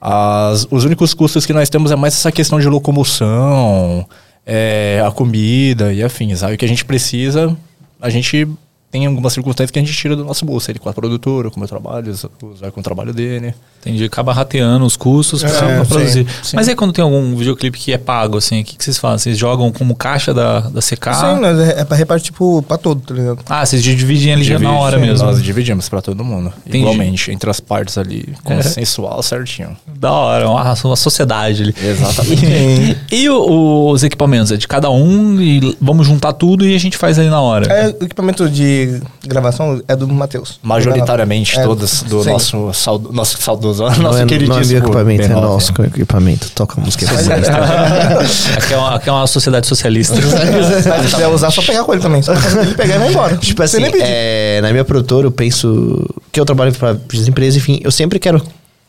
[0.00, 4.06] As, os únicos custos que nós temos é mais essa questão de locomoção,
[4.44, 6.42] é, a comida e afins.
[6.42, 7.56] Aí o que a gente precisa,
[8.00, 8.48] a gente
[8.96, 10.70] tem algumas circunstâncias que a gente tira do nosso bolso.
[10.70, 13.54] Ele com a produtora, com o meu trabalho, usar com o trabalho dele.
[13.80, 14.04] Entendi.
[14.04, 16.26] Acaba rateando os custos pra, É, pra produzir.
[16.42, 16.56] sim.
[16.56, 19.18] Mas aí quando tem algum videoclipe que é pago, assim, o que, que vocês fazem?
[19.18, 21.14] Vocês jogam como caixa da, da CK?
[21.14, 23.38] Sim, mas é, é pra repartir, tipo, pra todo, tá ligado?
[23.48, 25.26] Ah, vocês dividem ali já na Divide, hora sim, mesmo.
[25.26, 26.52] Nós dividimos pra todo mundo.
[26.66, 26.78] Entendi.
[26.78, 29.76] Igualmente, entre as partes ali, consensual certinho.
[29.86, 31.74] Da hora, uma, uma sociedade ali.
[31.80, 32.46] Exatamente.
[33.12, 34.50] E, e o- os equipamentos?
[34.52, 37.72] É de cada um e vamos juntar tudo e a gente faz ali na hora.
[37.72, 38.85] É, equipamento de
[39.26, 40.58] gravação é do Matheus.
[40.62, 42.30] Majoritariamente É, todas do sim.
[42.30, 44.54] nosso, saudo, nosso saudoso, Não nosso é, queridíssimo.
[44.54, 45.40] não é meu equipamento, é B9.
[45.40, 46.50] nosso equipamento.
[46.50, 47.06] Toca a música.
[48.56, 50.14] Aqui é, uma, aqui é uma sociedade socialista.
[50.16, 52.22] Se quiser usar, só pegar com ele também.
[52.22, 53.36] Só ele pegar e vai embora.
[53.36, 57.80] Tipo assim, é, na minha produtora, eu penso que eu trabalho para as empresas, enfim,
[57.82, 58.42] eu sempre quero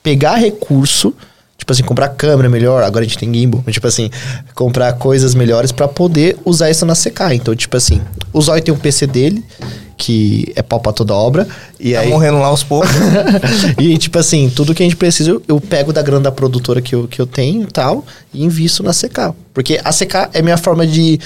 [0.04, 1.14] pegar recurso,
[1.58, 4.10] tipo assim, comprar câmera melhor, agora a gente tem gimbal, mas, tipo assim,
[4.54, 7.34] comprar coisas melhores para poder usar isso na CK.
[7.34, 8.02] Então, tipo assim,
[8.32, 9.44] o Zóio tem um PC dele,
[9.98, 11.48] que é pau pra toda obra,
[11.80, 12.10] e Tá aí...
[12.10, 12.92] morrendo lá aos poucos.
[13.80, 16.80] e, tipo assim, tudo que a gente precisa, eu, eu pego da grana da produtora
[16.82, 19.36] que eu, que eu tenho e tal, e invisto na CK.
[19.54, 21.20] Porque a CK é minha forma de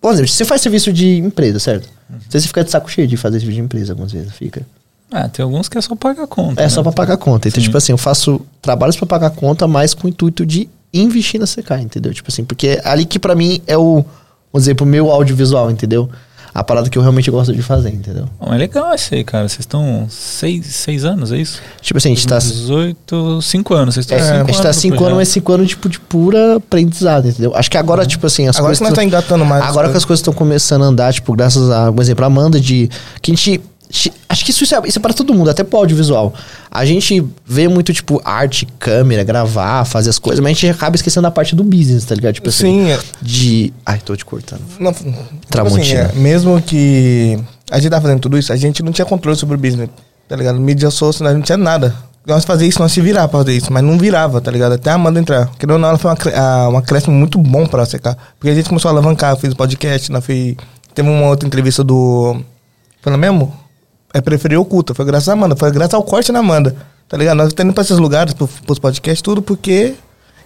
[0.00, 1.88] Por exemplo, você faz serviço de empresa, certo?
[2.28, 4.62] Você fica de saco cheio de fazer serviço de empresa algumas vezes, fica.
[5.12, 6.60] Ah, tem alguns que é só pagar a conta.
[6.60, 6.68] É né?
[6.68, 7.48] só pra pagar conta.
[7.48, 7.64] Então, Sim.
[7.66, 11.46] tipo assim, eu faço trabalhos pra pagar conta, mas com o intuito de investir na
[11.46, 12.12] CK, entendeu?
[12.14, 14.04] Tipo assim, porque é ali que pra mim é o,
[14.52, 16.08] vamos dizer, pro meu audiovisual, entendeu?
[16.52, 18.26] A parada que eu realmente gosto de fazer, entendeu?
[18.40, 19.48] Bom, é legal isso aí, cara.
[19.48, 21.60] Vocês estão seis, seis anos, é isso?
[21.80, 22.38] Tipo assim, a gente tá.
[22.38, 23.94] 18, 5 anos.
[23.94, 25.16] Vocês estão É, cinco a gente tá anos no cinco anos, projeto.
[25.16, 27.54] mas cinco anos, tipo, de pura aprendizado, entendeu?
[27.54, 28.90] Acho que agora, tipo assim, as Agora que coisas.
[28.90, 29.62] nós tá engatando mais.
[29.64, 32.58] Agora que as coisas estão começando a andar, tipo, graças a, por exemplo, a Amanda
[32.60, 32.90] de.
[33.22, 33.60] Que a gente.
[34.28, 36.32] Acho que isso, isso é, isso é para todo mundo, até pro audiovisual.
[36.70, 40.94] A gente vê muito, tipo, arte, câmera, gravar, fazer as coisas, mas a gente acaba
[40.94, 42.34] esquecendo a parte do business, tá ligado?
[42.34, 42.84] Tipo assim.
[42.86, 42.98] Sim, é.
[43.20, 43.72] De.
[43.84, 44.62] Ai, tô te cortando.
[44.78, 45.12] Não, tipo
[45.50, 46.04] Tramontina.
[46.04, 47.38] assim, é, mesmo que
[47.70, 49.88] a gente tá fazendo tudo isso, a gente não tinha controle sobre o business,
[50.28, 50.60] tá ligado?
[50.60, 51.92] Mídia social, não tinha nada.
[52.24, 54.74] Nós fazia isso, nós se virar pra fazer isso, mas não virava, tá ligado?
[54.74, 55.50] Até a Amanda entrar.
[55.68, 58.16] Ou não, ela foi uma, cre- ah, um acréscimo muito bom pra secar.
[58.38, 60.54] Porque a gente começou a alavancar, fez o podcast, nós fez,
[60.94, 62.36] teve uma outra entrevista do...
[63.02, 63.52] Foi mesmo?
[64.12, 66.74] É Preferir Oculta, foi graças à Amanda, foi graças ao corte na Amanda,
[67.08, 67.36] tá ligado?
[67.36, 69.94] Nós estamos indo pra esses lugares, pro, pros podcasts, tudo porque...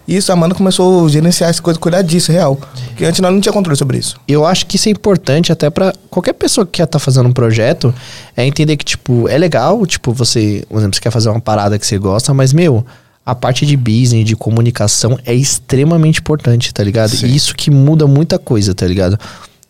[0.07, 2.57] Isso, a Amanda começou a gerenciar essa coisa, cuidar disso, real.
[2.89, 4.21] Porque antes nós não tinha controle sobre isso.
[4.29, 7.33] Eu acho que isso é importante até pra qualquer pessoa que quer estar fazendo um
[7.33, 7.95] projeto,
[8.37, 11.79] é entender que, tipo, é legal, tipo, você, por exemplo, você quer fazer uma parada
[11.79, 12.85] que você gosta, mas, meu,
[13.25, 17.15] a parte de business, de comunicação é extremamente importante, tá ligado?
[17.25, 19.19] E isso que muda muita coisa, tá ligado?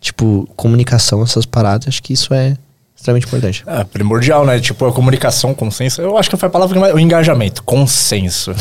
[0.00, 2.56] Tipo, comunicação, essas paradas, acho que isso é
[3.04, 3.62] extremamente importante.
[3.66, 4.58] É primordial, né?
[4.58, 6.00] Tipo, a comunicação, consenso.
[6.00, 6.94] Eu acho que foi a palavra que mais.
[6.94, 8.52] O engajamento, consenso.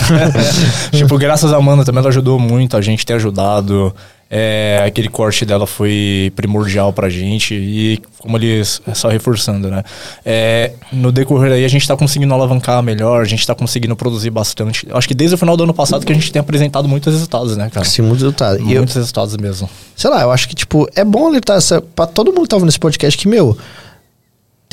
[0.91, 3.95] tipo, graças a Amanda também ela ajudou muito, a gente tem ajudado.
[4.35, 7.53] É, aquele corte dela foi primordial pra gente.
[7.53, 8.81] E como eles.
[8.93, 9.83] Só reforçando, né?
[10.25, 14.31] É, no decorrer aí a gente tá conseguindo alavancar melhor, a gente tá conseguindo produzir
[14.31, 14.87] bastante.
[14.89, 17.13] Eu acho que desde o final do ano passado que a gente tem apresentado muitos
[17.13, 17.85] resultados, né, cara?
[17.85, 18.59] Assim, muito resultado.
[18.59, 19.69] E eu, Muitos resultados mesmo.
[19.95, 22.55] sei lá, eu acho que, tipo, é bom alertar essa, pra todo mundo que tá
[22.55, 23.55] ouvindo esse podcast que, meu,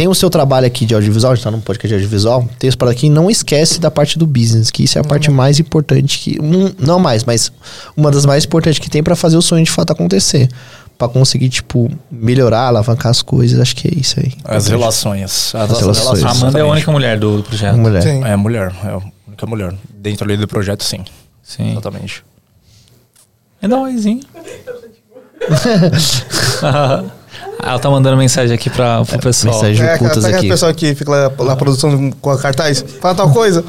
[0.00, 2.68] tem o seu trabalho aqui de audiovisual, a gente tá num podcast de audiovisual, tem
[2.68, 5.60] isso para aqui, não esquece da parte do business, que isso é a parte mais
[5.60, 6.40] importante que.
[6.40, 7.52] um- não mais, mas
[7.94, 10.48] uma das mais importantes que tem pra fazer o sonho de fato acontecer.
[10.96, 14.32] Pra conseguir, tipo, melhorar, alavancar as coisas, axe que é isso aí.
[14.42, 15.54] As relações.
[15.54, 16.24] As, As relações.
[16.24, 17.76] A Amanda é a única mulher do, do projeto.
[17.76, 18.02] Mulher.
[18.02, 18.24] Sim.
[18.24, 19.74] É mulher, é a única mulher.
[19.98, 21.04] Dentro ali do projeto, sim.
[21.42, 21.72] Sim.
[21.72, 22.24] Exatamente.
[23.60, 24.22] É um oizinho.
[27.62, 29.54] Ela tá mandando mensagem aqui pra, pro pessoal.
[29.54, 29.84] mensagem.
[29.86, 30.34] É, ocultas aqui.
[30.34, 32.84] aquele pessoal que fica lá na produção com a cartaz?
[33.00, 33.64] Fala tal coisa.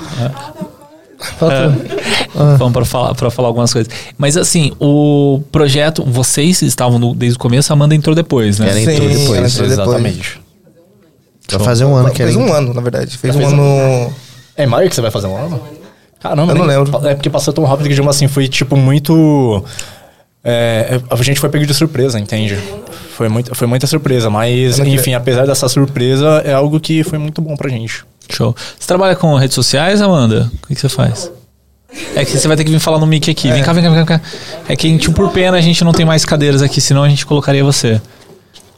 [2.58, 3.92] Vamos pra falar, pra falar algumas coisas.
[4.18, 8.70] Mas assim, o projeto, vocês estavam no- desde o começo, a Amanda entrou depois, né?
[8.70, 9.38] Ela entrou Sim, depois.
[9.38, 9.72] ela entrou depois.
[9.72, 10.42] Exatamente.
[11.52, 13.18] Vai fazer um ano que Fez um ano, na verdade.
[13.18, 14.14] Fez Já um fez ano.
[14.56, 15.62] É em maio que você vai fazer um ano?
[16.20, 17.08] Caramba, Eu não nem- lembro.
[17.08, 19.64] É porque passou tão rápido que, digamos assim, foi tipo muito.
[20.44, 22.58] é, a gente foi pego de surpresa, entende?
[23.22, 27.20] Foi, muito, foi muita surpresa, mas não enfim, apesar dessa surpresa, é algo que foi
[27.20, 28.04] muito bom pra gente.
[28.28, 28.56] Show.
[28.80, 30.50] Você trabalha com redes sociais, Amanda?
[30.56, 31.32] O que, que você faz?
[32.16, 33.52] É que você vai ter que vir falar no mic aqui.
[33.52, 34.22] Vem cá, vem cá, vem cá.
[34.68, 37.24] É que, tipo, por pena, a gente não tem mais cadeiras aqui, senão a gente
[37.24, 38.02] colocaria você.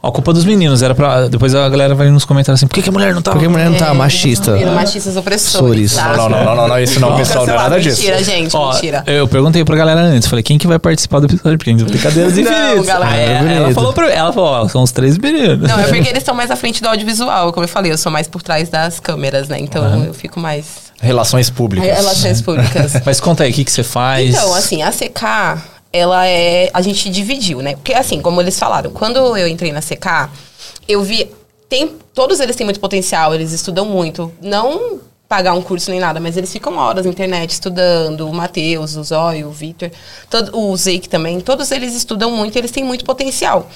[0.06, 1.28] Ó, culpa dos meninos, era pra.
[1.28, 3.30] Depois a galera vai nos comentários assim, por que, que a mulher não tá?
[3.30, 4.54] Porque a mulher não tá É, machista.
[4.54, 5.92] Viram machistas opressores.
[5.92, 5.94] Sores.
[5.94, 6.14] tá?
[6.14, 8.02] Não, não, não, não, não, isso não, pessoal, não é nada disso.
[8.02, 9.02] Mentira, gente, Ó, mentira.
[9.06, 11.56] eu perguntei pra galera antes, falei, quem que vai participar do episódio?
[11.56, 12.86] Porque a gente vai ter cadeiras Não, infinitas.
[12.86, 13.16] galera.
[13.52, 15.66] É ela falou pra ela, falou, ó, são os três meninos.
[15.66, 17.50] Não, é porque eles estão mais à frente do audiovisual.
[17.54, 19.56] Como eu falei, eu sou mais por trás das câmeras, né?
[19.58, 20.92] Então eu fico mais.
[21.00, 21.88] Relações públicas.
[21.96, 22.92] Relações públicas.
[23.06, 24.34] Mas conta aí, o que, que você faz?
[24.34, 25.62] Então, assim, a CK,
[25.94, 26.68] ela é.
[26.74, 27.76] A gente dividiu, né?
[27.76, 30.28] Porque, assim, como eles falaram, quando eu entrei na CK,
[30.88, 31.30] eu vi.
[31.68, 34.32] Tem, todos eles têm muito potencial, eles estudam muito.
[34.42, 38.28] Não pagar um curso nem nada, mas eles ficam horas na internet estudando.
[38.28, 39.92] O Matheus, o Zóio, o Victor,
[40.28, 41.40] todo, o Zeik também.
[41.40, 43.70] Todos eles estudam muito e eles têm muito potencial.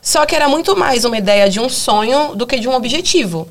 [0.00, 3.48] Só que era muito mais uma ideia de um sonho do que de um objetivo.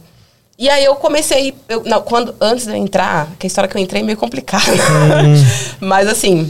[0.57, 3.75] E aí eu comecei, eu, não, quando, antes de eu entrar, que a história que
[3.75, 4.63] eu entrei é meio complicada.
[5.81, 6.49] Mas assim,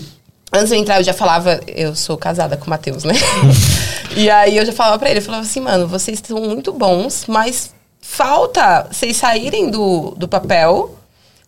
[0.54, 3.14] antes de eu entrar eu já falava, eu sou casada com o Matheus, né?
[4.16, 7.26] e aí eu já falava pra ele, eu falava assim, mano, vocês são muito bons,
[7.28, 10.96] mas falta vocês saírem do, do papel.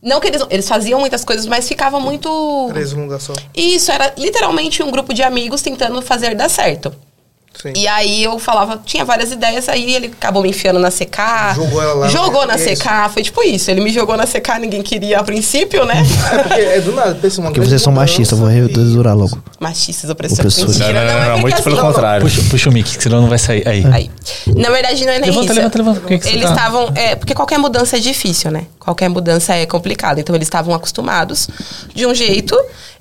[0.02, 2.30] Não que eles, eles faziam muitas coisas, mas ficava muito...
[2.96, 3.34] Num lugar só.
[3.56, 6.94] Isso, era literalmente um grupo de amigos tentando fazer dar certo.
[7.62, 7.74] Sim.
[7.76, 11.56] E aí eu falava, tinha várias ideias, aí ele acabou me enfiando na CK.
[11.56, 12.08] Jogou ela lá.
[12.10, 12.82] Jogou na É isso.
[12.84, 13.72] CK, foi tipo isso.
[13.72, 15.96] Ele me jogou na CK, ninguém queria a princípio, né?
[16.36, 19.38] É porque é do nada, pensa uma Porque vocês são machistas, eu vou redurar logo.
[19.60, 20.58] Machistas, opressores.
[20.58, 20.78] Opressores.
[20.80, 22.22] Mentira, Não, não, não, não, é muito pelo contrário.
[22.26, 23.68] Puxa, puxa o mic, que senão não vai sair.
[23.68, 23.86] Aí.
[23.92, 24.12] Aí.
[24.56, 25.54] Na verdade, não é nem Levanta, isso.
[25.56, 26.00] levanta, levanta.
[26.24, 26.92] Você eles tá- estavam.
[26.96, 28.64] É, porque qualquer mudança é difícil, né?
[28.80, 30.20] Qualquer mudança é complicada.
[30.20, 31.48] Então, eles estavam acostumados
[31.94, 32.56] de um jeito.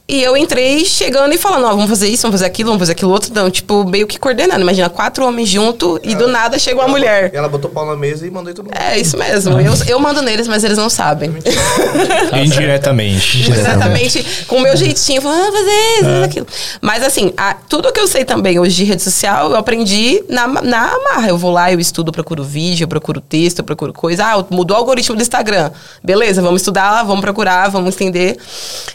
[0.06, 2.92] E eu entrei chegando e falando, ó, vamos fazer isso, vamos fazer aquilo, vamos fazer
[2.92, 3.30] aquilo outro.
[3.30, 4.60] Então, tipo, meio que coordenando.
[4.60, 7.30] Imagina, quatro homens junto e do nada chegou uma mulher.
[7.32, 8.76] E ela botou o pau na mesa e mandou todo mundo.
[8.78, 9.58] É isso mesmo.
[9.58, 11.32] Eu, eu mando neles, mas eles não sabem.
[12.44, 13.50] Indiretamente.
[13.50, 14.44] Exatamente.
[14.46, 16.46] Com o meu jeitinho, falando, ah, fazer isso, fazer aquilo.
[16.82, 20.46] Mas assim, a- tudo que eu sei também hoje de rede social, eu aprendi na,
[20.46, 21.28] na amarra.
[21.28, 24.24] Eu vou lá, eu estudo, procuro vídeo, eu procuro texto, eu procuro coisa.
[24.26, 25.70] Ah, mudou o algoritmo do Instagram.
[26.02, 28.36] Beleza, vamos estudar, vamos procurar, vamos entender.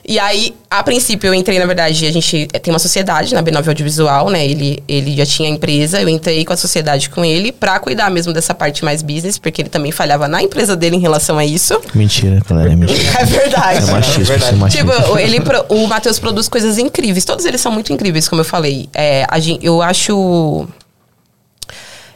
[0.08, 3.68] E aí, a princípio, eu entrei, na verdade, a gente tem uma sociedade na B9
[3.70, 4.46] Audiovisual, né?
[4.46, 8.34] Ele, ele já tinha empresa, eu entrei com a sociedade com ele pra cuidar mesmo
[8.34, 11.80] dessa parte mais business, porque ele também falhava na empresa dele em relação a isso.
[11.96, 13.00] Mentira, galera, é mentira.
[13.20, 13.88] É verdade.
[13.90, 14.92] É machismo, isso é machismo.
[14.92, 15.38] Tipo, ele,
[15.70, 17.24] o Matheus produz coisas incríveis.
[17.24, 18.90] Todos eles são muito incríveis, como eu falei.
[18.94, 20.68] É, a gen- eu acho.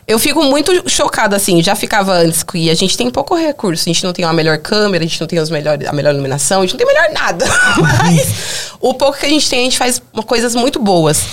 [0.05, 1.63] Eu fico muito chocada, assim.
[1.63, 3.83] Já ficava antes que a gente tem pouco recurso.
[3.83, 6.13] A gente não tem uma melhor câmera, a gente não tem os melhores, a melhor
[6.13, 7.45] iluminação, a gente não tem melhor nada.
[7.79, 11.23] Mas o pouco que a gente tem, a gente faz coisas muito boas.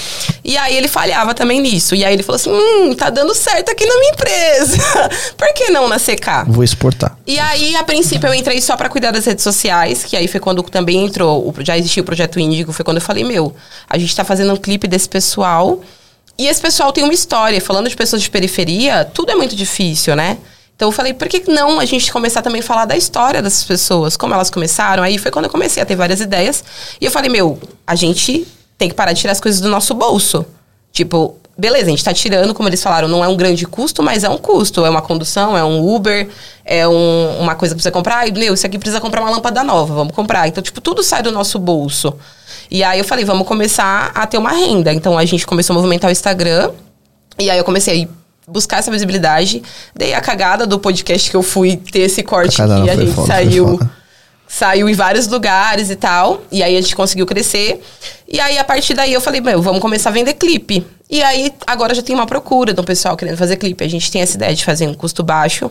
[0.44, 1.94] E aí ele falhava também nisso.
[1.94, 4.76] E aí ele falou assim: hum, tá dando certo aqui na minha empresa.
[5.36, 6.46] Por que não na CK?
[6.46, 7.16] Vou exportar.
[7.26, 10.40] E aí, a princípio, eu entrei só pra cuidar das redes sociais, que aí foi
[10.40, 13.54] quando também entrou, já existia o Projeto Índigo, foi quando eu falei, meu,
[13.88, 15.80] a gente tá fazendo um clipe desse pessoal,
[16.40, 17.60] e esse pessoal tem uma história.
[17.60, 20.38] Falando de pessoas de periferia, tudo é muito difícil, né?
[20.74, 23.64] Então eu falei, por que não a gente começar também a falar da história dessas
[23.64, 25.02] pessoas, como elas começaram?
[25.02, 26.64] Aí foi quando eu comecei a ter várias ideias.
[26.98, 28.48] E eu falei, meu, a gente
[28.78, 30.46] tem que parar de tirar as coisas do nosso bolso.
[30.90, 34.24] Tipo, beleza, a gente tá tirando, como eles falaram, não é um grande custo, mas
[34.24, 34.84] é um custo.
[34.84, 36.28] É uma condução, é um Uber,
[36.64, 38.26] é um- uma coisa que precisa comprar.
[38.26, 40.48] E, meu, isso aqui precisa comprar uma lâmpada nova, vamos comprar.
[40.48, 42.14] Então, tipo, tudo sai do nosso bolso.
[42.70, 44.92] E aí eu falei, vamos começar a ter uma renda.
[44.92, 46.70] Então a gente começou a movimentar o Instagram.
[47.38, 48.04] E aí eu comecei
[48.46, 49.62] a buscar essa visibilidade.
[49.94, 53.26] Dei a cagada do podcast que eu fui ter esse corte que a gente foda,
[53.26, 53.80] saiu.
[54.50, 56.42] Saiu em vários lugares e tal.
[56.50, 57.80] E aí a gente conseguiu crescer.
[58.26, 60.84] E aí, a partir daí, eu falei, meu, vamos começar a vender clipe.
[61.08, 63.84] E aí, agora já tem uma procura do pessoal querendo fazer clipe.
[63.84, 65.70] A gente tem essa ideia de fazer um custo baixo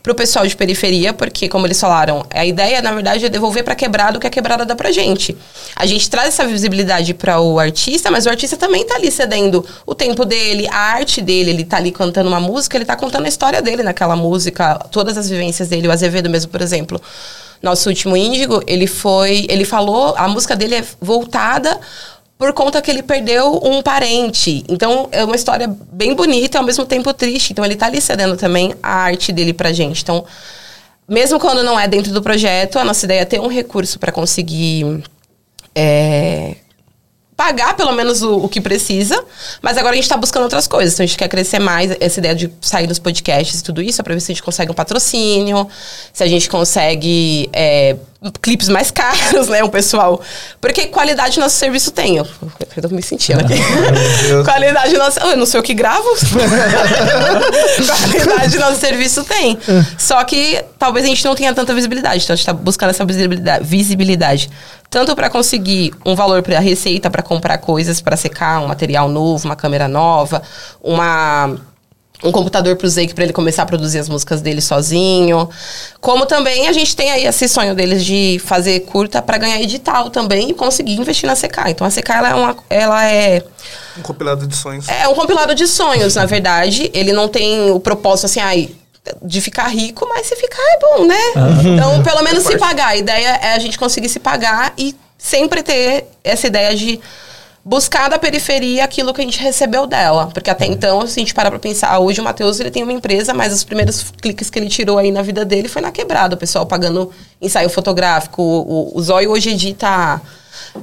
[0.00, 3.74] pro pessoal de periferia, porque, como eles falaram, a ideia, na verdade, é devolver pra
[3.74, 5.36] quebrada o que a quebrada dá pra gente.
[5.74, 9.66] A gente traz essa visibilidade para o artista, mas o artista também tá ali cedendo
[9.84, 13.26] o tempo dele, a arte dele, ele tá ali cantando uma música, ele tá contando
[13.26, 17.00] a história dele naquela música, todas as vivências dele, o Azevedo mesmo, por exemplo
[17.62, 19.46] nosso último Índigo, ele foi.
[19.48, 21.78] Ele falou, a música dele é voltada
[22.38, 24.64] por conta que ele perdeu um parente.
[24.66, 27.52] Então, é uma história bem bonita e ao mesmo tempo triste.
[27.52, 30.02] Então, ele tá ali cedendo também a arte dele pra gente.
[30.02, 30.24] Então,
[31.06, 34.10] mesmo quando não é dentro do projeto, a nossa ideia é ter um recurso para
[34.10, 35.02] conseguir.
[35.74, 36.56] é,
[37.40, 39.18] pagar pelo menos o, o que precisa,
[39.62, 40.92] mas agora a gente tá buscando outras coisas.
[40.92, 43.98] Então a gente quer crescer mais essa ideia de sair nos podcasts e tudo isso,
[43.98, 45.66] é pra ver se a gente consegue um patrocínio,
[46.12, 47.96] se a gente consegue é,
[48.42, 50.20] clipes mais caros, né, o pessoal.
[50.60, 52.18] Porque qualidade nosso serviço tem.
[52.18, 52.26] Eu,
[52.82, 53.54] eu me sentindo aqui.
[54.44, 55.18] qualidade nosso.
[55.20, 56.08] Eu não sei o que gravo.
[58.12, 59.58] qualidade nosso serviço tem.
[59.98, 62.24] Só que talvez a gente não tenha tanta visibilidade.
[62.24, 63.64] Então a gente tá buscando essa visibilidade.
[63.64, 64.50] visibilidade
[64.90, 69.46] tanto para conseguir um valor para receita para comprar coisas para secar, um material novo,
[69.46, 70.42] uma câmera nova,
[70.82, 71.56] uma
[72.22, 75.48] um computador pro Zeke para ele começar a produzir as músicas dele sozinho.
[76.00, 80.10] Como também a gente tem aí esse sonho deles de fazer curta para ganhar edital
[80.10, 81.68] também e conseguir investir na CK.
[81.70, 83.42] Então a CK ela é uma ela é
[83.98, 84.88] Um compilado de sonhos.
[84.88, 86.90] é um compilado de sonhos, na verdade.
[86.92, 88.70] Ele não tem o propósito assim, ai,
[89.22, 91.18] de ficar rico, mas se ficar é bom, né?
[91.64, 92.88] Então, pelo menos se pagar.
[92.88, 97.00] A ideia é a gente conseguir se pagar e sempre ter essa ideia de
[97.64, 100.28] buscar da periferia aquilo que a gente recebeu dela.
[100.32, 102.92] Porque até então, se a gente parar pra pensar, hoje o Matheus ele tem uma
[102.92, 106.34] empresa, mas os primeiros cliques que ele tirou aí na vida dele foi na quebrada.
[106.34, 107.10] O pessoal pagando
[107.40, 108.42] ensaio fotográfico.
[108.42, 110.20] O, o Zóio hoje edita,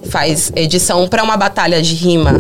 [0.10, 2.34] faz edição pra uma batalha de rima.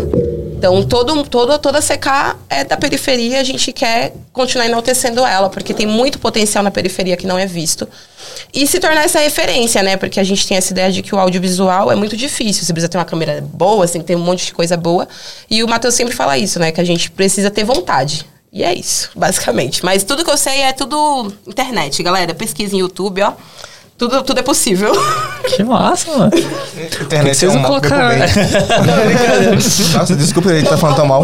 [0.57, 5.49] Então, todo, todo, toda a CK é da periferia, a gente quer continuar enaltecendo ela,
[5.51, 7.87] porque tem muito potencial na periferia que não é visto.
[8.51, 9.97] E se tornar essa referência, né?
[9.97, 12.65] Porque a gente tem essa ideia de que o audiovisual é muito difícil.
[12.65, 15.07] Você precisa ter uma câmera boa, você tem que ter um monte de coisa boa.
[15.47, 16.71] E o Matheus sempre fala isso, né?
[16.71, 18.25] Que a gente precisa ter vontade.
[18.51, 19.85] E é isso, basicamente.
[19.85, 22.33] Mas tudo que eu sei é tudo internet, galera.
[22.33, 23.33] Pesquisa em YouTube, ó.
[23.97, 24.91] Tudo, tudo é possível.
[25.47, 26.29] Que massa, mano.
[27.01, 27.71] Internet Vocês é um bem.
[29.95, 31.23] Nossa, desculpa, ele tá falando tão mal.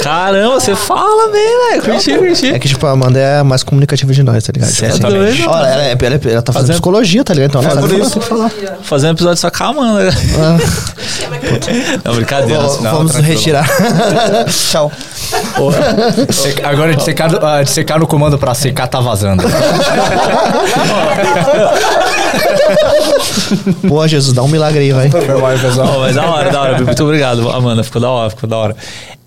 [0.00, 1.82] Caramba, você fala bem, velho.
[1.82, 2.54] Curti, curti.
[2.54, 4.70] É que, tipo, a Amanda é a mais comunicativa de nós, tá ligado?
[4.70, 7.34] Cê é Tipo doido, Olha, ela, é- ela, é- ela tá fazendo Fazendo- psicologia, tá
[7.34, 7.48] ligado?
[7.50, 8.12] Então ela É, sabe por falar, isso.
[8.12, 8.50] tem que falar.
[8.82, 10.10] Fazendo um episódio só com a Amanda.
[12.04, 12.60] Não, brincadeira.
[12.62, 13.36] Vamos, não, vamos tranquilo.
[13.36, 13.66] retirar.
[14.48, 14.92] Tchau.
[16.64, 19.42] Agora de secar, ah, de secar no comando pra secar tá vazando.
[23.88, 25.10] Pô, Jesus, dá um milagre aí, vai.
[25.10, 25.94] Foi mal, pessoal.
[25.96, 26.82] Oh, mas da hora, da hora.
[26.82, 27.82] Muito obrigado, Amanda.
[27.82, 28.76] Ficou da hora, ficou da hora.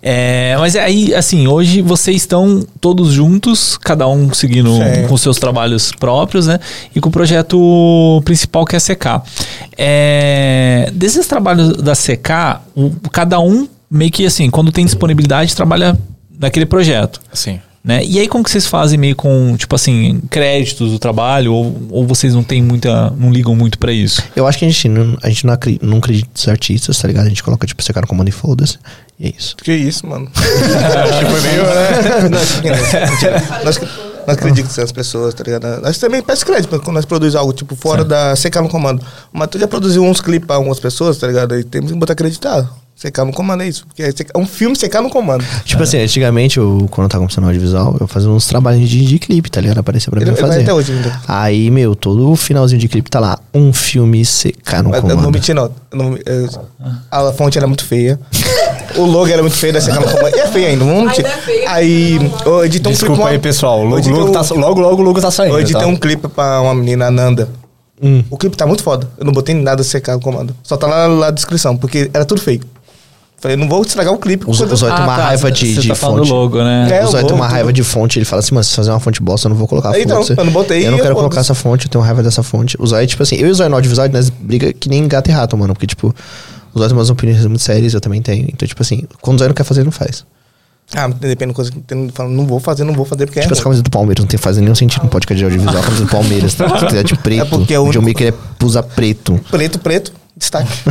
[0.03, 5.07] É, mas aí, assim, hoje vocês estão todos juntos, cada um seguindo Sim.
[5.07, 6.59] com seus trabalhos próprios, né?
[6.95, 9.21] E com o projeto principal que é a CK.
[9.77, 15.95] É, desses trabalhos da CK, o- cada um meio que assim, quando tem disponibilidade, trabalha
[16.39, 17.21] naquele projeto.
[17.31, 17.59] Sim.
[17.83, 18.03] Né?
[18.05, 22.05] E aí como que vocês fazem meio com, tipo assim, créditos do trabalho ou, ou
[22.05, 24.21] vocês não tem muita, não ligam muito pra isso?
[24.35, 27.07] Eu acho que a gente não, a gente não, acri- não acredita nos artistas, tá
[27.07, 27.25] ligado?
[27.25, 28.77] A gente coloca, tipo, você cara no comando e foda-se.
[29.19, 29.55] E é isso.
[29.57, 30.29] Que isso, mano.
[30.35, 32.29] Acho que foi meio, né?
[32.29, 33.43] nós, mentira.
[33.63, 33.79] nós,
[34.27, 35.81] nós acreditamos nas pessoas, tá ligado?
[35.81, 39.03] Nós também peço crédito quando nós produzimos algo, tipo, fora da CK no comando.
[39.33, 41.57] Mas tu já produziu uns clipes pra algumas pessoas, tá ligado?
[41.57, 42.69] E temos que botar acreditar.
[43.01, 43.85] CK no comando é isso.
[43.87, 45.43] Porque é é um filme CK no comando.
[45.65, 49.03] Tipo assim, antigamente, eu, quando eu tava começando no audiovisual, eu fazia uns trabalhos de,
[49.05, 49.79] de clipe, tá ligado?
[49.79, 50.61] Aparecia pra mim Ele, fazer.
[50.61, 51.19] até hoje ainda.
[51.27, 53.39] Aí, meu, todo o finalzinho de clipe tá lá.
[53.53, 55.31] Um filme CK no Mas eu não comando.
[55.31, 55.71] mentir, não.
[55.91, 56.49] Eu não- eu-
[57.09, 58.19] a fonte era muito feia.
[58.95, 60.35] O logo era muito feio da CK no comando.
[60.35, 61.25] E é feio ainda, vamos mentir.
[61.25, 61.67] É.
[61.67, 63.29] Aí, eu editei um Desculpa clipe.
[63.31, 63.83] aí, pessoal.
[63.83, 65.55] Logo, logo tem tá, um- logo, logo o logo tá saindo.
[65.55, 65.79] Hoje tá?
[65.79, 67.49] tem um clipe pra uma menina, Nanda.
[68.03, 68.23] Hum.
[68.29, 69.07] O clipe tá muito foda.
[69.17, 70.55] Eu não botei nada CK no comando.
[70.63, 72.61] Só tá lá na descrição, porque era tudo feio.
[73.41, 74.45] Falei, não vou estragar o clipe.
[74.47, 76.27] Os, quando- os olhos tem uma tá, raiva de, de tá fonte.
[76.29, 76.87] do logo, né?
[76.91, 78.19] É, os o olhos tem uma raiva de fonte.
[78.19, 79.99] Ele fala assim, mas se fazer uma fonte bosta, eu não vou colocar.
[79.99, 80.39] Então, foda-se.
[80.39, 81.15] eu não botei Eu não quero foda-se.
[81.15, 82.77] colocar essa fonte, eu tenho raiva dessa fonte.
[82.79, 85.29] O Zóio, tipo assim, eu e o Zóio no audiovisual, nós briga que nem gato
[85.29, 85.73] e rato, mano.
[85.73, 86.13] Porque, tipo,
[86.71, 88.45] o Zóio tem umas opiniões muito sérias, eu também tenho.
[88.53, 90.23] Então, tipo assim, quando o Zóio não quer fazer, ele não faz.
[90.93, 93.53] Ah, depende da coisa que tem, falando, não vou fazer, não vou fazer porque Tipo,
[93.53, 95.81] é essa camisa do Palmeiras não tem faz nenhum sentido no podcast de audiovisual.
[95.81, 96.67] A camisa do Palmeiras, tá?
[96.77, 97.41] Se quiser de preto.
[97.41, 99.39] É porque é o o John único- Maker é usar preto.
[99.49, 100.11] Preto, preto,
[100.41, 100.71] destaque.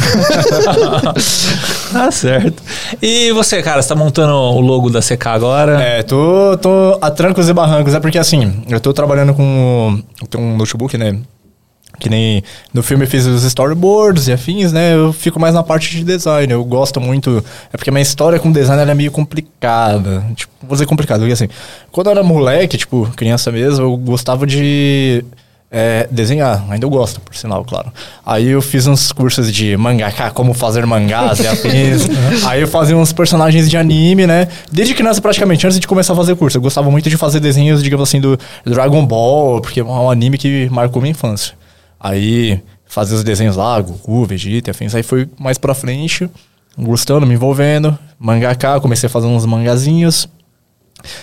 [1.92, 2.62] Tá certo.
[3.02, 5.82] E você, cara, você tá montando o logo da CK agora?
[5.82, 7.92] É, tô, tô a trancos e barrancos.
[7.94, 11.18] É porque assim, eu tô trabalhando com eu tenho um notebook, né?
[11.98, 14.94] Que nem no filme eu fiz os storyboards e afins, né?
[14.94, 16.52] Eu fico mais na parte de design.
[16.52, 17.44] Eu gosto muito.
[17.72, 20.24] É porque a minha história com design ela é meio complicada.
[20.36, 21.48] Tipo, vou dizer complicado, porque assim,
[21.90, 25.24] quando eu era moleque, tipo, criança mesmo, eu gostava de
[25.70, 26.64] é, desenhar.
[26.68, 27.92] Ainda eu gosto, por sinal, claro.
[28.26, 32.08] Aí eu fiz uns cursos de mangaka, como fazer mangás e afins.
[32.44, 34.48] Aí eu fazia uns personagens de anime, né?
[34.72, 36.58] Desde criança, praticamente, antes de começar a fazer curso.
[36.58, 40.36] Eu gostava muito de fazer desenhos, digamos assim, do Dragon Ball, porque é um anime
[40.36, 41.54] que marcou minha infância.
[41.98, 44.94] Aí fazia os desenhos lá, Goku, Vegeta e afins.
[44.94, 46.28] Aí foi mais pra frente,
[46.76, 47.96] gostando, me envolvendo.
[48.18, 50.28] Mangaka, comecei a fazer uns mangazinhos.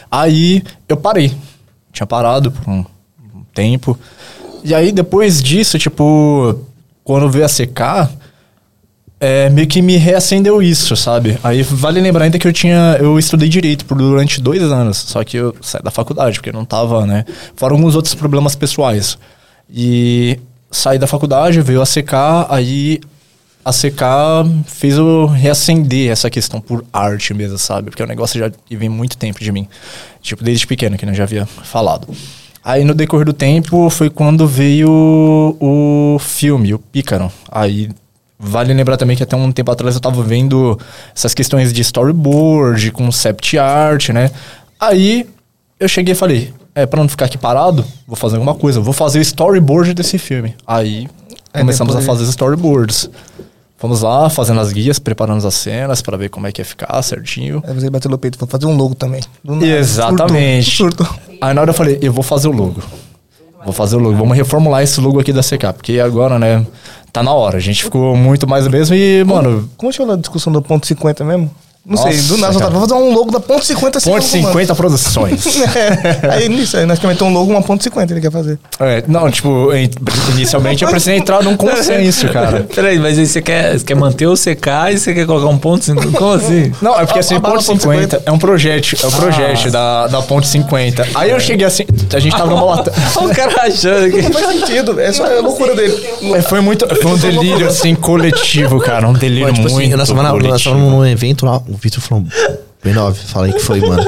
[0.09, 1.35] Aí eu parei.
[1.91, 2.85] Tinha parado por um
[3.37, 3.97] um tempo.
[4.67, 6.59] E aí depois disso, tipo,
[7.01, 8.11] quando veio a secar,
[9.17, 11.39] é, meio que me reacendeu isso, sabe?
[11.41, 12.97] Aí vale lembrar ainda que eu tinha.
[12.99, 14.97] Eu estudei direito por durante dois anos.
[14.97, 17.23] Só que eu saí da faculdade, porque não tava, né?
[17.55, 19.17] Fora alguns outros problemas pessoais.
[19.69, 20.37] E
[20.69, 22.99] saí da faculdade, veio a secar, aí
[23.63, 27.89] a CK fez eu reacender essa questão por arte mesmo, sabe?
[27.89, 29.65] Porque o negócio já vem muito tempo de mim.
[30.21, 32.05] Tipo, desde pequeno, que eu já havia falado.
[32.69, 34.89] Aí no decorrer do tempo foi quando veio
[35.57, 37.31] o filme, o Pícaro.
[37.49, 37.89] Aí
[38.37, 40.77] vale lembrar também que até um tempo atrás eu tava vendo
[41.15, 44.31] essas questões de storyboard, concept art, né?
[44.77, 45.25] Aí
[45.79, 48.93] eu cheguei e falei, é, pra não ficar aqui parado, vou fazer alguma coisa, vou
[48.93, 50.53] fazer o storyboard desse filme.
[50.67, 51.07] Aí
[51.53, 53.09] Aí começamos depois- a fazer os storyboards.
[53.77, 56.99] Fomos lá, fazendo as guias, preparando as cenas pra ver como é que ia ficar
[57.03, 57.63] certinho.
[57.65, 59.21] Aí você bateu no peito, vou fazer um logo também.
[59.43, 59.65] Nada.
[59.65, 60.69] Exatamente.
[60.75, 61.05] Surto.
[61.05, 61.19] surto.
[61.39, 62.81] Aí na hora eu falei, eu vou fazer o logo.
[63.63, 64.15] Vou fazer o logo.
[64.15, 65.73] Vamos reformular esse logo aqui da CK.
[65.75, 66.65] Porque agora, né,
[67.13, 67.57] tá na hora.
[67.57, 71.23] A gente ficou muito mais mesmo e, mano, Como chama a discussão do ponto 50
[71.23, 71.51] mesmo?
[71.89, 72.71] Não sei, Nossa, do nada, só cara.
[72.71, 75.45] tava fazer um logo da ponto 50 ponto assim, 50 produções.
[75.77, 78.59] É, aí nisso, aí nós queremos ter um logo, uma ponto 50 ele quer fazer.
[78.79, 79.69] É, não, tipo,
[80.33, 82.65] inicialmente eu precisei entrar num consenso, cara.
[82.73, 85.57] Peraí, mas aí você quer, você quer manter o CK e você quer colocar um
[85.57, 85.83] ponto?
[85.85, 86.71] cinco- Como assim?
[86.81, 89.71] Não, é porque A- assim, a ponto ponto 50 é um projeto, é um projeto
[89.71, 91.07] da, da ponto 50.
[91.15, 92.91] Aí eu cheguei assim, a gente tava numa lata.
[93.15, 94.21] Olha o cara achando que.
[94.23, 95.93] Não faz sentido, é só a loucura dele.
[96.35, 100.09] É, Foi muito, foi um delírio assim coletivo, cara, um delírio tipo muito assim, nós
[100.09, 100.75] nós coletivo.
[100.75, 102.25] tava num evento lá, Vitor falou,
[102.83, 104.03] B9, falei que foi, mano.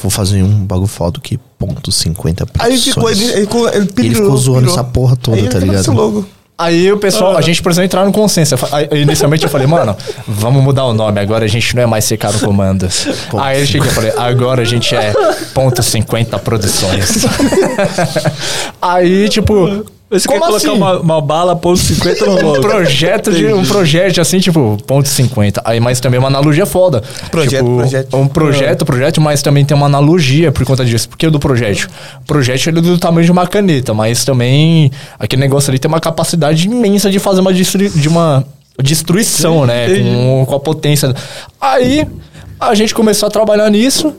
[0.00, 3.30] Vou fazer um bagulho foda que ponto 50 Aí ficou, ele, produções.
[3.36, 5.80] ele, ficou- ele, E ele ficou zoando essa porra toda, aí ele tá ligado?
[5.80, 6.26] esse logo.
[6.56, 8.54] Aí o pessoal, a gente precisou entrar no consenso.
[8.70, 9.96] Aí, Inicialmente eu falei, mano,
[10.28, 12.86] vamos mudar o nome, agora a gente não é mais no comando.
[13.38, 15.12] Aí eu cheguei e falei, agora a gente é
[15.54, 17.24] ponto 50 produções.
[18.80, 20.76] aí, tipo, Você Como quer colocar assim?
[20.76, 22.60] uma, uma bala ponto 50 no Um logo.
[22.62, 25.62] projeto de um projeto assim, tipo, ponto 50.
[25.64, 27.00] Aí, mas também uma analogia foda.
[27.30, 28.16] Projeto, Tipo, projeto.
[28.16, 31.08] Um projeto, projeto, mas também tem uma analogia por conta disso.
[31.08, 31.88] Porque o do projeto.
[32.22, 35.88] O projeto ele é do tamanho de uma caneta, mas também aquele negócio ali tem
[35.88, 38.44] uma capacidade imensa de fazer uma, de uma
[38.82, 39.86] destruição, né?
[39.96, 41.14] Com, com a potência.
[41.60, 42.04] Aí
[42.58, 44.12] a gente começou a trabalhar nisso.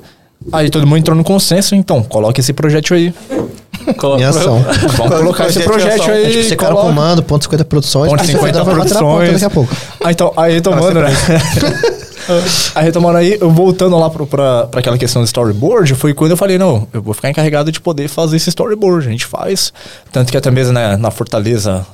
[0.51, 3.13] Aí todo mundo entrou no consenso, então, coloca esse projeto aí.
[3.97, 4.63] Coloca- Em ação.
[4.97, 6.29] Vamos colocar esse Projeto aí.
[6.31, 6.93] Tipo, você cara o coloca.
[6.95, 8.09] comando, ponto 50 produções.
[8.09, 9.31] Ponto ah, 50 vai bater na ponta produções.
[9.33, 9.75] daqui a pouco.
[10.03, 11.09] Ah, então, aí retomando, né?
[12.75, 16.31] aí retomando aí, eu voltando lá pro, pra, pra aquela questão do storyboard, foi quando
[16.31, 19.07] eu falei, não, eu vou ficar encarregado de poder fazer esse storyboard.
[19.07, 19.73] A gente faz.
[20.11, 21.85] Tanto que até mesmo né, na Fortaleza,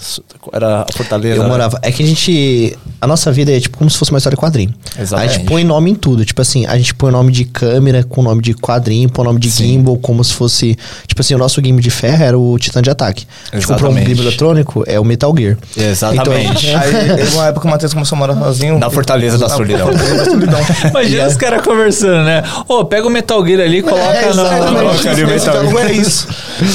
[0.52, 1.38] era a Fortaleza.
[1.38, 1.50] Eu né?
[1.50, 1.80] morava.
[1.82, 2.78] É que a gente.
[3.00, 4.74] A nossa vida é tipo como se fosse uma história de quadrinho.
[5.00, 5.30] Exatamente.
[5.30, 6.26] A gente põe nome em tudo.
[6.26, 9.50] Tipo assim, a gente põe nome de câmera com nome de quadrinho, põe nome de
[9.50, 10.78] gimbal, como se fosse.
[11.06, 13.28] Tipo assim, o nosso gimbal de ferro era o Titã de Ataque.
[13.52, 14.16] A gente comprou um Exatamente.
[14.16, 15.58] gimbal eletrônico, é o Metal Gear.
[15.76, 16.68] Exatamente.
[16.68, 18.80] Então, Aí, teve uma época que o Matheus começou a morar sozinho.
[18.80, 19.90] Na Fortaleza da Solidão.
[20.18, 20.60] Da Solidão.
[20.90, 22.44] Imagina os caras conversando, né?
[22.68, 24.44] Ô, pega o Metal Gear ali e coloca É, na.
[24.44, 26.28] Coloca ali o Metal diálogo é isso.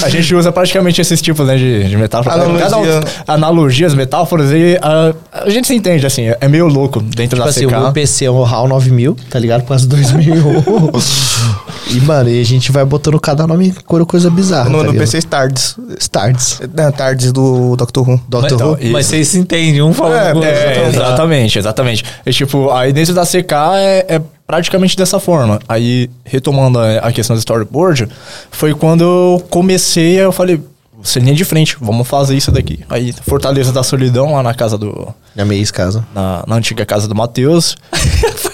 [0.03, 2.39] A gente usa praticamente esses tipos né, de, de metáforas.
[2.41, 2.65] Analogia.
[2.65, 5.15] Cada um- analogias, metáforas, e a,
[5.45, 7.75] a gente se entende, assim, é meio louco dentro Tipo da assim, CK.
[7.77, 9.63] o meu PC é um HAL 9000, tá ligado?
[9.65, 10.35] Quase 2000.
[11.91, 14.69] e, mano, e a gente vai botando cada nome com coisa bizarra.
[14.69, 15.01] O nome tá ligado?
[15.05, 15.77] PC é Stards.
[15.99, 16.61] Starts.
[16.77, 18.21] É, Tardes do Doctor Who.
[18.29, 18.43] Dr.
[18.43, 18.79] Mas, Who.
[18.93, 20.51] mas vocês se entendem, um falando É, com o outro.
[20.51, 22.05] É, exatamente, exatamente.
[22.25, 25.61] E, tipo, aí dentro da CK é, é praticamente dessa forma.
[25.69, 28.09] Aí, retomando a, a questão do storyboard,
[28.51, 30.61] foi quando eu comecei, eu falei,
[31.03, 32.81] você linha de frente, vamos fazer isso daqui.
[32.89, 35.09] Aí, Fortaleza da Solidão, lá na casa do...
[35.35, 36.07] Na minha ex-casa.
[36.15, 37.77] Na, na antiga casa do Matheus.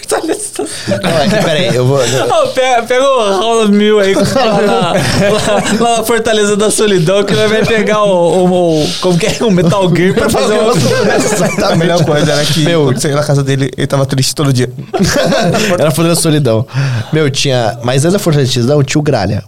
[0.59, 1.99] Não, é peraí, eu vou.
[2.03, 4.93] Ô, pega, pega o Round Mil aí lá na, lá,
[5.81, 9.37] lá na Fortaleza da Solidão que vai pegar o, o, o- Como que é?
[9.45, 10.73] O Metal Gear pra fazer uma.
[11.73, 12.85] A melhor coisa era que Meu.
[12.85, 14.69] quando você ia na casa dele, ele tava triste todo dia.
[15.79, 16.67] Era Fortaleza Solidão.
[17.13, 17.79] Meu, tinha.
[17.83, 19.45] Mas antes da Fortaleza Solidão, tinha o Gralha.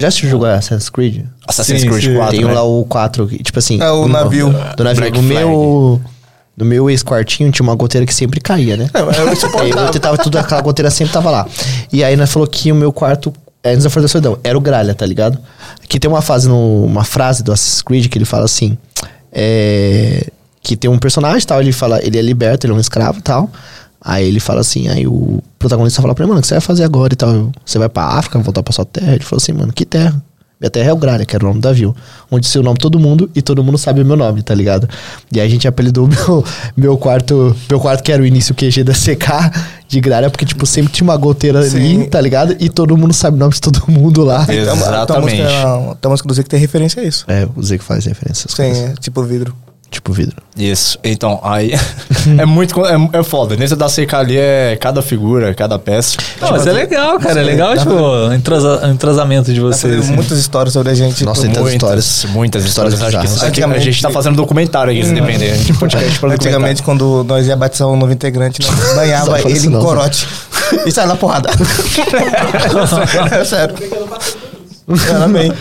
[0.00, 1.24] Já se jogou Assassin's Creed?
[1.46, 2.14] Assassin's Sim, Creed sim.
[2.14, 2.52] 4, Tem né?
[2.52, 3.80] lá o 4, que, tipo assim.
[3.82, 4.54] É, o navio.
[4.76, 5.00] Do navio.
[5.00, 6.00] Black no meu.
[6.56, 8.88] No meu ex-quartinho tinha uma goteira que sempre caía, né?
[8.94, 9.26] É, eu
[9.76, 11.46] eu tentava tudo, aquela goteira sempre tava lá.
[11.92, 13.32] E aí nós falou que o meu quarto,
[13.62, 15.38] é, da Fortaleza Solidão, era o Gralha, tá ligado?
[15.88, 18.78] Que tem uma fase, no, uma frase do Assassin's Creed que ele fala assim.
[19.32, 20.28] É,
[20.62, 23.18] que tem um personagem e tal, ele fala, ele é liberto, ele é um escravo
[23.18, 23.50] e tal.
[24.00, 26.60] Aí ele fala assim, aí o protagonista fala pra ele, mano, o que você vai
[26.60, 27.50] fazer agora e tal?
[27.64, 29.14] Você vai pra África, voltar pra sua terra?
[29.14, 30.22] Ele falou assim, mano, que terra?
[30.60, 31.94] Minha terra é o Gralha, que era o nome do navio.
[32.30, 34.88] Onde sei o nome todo mundo e todo mundo sabe o meu nome, tá ligado?
[35.32, 36.44] E aí a gente apelidou meu,
[36.76, 39.50] meu quarto, meu quarto que era o início QG da CK
[39.88, 42.04] de Gralha, porque, tipo, sempre tinha uma goteira ali, Sim.
[42.08, 42.56] tá ligado?
[42.60, 44.38] E todo mundo sabe o nome de todo mundo lá.
[44.38, 45.42] Uma- Tem uma Exatamente.
[45.42, 47.24] música, tem uma música do Z que tem referência a isso.
[47.28, 48.76] É, o Zé que faz referência às coisas.
[48.78, 49.54] Sim, é, tipo vidro.
[49.94, 50.36] Tipo vidro.
[50.56, 50.98] Isso.
[51.04, 51.72] Então, aí.
[52.36, 52.84] é muito.
[52.84, 53.56] É, é foda.
[53.56, 56.16] Dentro da CK ali é cada figura, cada peça.
[56.40, 57.38] Não, mas é legal, cara.
[57.40, 60.00] É legal, tipo, o entrosa- entrosamento de vocês.
[60.00, 60.12] assim.
[60.12, 61.24] muitas histórias sobre a gente.
[61.24, 62.26] Nossa, Tipo, muitas, histórias.
[62.30, 62.94] Muitas histórias.
[62.94, 65.56] Histórias Acho que isso aqui- a gente tá fazendo documentário aqui, se depender.
[65.58, 69.66] De podcast pra Antigamente, quando nós ia batizar um novo integrante, nós banhava ele isso
[69.66, 70.26] em não, corote.
[70.84, 71.50] E sai na porrada.
[73.30, 73.74] é sério.
[75.24, 75.50] Amei.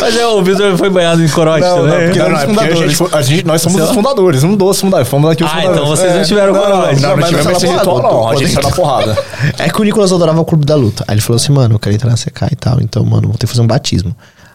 [0.00, 1.90] Mas é, o Vitor foi banhado em corote Não, também.
[1.92, 4.42] não, porque- Não, não, é porque a gente, a gente- nós somos Você- os fundadores,
[4.42, 5.08] um dos fundadores.
[5.08, 5.80] Fomos aqui os Ah, fundadores.
[5.80, 7.00] então vocês não tiveram Não, corote.
[7.00, 8.28] Não, não mas tivemos esse na ritual, porrada, não.
[8.28, 9.18] A gente saiu na porrada.
[9.58, 11.04] É que o Nicolas adorava o clube da luta.
[11.06, 13.36] Aí ele falou assim, mano, eu quero entrar na CK e tal, então, mano, vou
[13.38, 14.14] ter que fazer um batismo.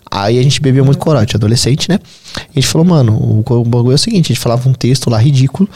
[0.10, 2.00] Aí a gente bebia muito corote, adolescente, né?
[2.56, 4.74] E a gente falou, mano, o, o bagulho é o seguinte, a gente falava um
[4.74, 5.68] texto lá ridículo,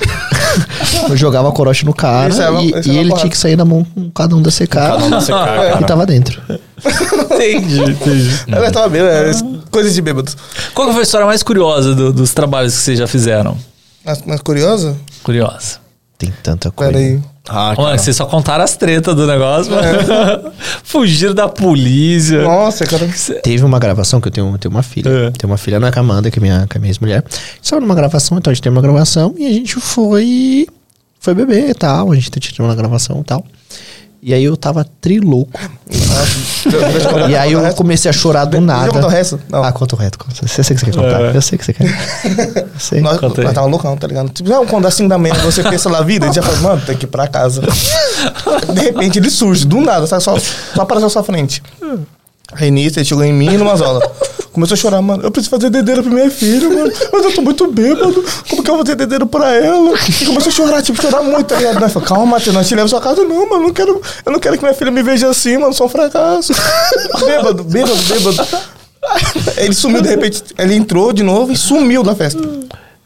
[1.10, 3.16] eu jogava corote no cara é uma- e, é e uma ele porrada.
[3.22, 5.32] tinha que sair na mão com cada um da CK Cada um da CK,
[5.82, 6.42] e tava dentro.
[7.26, 8.44] Entendi, entendi.
[8.52, 9.32] Ela tava bem, é,
[9.70, 10.36] coisas de bêbados.
[10.74, 13.58] Qual que foi a história mais curiosa do- dos trabalhos que vocês já fizeram?
[14.04, 14.98] Mas, mas curioso?
[15.24, 15.80] Curiosa.
[16.18, 16.92] Tem tanta coisa.
[16.94, 17.20] Pera aí.
[17.50, 20.52] Ah, Mano, vocês só contaram as tretas do negócio, mano.
[20.84, 22.44] Fugiram da polícia.
[22.44, 23.10] Nossa, cara.
[23.44, 25.10] Teve uma gravação que eu tenho, tenho uma filha.
[25.10, 25.32] É.
[25.32, 27.24] Tenho uma filha na Amanda, que é minha, que é minha ex-mulher.
[27.62, 30.68] Estava numa gravação, então a gente teve uma gravação e a gente foi.
[31.20, 32.12] Foi beber e tal.
[32.12, 33.44] A gente tinha uma gravação e tal.
[34.24, 35.60] E aí eu tava trilouco.
[37.28, 38.92] E aí eu comecei a chorar do Deixa nada.
[38.92, 39.40] contar o resto?
[39.50, 39.64] Não.
[39.64, 40.20] Ah, conta o resto.
[40.42, 41.22] Eu sei que você quer contar.
[41.22, 41.36] É.
[41.36, 41.88] Eu sei que você quer.
[42.56, 43.02] Eu sei.
[43.02, 44.30] Nós, nós tava loucão, tá ligado?
[44.30, 46.96] Tipo, não, quando 5 da manhã você pensa na vida, gente já fala, mano, tem
[46.96, 47.62] que ir pra casa.
[48.74, 50.22] De repente ele surge, do nada, sabe?
[50.22, 51.64] Só, só apareceu à sua frente.
[52.54, 54.02] Aí nisso, ele chegou em mim e numa zola.
[54.52, 55.24] Começou a chorar, mano.
[55.24, 56.92] Eu preciso fazer dedeira pra minha filha, mano.
[57.14, 58.24] Mas eu tô muito bêbado.
[58.50, 59.94] Como que eu vou fazer dedeira pra ela?
[60.22, 61.76] E começou a chorar, tipo, chorar muito, tá ligado?
[61.76, 63.24] Falamos, calma, Matheus, nós te pra sua casa.
[63.24, 65.74] Não, mano, não quero, eu não quero que minha filha me veja assim, mano.
[65.74, 66.54] Sou um fracasso.
[67.26, 68.48] bêbado, bêbado, bêbado.
[69.58, 70.44] Ele sumiu de repente.
[70.58, 72.42] Ele entrou de novo e sumiu da festa.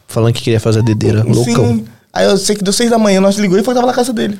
[0.08, 1.22] Falando que queria fazer dedeira.
[1.22, 1.76] Loucão.
[1.76, 1.86] Sim.
[2.12, 4.12] Aí eu sei que deu seis da manhã, nós ligou e foi tava na casa
[4.12, 4.38] dele.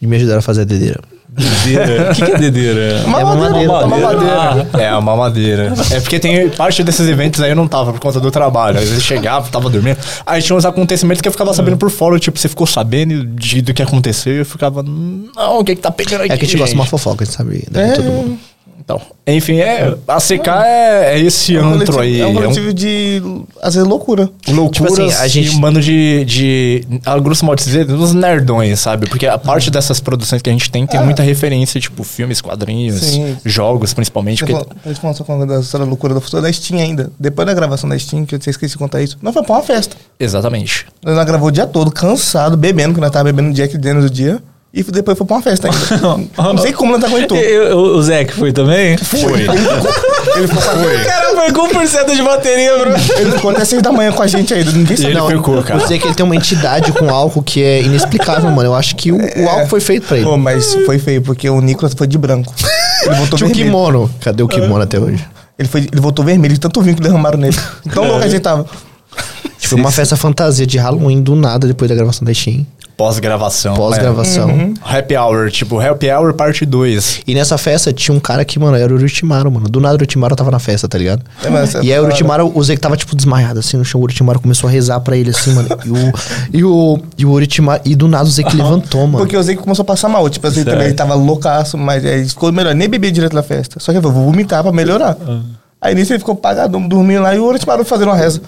[0.00, 1.00] E me ajudaram a fazer a dedeira.
[1.28, 2.12] Dedeira.
[2.12, 3.02] O que, que é dedeira?
[3.06, 4.68] Uma É uma madeira, uma madeira.
[4.78, 5.74] É, uma madeira.
[5.90, 8.78] É porque tem parte desses eventos aí eu não tava por conta do trabalho.
[8.78, 9.98] Às vezes chegava, tava dormindo.
[10.24, 13.60] Aí tinha uns acontecimentos que eu ficava sabendo por fora, tipo, você ficou sabendo de,
[13.62, 16.32] do que aconteceu e eu ficava, não, o que que tá pegando aqui?
[16.32, 18.04] É que a gente gosta de uma gente?" fofoca, a gente sabe da É, todo
[18.04, 18.38] mundo.
[18.78, 22.20] Então, enfim, é, a CK é, é esse é um antro coletivo, aí.
[22.20, 23.20] é um coletivo de,
[23.60, 24.30] às vezes, loucura.
[24.48, 28.78] loucuras Tipo assim, a gente- um bando de, de a grosso modo dizer, uns nerdões,
[28.78, 29.08] sabe?
[29.08, 33.00] Porque a parte dessas produções que a gente tem tem muita referência, tipo filmes, quadrinhos,
[33.00, 33.36] Sim.
[33.44, 34.38] jogos principalmente.
[34.38, 36.52] Você Porque, falou- A gente falou só falando da história da loucura da futura da
[36.52, 37.10] Steam ainda.
[37.18, 39.62] Depois da gravação da Steam, que eu esqueci de contar isso, nós fomos pra uma
[39.64, 39.96] festa.
[40.20, 40.86] exatamente.
[41.04, 44.40] Nós gravou o dia todo, cansado, bebendo, que nós tava bebendo Jack Daniels do dia.
[44.78, 46.18] E depois foi pra uma festa ainda.
[46.52, 47.34] não sei como nós aguentou.
[47.38, 48.94] Eu- eu- o Zé que foi também?
[48.98, 49.40] Foi.
[50.36, 52.90] Ele ficou, O cara foi com 1% de bateria, bro.
[53.18, 54.70] ele ficou até seis da manhã com a gente ainda.
[54.70, 55.12] Ninguém sabe.
[55.16, 55.80] ele ficou, cara.
[55.80, 58.68] Eu sei que ele tem uma entidade com álcool que é inexplicável, mano.
[58.68, 60.26] Eu acho que o, o álcool foi feito pra ele.
[60.26, 62.52] Pô, mas foi feio, porque o Nicolas foi de branco.
[63.06, 63.70] Ele voltou Tinha vermelho.
[63.70, 64.10] kimono.
[64.20, 65.24] Cadê o kimono até hoje?
[65.58, 67.56] Ele, foi, ele voltou vermelho de tanto vinho que derramaram nele.
[67.94, 68.66] Tão louco a gente tava.
[69.58, 72.66] Tipo, uma festa fantasia de Halloween do nada depois da gravação da Steam.
[72.96, 73.74] Pós-gravação.
[73.74, 74.48] Pós-gravação.
[74.50, 74.98] É.
[74.98, 77.20] Happy Hour, tipo, Happy Hour parte 2.
[77.26, 79.68] E nessa festa tinha um cara que, mano, era o Orochimaru, mano.
[79.68, 81.22] Do nada o Orochimaru tava na festa, tá ligado?
[81.44, 83.84] É, mas essa e aí o Orochimaru, o Zé que tava, tipo, desmaiado, assim, no
[83.84, 84.00] chão.
[84.00, 85.68] O Orochimaru começou a rezar pra ele, assim, mano.
[85.84, 86.12] E o,
[86.52, 87.40] e o, e o.
[87.84, 89.18] E do nada o Zé que levantou, mano.
[89.18, 90.28] Porque sei que começou a passar mal.
[90.30, 92.74] Tipo assim, também ele tava loucaço, mas aí ficou melhor.
[92.74, 93.78] Nem bebia direito na festa.
[93.78, 95.16] Só que eu falei, vou vomitar pra melhorar.
[95.80, 98.40] Aí nisso ele ficou pagadão, dormindo lá e o Orochimaru fazendo uma reza.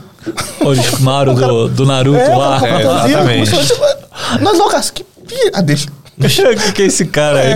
[0.61, 2.59] O Orochimaru do, do Naruto É, lá.
[2.61, 3.51] fantasia, exatamente.
[3.51, 5.05] começou, tipo, Nós loucas, que...
[5.05, 5.89] pi- Ah, deixa.
[6.19, 7.55] O que, que é esse cara aí?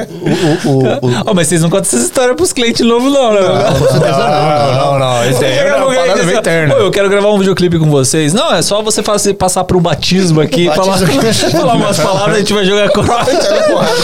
[0.65, 3.41] O, o, o, Ó, mas vocês não contam essa história pros clientes novos, não, né?
[3.41, 5.13] Não, não, não.
[5.17, 6.75] Aí é uma parada bem eterna.
[6.75, 8.33] Pô, eu quero gravar um videoclipe com vocês.
[8.33, 10.99] Não, é só você fazer, passar pro batismo aqui, falar,
[11.51, 13.29] falar umas palavras, a gente vai jogar cross.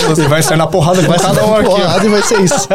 [0.09, 1.67] Você vai sair na porrada com cada um aqui.
[1.67, 2.69] porrada e vai ser isso.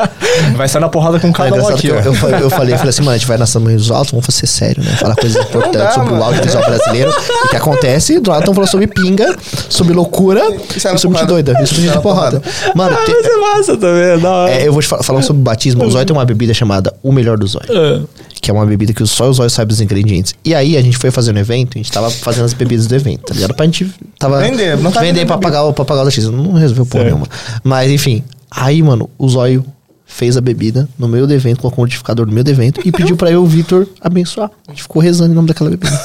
[0.55, 2.89] Vai sair na porrada com cada um aqui, eu, eu, falei, eu falei, eu falei
[2.89, 4.91] assim, mano, a gente vai na Samba dos Altos, vamos fazer sério, né?
[4.99, 7.11] Falar coisas importantes dá, sobre o audiovisual brasileiro.
[7.45, 8.19] O que acontece?
[8.19, 9.35] Do lado estão falando sobre pinga,
[9.69, 10.41] sobre loucura
[10.75, 11.43] Isso é e na sobre gente porrada.
[11.53, 11.63] doida.
[11.63, 12.41] Isso É de porrada.
[12.75, 14.51] Mano, Ah, mas é massa também, da hora.
[14.53, 15.83] é, eu vou te falar, falando sobre batismo.
[15.85, 17.65] O Zóio tem uma bebida chamada O Melhor do Zóio.
[17.69, 18.01] É.
[18.41, 20.33] Que é uma bebida que só o Zóio sabe os ingredientes.
[20.43, 23.21] E aí a gente foi fazendo evento, a gente tava fazendo as bebidas do evento,
[23.23, 23.53] tá ligado?
[23.53, 23.89] Pra gente.
[24.19, 26.25] Tava Vender, não tá vender vendendo pra pagar, o- pra pagar o X.
[26.29, 27.27] Não resolveu porra nenhuma.
[27.63, 28.23] Mas enfim.
[28.51, 29.65] Aí, mano, o Zóio
[30.05, 32.91] fez a bebida no meio do evento, colocou um notificador no meio do evento e
[32.91, 34.51] pediu pra eu, o Vitor, abençoar.
[34.67, 35.91] A gente ficou rezando em nome daquela bebida.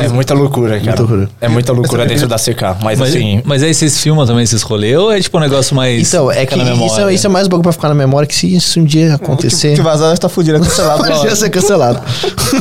[0.03, 0.83] É muita loucura, cara.
[0.83, 1.29] Muita loucura.
[1.41, 2.77] É muita loucura dentro da CK.
[2.83, 5.75] Mas, Mas, assim, mas aí vocês filmam também esses rolês ou é tipo um negócio
[5.75, 6.07] mais.
[6.07, 7.03] Então, é que na isso, memória?
[7.11, 9.75] é- isso é mais bagulho pra ficar na memória que se isso um dia acontecer.
[9.75, 11.03] Se vazar, nós tá fudido, é cancelado.
[11.07, 12.01] Pode ser cancelado.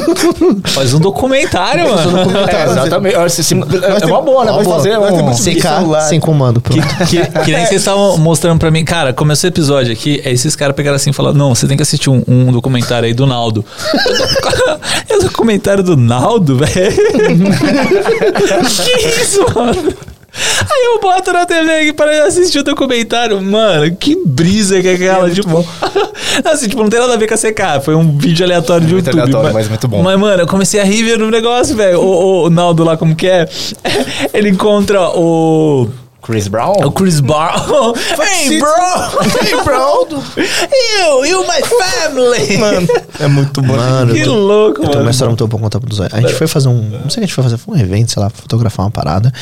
[0.73, 2.19] Faz um documentário, mano.
[2.49, 3.17] é, exatamente.
[3.43, 4.53] Se- É tem- uma boa, né?
[4.53, 4.77] Pode boa.
[4.77, 5.33] fazer um...
[5.35, 6.61] CK sem comando.
[6.61, 6.83] Pronto.
[7.09, 8.85] Que, que nem vocês estavam mostrando pra mim.
[8.85, 11.77] Cara, começou o episódio aqui, aí esses caras pegaram assim e falaram: Não, você tem
[11.77, 13.65] que assistir um, um documentário aí do Naldo.
[15.09, 16.26] é o documentário do Naldo,
[16.57, 16.97] velho?
[18.85, 19.95] que isso, mano?
[20.39, 23.41] Aí eu boto na TV aqui para assistir o documentário.
[23.41, 25.31] Mano, que brisa que é aquela.
[25.31, 25.67] tipo,
[26.45, 27.83] assim, tipo, não tem nada a ver com a CK.
[27.85, 29.23] Foi um vídeo aleatório de Muito YouTube.
[29.23, 30.03] aleatório, mas muito bom.
[30.03, 32.01] Mas, mano, eu comecei a rir vendo o negócio, velho.
[32.01, 33.49] O, o Naldo lá, como que é?
[34.35, 35.89] Ele encontra o.
[36.27, 36.73] Chris Brown?
[36.85, 37.55] O Chris Barr.
[38.21, 38.71] hey, bro!
[39.45, 40.09] Hey, bro!
[40.37, 42.57] you, you, my family!
[42.59, 42.89] Mano,
[43.21, 43.77] é muito bom.
[43.77, 45.01] Mano, que eu tô- louco, Eu mano.
[45.03, 46.11] uma história muito boa pra contar pro Zóio.
[46.13, 46.83] A gente foi fazer um.
[46.83, 47.57] Não sei o que a gente foi fazer.
[47.59, 49.33] Foi um evento, sei lá, fotografar uma parada.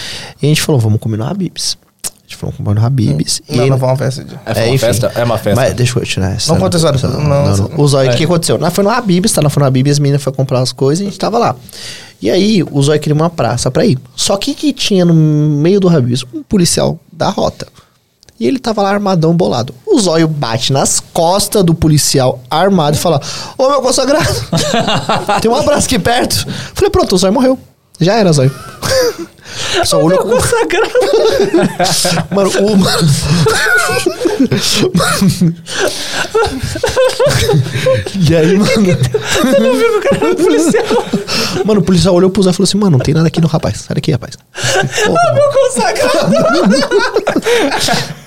[0.42, 1.72] E a gente falou, vamos comer no Habibs.
[1.72, 1.83] A gente
[2.28, 3.40] falou, vamos comer no Habibs.
[3.48, 4.24] E Não, não foi uma festa.
[4.24, 5.12] de- É, uma festa?
[5.14, 5.60] É uma festa.
[5.60, 6.52] Mas deixa eu tirar essa.
[6.52, 6.98] Não conta essa hora.
[6.98, 7.20] Não,
[7.56, 7.70] Não.
[7.76, 8.58] O Zóio, o que aconteceu?
[8.58, 9.42] Nós foi no Habibs, tá?
[9.42, 11.54] Nós foi no Habibs, as meninas foram comprar as coisas e a gente tava lá.
[12.22, 13.98] E aí, o Zóio queria uma praça pra ir.
[14.16, 16.24] Só que que tinha no meio do Habibs?
[16.32, 17.66] Um policial da rota.
[18.40, 19.72] E ele tava lá armadão, bolado.
[19.86, 23.20] O Zóio bate nas costas do policial armado e fala:
[23.56, 24.26] Ô meu consagrado,
[25.40, 26.44] tem um abraço aqui perto.
[26.74, 27.56] Falei: Pronto, o Zóio morreu.
[28.00, 28.50] Já era, Zóio.
[29.84, 30.30] Só olho com.
[30.30, 30.92] Consagrado.
[32.30, 32.76] Mano, o.
[38.18, 38.70] e aí, mano.
[38.72, 41.04] Você não viu o cara era policial?
[41.64, 43.46] Mano, o policial olhou pro Zé e falou assim: Mano, não tem nada aqui no
[43.46, 43.82] rapaz.
[43.86, 44.36] Sai daqui, rapaz.
[44.36, 45.34] Porra, mano.
[45.34, 46.34] Meu consagrado.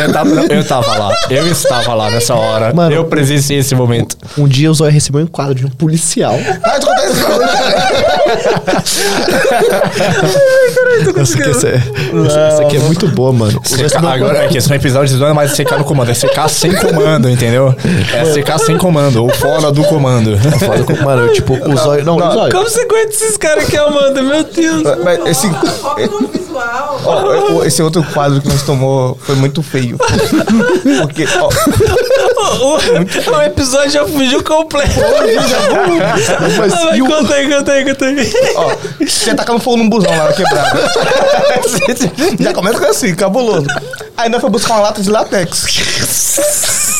[0.00, 1.10] Eu tava, eu tava lá.
[1.30, 2.72] Eu estava lá nessa hora.
[2.74, 4.16] Mano, eu presenciei esse momento.
[4.38, 6.38] Um dia o Zóio recebeu um enquadro de um policial.
[6.62, 8.80] Ah, tu conta esse bagulho, cara.
[11.20, 13.60] Essa aqui, essa, essa aqui é muito boa, mano.
[13.60, 16.10] CK, um agora é que esse não é episódio não é mais CK no comando,
[16.10, 17.74] é CK sem comando, entendeu?
[18.12, 20.38] É CK sem comando, ou fora do comando.
[20.58, 22.04] Foda com- Mano, tipo, o Zóio.
[22.04, 22.52] Não, o Zóio.
[22.52, 24.22] Como você conhece esses caras aqui, Amanda?
[24.22, 24.82] Meu Deus.
[25.02, 27.00] Mas esse, no visual.
[27.56, 29.96] o- esse outro quadro que nós tomou foi muito feio.
[31.00, 31.48] Porque, ó,
[32.40, 34.90] O, o- o episódio já fugiu completo.
[36.58, 38.32] Mas Ah, e o- Conta aí, conta aí, conta aí.
[38.56, 40.80] ó, você tacando fogo num busão lá na quebrada.
[42.40, 43.66] Já começa assim, cabuloso.
[44.28, 45.66] Nós fomos buscar uma lata de latex.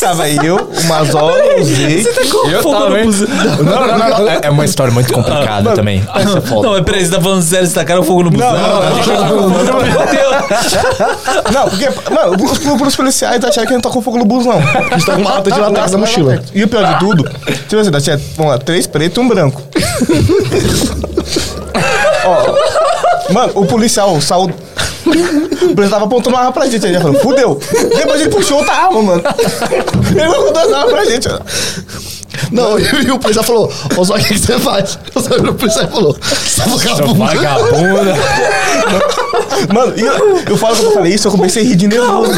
[0.00, 2.02] Tava eu, o Mazola, o Zé.
[2.50, 3.04] Eu Fogo no também.
[3.04, 3.28] busão.
[3.28, 4.28] Não, não, não, não.
[4.28, 6.02] É, é uma história muito complicada também.
[6.14, 6.24] É.
[6.24, 8.52] Não, mas peraí, você tá falando sério, você tacaram fogo no busão?
[8.56, 10.74] Meu Deus.
[11.52, 12.36] Não, porque, mano,
[12.86, 14.58] os, policiais acharam que a gente tacou fogo no busão.
[14.58, 16.42] A gente tá com uma lata de latex na mochila.
[16.54, 17.30] E o pior de tudo,
[17.68, 19.62] tipo assim, nós tinha, vamos lá, três pretos e um branco.
[22.24, 24.50] Ó, mano, o policial saiu.
[25.06, 26.86] O policial tava apontando uma arma pra gente.
[26.86, 27.58] Ele falou, fudeu.
[27.96, 29.22] Depois ele puxou outra arma, mano.
[30.10, 31.28] Ele colocou duas armas pra gente.
[32.50, 34.98] Não, e o policial falou: Ô Zóio, o que que você faz?
[35.50, 37.14] O policial e falou: Você é vagabundo.
[37.14, 38.14] vagabunda.
[39.72, 42.32] Mano, e eu, eu falo que eu falei isso, eu comecei a rir de nervoso.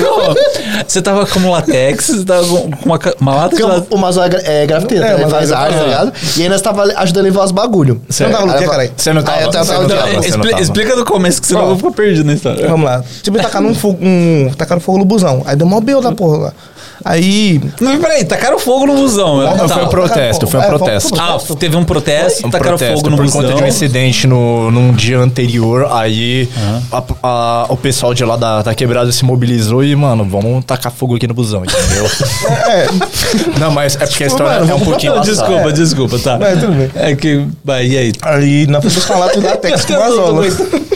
[0.87, 3.87] Você tava com latex, você tava com uma, uma lata Porque de o, latex.
[3.91, 6.12] o Mazola é, gra- é grafiteiro, É, ele mas faz é arte, tá ligado?
[6.37, 8.03] E aí nós tava ajudando ele a levar os bagulho.
[8.09, 8.93] Você não tava no dia, caralho?
[8.97, 10.62] Você não tava, Ah, eu tava- você eu tava- tava, você não Expli- tava.
[10.62, 11.65] explica do começo, que senão Ó.
[11.65, 12.69] eu vou ficar perdido na história.
[12.69, 13.05] Vamos lá.
[13.23, 15.43] Tipo, tacaram um fogo, um, tacaram fogo no busão.
[15.47, 16.53] Aí deu mó belo da porra lá.
[17.05, 17.61] Aí.
[17.81, 19.39] Não, peraí, tacaram fogo no busão.
[19.43, 19.74] Não, Tá.
[19.74, 21.20] foi um protesto, foi um É, protesto.
[21.20, 23.43] Ah, teve um protesto, Um tacaram protesto fogo no por busão.
[23.43, 25.89] conta de um incidente no, num dia anterior.
[25.91, 26.49] Aí
[26.93, 30.93] a- a- o pessoal de lá da, da quebrada se mobilizou e, mano, vamos tacar
[30.93, 32.07] fogo aqui no busão, entendeu?
[32.69, 32.87] É.
[33.59, 35.15] Não, mas é porque a história mano, é um pouquinho.
[35.16, 36.39] Não, desculpa, desculpa, tá.
[36.41, 36.91] É, tudo bem.
[36.95, 37.47] É que.
[37.65, 38.12] Vai, e aí?
[38.23, 39.93] Aí nós fomos buscar uma lata de latex com.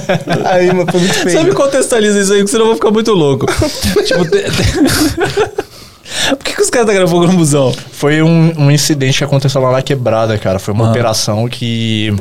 [0.50, 1.44] Aí, mano, foi muito Só feio.
[1.44, 3.46] me contextualiza isso aí, que senão eu vou ficar muito louco.
[4.04, 5.56] tipo, te- te-
[6.30, 7.74] Por que, que os caras tacaram fogo no busão?
[7.92, 10.58] Foi um, um incidente que aconteceu lá na quebrada, cara.
[10.58, 12.14] Foi uma operação que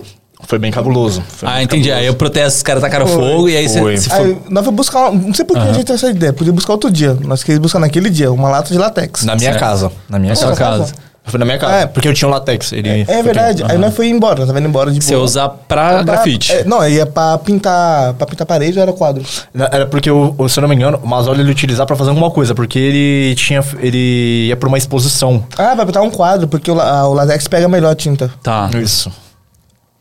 [0.47, 1.23] foi bem cabuloso.
[1.27, 1.89] Foi Ah, entendi.
[1.89, 2.03] cabuloso.
[2.03, 3.97] Aí o protesto, os caras tacaram fogo e aí você foi.
[3.97, 4.17] se foi.
[4.25, 5.09] Aí, nós fomos buscar.
[5.09, 6.33] uma- Não sei por que a gente teve essa ideia.
[6.33, 7.17] Podia buscar outro dia.
[7.21, 9.23] Nós queríamos buscar naquele dia uma lata de latex.
[9.23, 9.59] Na minha Certo.
[9.59, 9.91] casa.
[10.09, 10.83] Na minha sua casa.
[10.85, 10.93] casa.
[11.27, 11.73] Foi na minha casa.
[11.73, 11.85] É.
[11.87, 12.71] Porque eu tinha um latex.
[12.71, 13.63] Ele É verdade.
[13.67, 14.37] Aí nós foi embora.
[14.39, 15.23] Nós tava indo embora de Você boa.
[15.25, 16.51] usar pra grafite.
[16.53, 18.13] É, não, aí é pra pintar.
[18.13, 19.23] Pra pintar parede ou era quadro?
[19.71, 22.09] Era porque, o, se eu não me engano, o Mazola ele ia utilizar pra fazer
[22.11, 23.63] alguma coisa, porque ele tinha.
[23.79, 25.43] Ele ia pra uma exposição.
[25.57, 28.31] Ah, vai pintar um quadro, porque o, la- o latex pega melhor a tinta.
[28.43, 28.69] Tá.
[28.81, 29.11] Isso.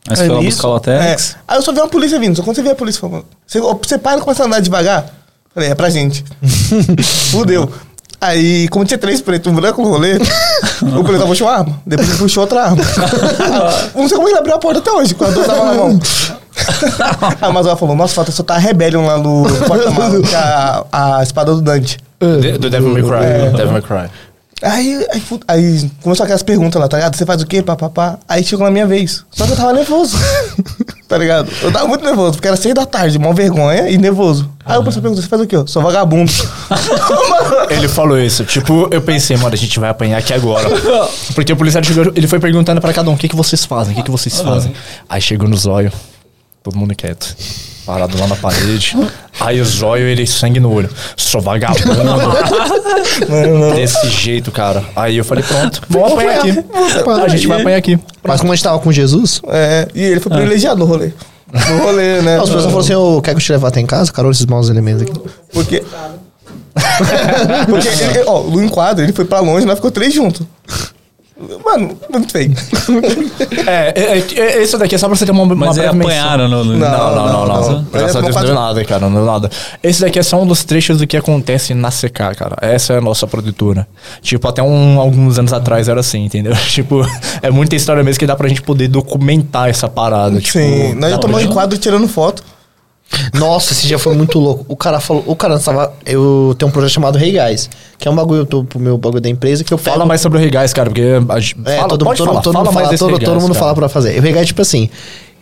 [0.07, 1.31] Aí você foi lá Aí buscar o latex.
[1.31, 1.37] É.
[1.47, 2.35] Aí eu só vi uma polícia vindo.
[2.35, 3.25] Só quando você vê a polícia falando.
[3.47, 5.05] Você, você para e começa a andar devagar.
[5.53, 6.23] Falei, é pra gente.
[7.31, 7.71] Fudeu.
[8.19, 10.15] Aí, como tinha três pretos e um branco no rolê,
[10.81, 11.79] o preto puxou a arma.
[11.85, 12.83] Depois ele puxou outra arma.
[13.95, 15.99] não sei como ele abriu a porta até hoje, quando a dor tava na mão.
[17.41, 20.85] a Amazônia falou, nossa, falta só tá a Rebellion lá no porta-malas, que é a,
[20.91, 21.97] a espada do Dante.
[22.19, 23.57] Do Devil May Cry.
[23.57, 24.09] Devil May Cry.
[24.61, 27.15] Aí, aí, aí começou aquelas perguntas lá, tá ligado?
[27.15, 27.61] Você faz o quê?
[27.61, 28.19] Pá, pá, pá.
[28.27, 29.25] Aí chegou na minha vez.
[29.29, 30.17] Só que eu tava nervoso.
[31.09, 31.51] tá ligado?
[31.61, 34.49] Eu tava muito nervoso, porque era seis da tarde, mó vergonha e nervoso.
[34.65, 35.57] Aí o professor perguntou, você faz o quê?
[35.57, 36.31] Eu sou vagabundo.
[37.69, 38.45] Ele falou isso.
[38.45, 40.69] Tipo, eu pensei, mano, a gente vai apanhar aqui agora.
[41.35, 43.93] Porque o policial chegou, ele foi perguntando pra cada um: o que, que vocês fazem?
[43.93, 44.73] O que, que vocês fazem?
[45.09, 45.91] Aí chegou no zóio,
[46.63, 47.35] todo mundo quieto.
[47.85, 48.97] Parado lá na parede.
[49.39, 50.89] Aí o zóio, ele sangue no olho.
[51.15, 51.85] Sou vagabundo.
[53.75, 54.83] Desse jeito, cara.
[54.95, 56.49] Aí eu falei, pronto, vamos apanhar aqui.
[57.23, 57.99] A gente vai apanhar aqui.
[58.23, 61.11] Mas como a gente tava com Jesus, é, e ele foi privilegiado no rolê.
[61.53, 62.37] No rolê, né?
[62.37, 64.11] as pessoas falaram assim: Ô, quer que eu te levar até em casa?
[64.11, 65.13] Carol, esses maus elementos aqui.
[65.53, 65.83] Porque.
[67.69, 70.45] Porque, ele, ó, o enquadro, ele foi pra longe, nós ficou três juntos.
[71.65, 72.53] Mano, muito feio.
[73.67, 75.93] É, é, é, é, isso daqui é só pra você ter uma, uma Mas breve
[75.95, 76.11] menção.
[76.11, 76.63] apanharam no.
[76.63, 76.89] no- Não.
[76.89, 77.71] Não, não, não, não.
[77.71, 77.83] não.
[77.91, 79.49] Graças a Deus é não deu nada, cara, não deu nada.
[79.83, 82.55] Esse daqui é só um dos trechos do que acontece na CK, cara.
[82.61, 83.87] Essa é a nossa produtora.
[84.21, 86.53] Tipo, até um, alguns anos atrás era assim, entendeu?
[86.69, 87.01] Tipo,
[87.41, 90.39] é muita história mesmo que dá pra gente poder documentar essa parada.
[90.39, 92.43] Tipo, Sim, nós já tomamos gente- enquadro tirando foto.
[93.33, 94.65] Nossa, esse dia foi muito louco.
[94.67, 95.93] O cara falou, o cara tava.
[96.05, 99.29] Eu tenho um projeto chamado Rei Guys, que é um bagulho pro meu bagulho da
[99.29, 99.91] empresa que eu pego.
[99.91, 101.03] Fala mais sobre o Regais, cara, porque.
[101.29, 103.41] A, gente- É, fala, todo, pode todo, falar, todo fala mundo mais fala, desse todo,
[103.41, 103.59] mundo cara.
[103.59, 104.17] fala pra fazer.
[104.19, 104.89] O Rei Guys tipo assim.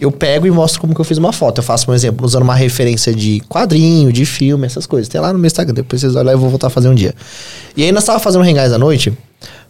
[0.01, 1.59] Eu pego e mostro como que eu fiz uma foto.
[1.59, 5.07] Eu faço um exemplo, usando uma referência de quadrinho, de filme, essas coisas.
[5.07, 6.89] Tem lá no meu Instagram, depois vocês olham lá e eu vou voltar a fazer
[6.89, 7.13] um dia.
[7.77, 9.13] E aí nós tava fazendo Rei Guys à noite,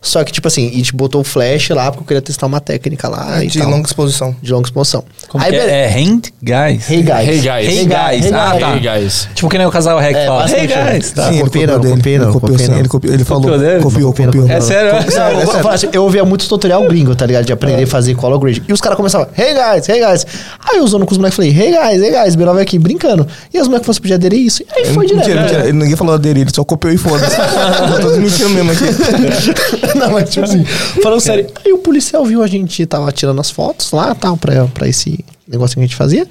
[0.03, 2.59] só que tipo assim, a gente botou o flash lá porque eu queria testar uma
[2.59, 3.69] técnica lá e de tal.
[3.69, 4.35] longa exposição.
[4.41, 5.03] de longa exposição.
[5.29, 5.59] Como Aí, que é?
[5.61, 5.75] beleza.
[5.77, 6.89] É Hand Guys.
[6.91, 7.27] Hey guys.
[7.29, 7.67] Hey guys.
[7.67, 8.33] Hey guys.
[8.33, 8.75] Ah, tá.
[8.75, 9.27] Hey, guys.
[9.33, 10.45] Tipo que nem o casal Rec É, fala.
[10.49, 11.11] Hey basicamente, guys.
[11.11, 11.23] Tá.
[11.29, 11.95] Sim, ele copiou copiou não, dele.
[11.95, 12.79] copiou não, Ele copiou copiou sim, não.
[12.79, 13.83] ele copiou, ele falou, Copiou dele?
[13.83, 14.49] copiou, copiou.
[14.49, 14.91] É sério?
[14.91, 17.45] Eu, vou falar assim, eu ouvia muitos tutorial gringo, tá ligado?
[17.45, 18.61] De aprender a fazer color grade.
[18.67, 20.25] E os caras começavam, hey guys, hey guys.
[20.69, 23.25] Aí eu usando com os moleques, falei, hey guys, hey guys, B9 aqui, brincando.
[23.53, 24.63] E os moleques falaram, você podia aderir isso.
[24.63, 25.25] E aí foi direto.
[25.27, 25.63] Mentira, mentira.
[25.63, 27.35] Ele- Ninguém falou dele, ele só copiou e foda-se.
[28.01, 28.83] Tô mentindo mesmo aqui.
[29.99, 30.63] Não, mas tipo assim,
[31.01, 31.47] falando sério.
[31.63, 35.23] Aí o policial viu a gente tava tirando as fotos lá, tal, pra, pra esse
[35.47, 36.27] negócio que a gente fazia.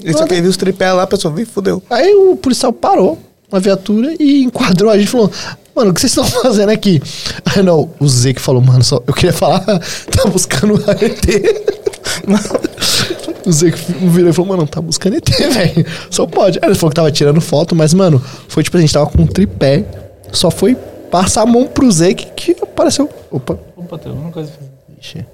[0.00, 1.82] Ele só queria ver os tripés lá, a pessoa viu e fudeu.
[1.88, 3.18] Aí o policial parou
[3.50, 5.30] na viatura e enquadrou a gente e falou:
[5.76, 7.02] Mano, o que vocês estão fazendo aqui?
[7.44, 9.60] Aí não, o Z que falou, mano, só, eu queria falar,
[10.10, 11.26] tá buscando o AET.
[13.44, 15.86] o Z que virou e falou, mano, tá buscando ET, velho.
[16.10, 16.58] Só pode.
[16.62, 19.20] Aí ele falou que tava tirando foto, mas, mano, foi tipo, a gente tava com
[19.20, 19.84] um tripé,
[20.32, 20.74] só foi
[21.10, 23.08] passar a mão pro Z que, que apareceu.
[23.30, 23.58] Opa.
[23.76, 24.52] Opa, tem alguma coisa.
[25.00, 25.14] Ixi.
[25.14, 25.26] Tem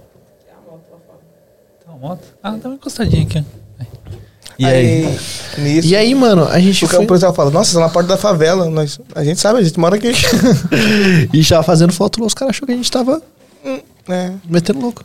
[1.89, 2.25] uma moto?
[2.43, 3.45] Ah, tá uma encostadinha aqui.
[4.59, 5.19] E aí?
[5.59, 7.07] nisso, E aí, mano, a gente o foi...
[7.07, 8.69] policial fala, nossa, você tá na porta da favela.
[8.71, 10.13] Nós, a gente sabe, a gente mora aqui.
[11.33, 13.21] e já fazendo foto lá, os caras achou que a gente tava
[14.09, 15.05] é, metendo louco.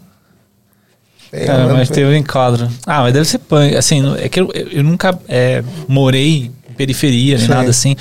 [1.32, 2.70] é, Cara, mas teve um enquadro.
[2.86, 3.76] Ah, mas deve ser punk.
[3.76, 7.52] Assim, é que eu, eu nunca é, morei periferia, nem Sim.
[7.54, 7.96] nada assim.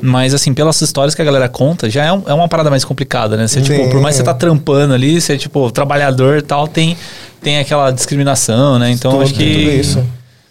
[0.00, 2.84] Mas, assim, pelas histórias que a galera conta, já é, um- é uma parada mais
[2.84, 3.48] complicada, né?
[3.48, 6.96] Você, tipo, por mais que você tá trampando ali, você, tipo, trabalhador e tal, tem,
[7.42, 8.90] tem aquela discriminação, né?
[8.90, 9.44] Então, Tudo, acho que...
[9.54, 10.04] tudo isso.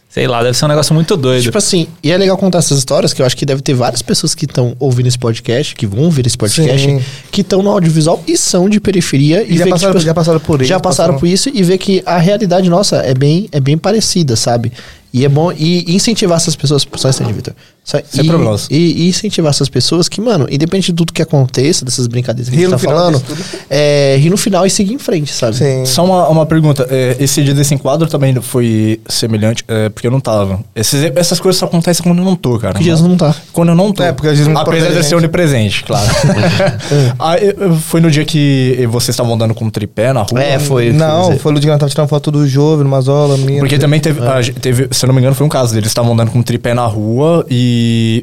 [0.10, 1.44] Sei lá, deve ser um negócio muito doido.
[1.44, 4.02] Tipo assim, e é legal contar essas histórias, que eu acho que deve ter várias
[4.02, 7.00] pessoas que estão ouvindo esse podcast, que vão ouvir esse podcast, Sim.
[7.30, 9.44] que estão no audiovisual e são de periferia.
[9.44, 11.52] E já vê que, passaram- tipo, já passaram por isso, Já passaram passaram- por isso
[11.54, 14.72] e vê que a realidade nossa é bem, é bem parecida, sabe?
[15.18, 16.88] E é bom e incentivar essas pessoas.
[16.96, 17.56] Só esse Vitor.
[17.88, 18.68] Sem e, problemas.
[18.70, 22.56] E, e incentivar essas pessoas que, mano, independente de tudo que aconteça, dessas brincadeiras que
[22.56, 23.24] a Rir gente no tá falando,
[23.70, 25.56] é, rir no final e seguir em frente, sabe?
[25.56, 25.86] Sim.
[25.86, 26.86] Só uma, uma pergunta.
[26.90, 30.60] é, esse dia desse enquadro também foi semelhante, é, porque eu não tava.
[30.76, 32.74] Esses- essas coisas só acontecem quando eu não tô, cara.
[32.74, 33.34] Porque Jesus não tá.
[33.54, 34.04] Quando eu não tô.
[34.04, 35.18] É, porque às vezes não Apesar protege de a ser gente.
[35.20, 36.08] onipresente, claro.
[37.42, 40.42] Eu- eu- foi no dia que vocês estavam andando com tripé na rua?
[40.44, 40.92] É, foi.
[40.92, 43.60] Não, foi- foi no dia que nós tava tirando foto do Jovem, no Mazola, minha.
[43.60, 45.88] Porque também teve, a gente- teve, se eu não me engano, foi um caso deles
[45.90, 47.77] estavam andando com tripé na rua e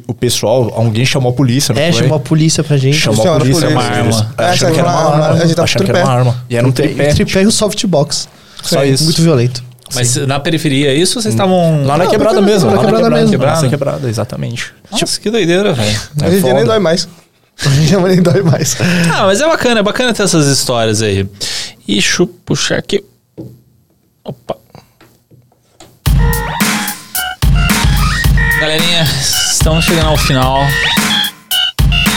[0.07, 2.01] o pessoal, alguém chamou a polícia, não É, foi?
[2.03, 2.97] chamou a polícia pra gente.
[2.97, 3.89] Chamou a a polícia, polícia.
[3.89, 4.33] Uma arma.
[4.37, 6.19] É, achando que era uma arma, arma, a gente tava achando que era uma tripé.
[6.19, 6.45] arma.
[6.49, 7.13] E era um tripé.
[7.13, 8.27] Tripé e o softbox.
[8.63, 9.03] Só É, isso.
[9.03, 9.63] Muito violento.
[9.93, 11.85] Mas na periferia, isso vocês estavam...
[11.85, 12.71] Lá na Não, quebrada na mesmo.
[12.71, 13.25] quebrada lá na mesmo.
[13.27, 13.61] Lá Quebrada.
[13.61, 14.73] na quebrada, exatamente.
[14.91, 15.99] Nossa, que doideira, velho.
[16.23, 17.07] A gente nem dói mais.
[17.87, 18.75] Já nem dói mais.
[19.13, 21.25] Ah, mas é bacana, é bacana ter essas histórias aí.
[21.87, 23.03] E deixa eu puxar aqui.
[24.23, 24.57] Opa.
[28.59, 29.05] Galerinha,
[29.55, 30.63] estamos chegando ao final.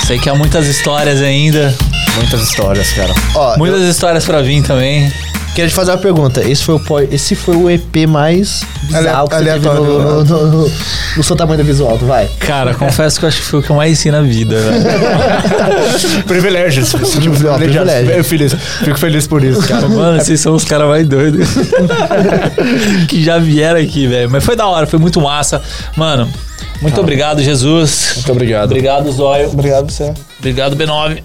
[0.06, 1.73] Sei que há muitas histórias ainda.
[2.16, 3.15] Muitas histórias, cara.
[3.35, 5.10] Ó, Muitas histórias pra vir também.
[5.55, 6.43] Queria te fazer uma pergunta.
[6.43, 10.47] Esse foi o, esse foi o EP mais bizarro que você teve no, no, no,
[10.47, 10.73] no,
[11.16, 12.28] no seu tamanho do visual, vai.
[12.40, 16.23] Cara, confesso que eu acho que foi o que eu mais ensinei na vida, velho.
[16.27, 16.93] Privilégios.
[16.93, 17.55] Privilégio.
[17.55, 18.10] Privilégio.
[18.12, 18.55] Eu feliz,
[18.85, 19.86] fico feliz por isso, cara.
[19.89, 21.48] Mano, vocês são os caras mais doidos
[23.09, 24.31] que já vieram aqui, velho.
[24.31, 25.62] Mas foi da hora, foi muito massa.
[25.97, 26.28] Mano,
[26.81, 28.13] muito obrigado, Jesus.
[28.17, 28.71] Muito obrigado.
[28.71, 29.49] Obrigado, Zóio.
[29.49, 30.13] Obrigado, você.
[30.39, 31.23] Obrigado, B9.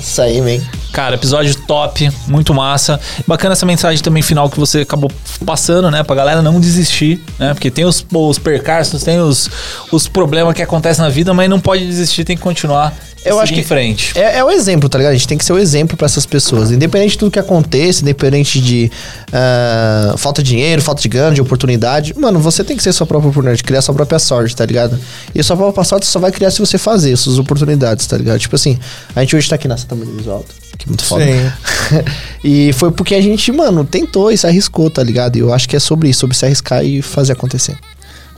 [0.00, 0.64] Isso aí, man.
[0.92, 2.98] Cara, episódio top, muito massa.
[3.26, 5.10] Bacana essa mensagem também final que você acabou
[5.44, 6.02] passando, né?
[6.02, 7.54] Pra galera não desistir, né?
[7.54, 9.48] Porque tem os, os percalços, tem os,
[9.92, 12.92] os problemas que acontecem na vida, mas não pode desistir, tem que continuar.
[13.24, 14.18] Eu acho que em frente.
[14.18, 15.12] É, é o exemplo, tá ligado?
[15.12, 16.70] A gente tem que ser o exemplo pra essas pessoas.
[16.70, 18.90] Independente de tudo que aconteça, independente de
[19.32, 22.14] ah, falta de dinheiro, falta de ganho, de oportunidade.
[22.18, 24.98] Mano, você tem que ser sua própria oportunidade, criar sua própria sorte, tá ligado?
[25.34, 28.38] E a sua própria sorte só vai criar se você fazer suas oportunidades, tá ligado?
[28.38, 28.78] Tipo assim,
[29.14, 30.54] a gente hoje tá aqui nessa tamanho visual alto.
[30.78, 31.24] Que é muito foda.
[31.24, 32.02] Sim.
[32.42, 35.36] e foi porque a gente, mano, tentou e se arriscou, tá ligado?
[35.36, 37.76] E eu acho que é sobre isso, sobre se arriscar e fazer acontecer.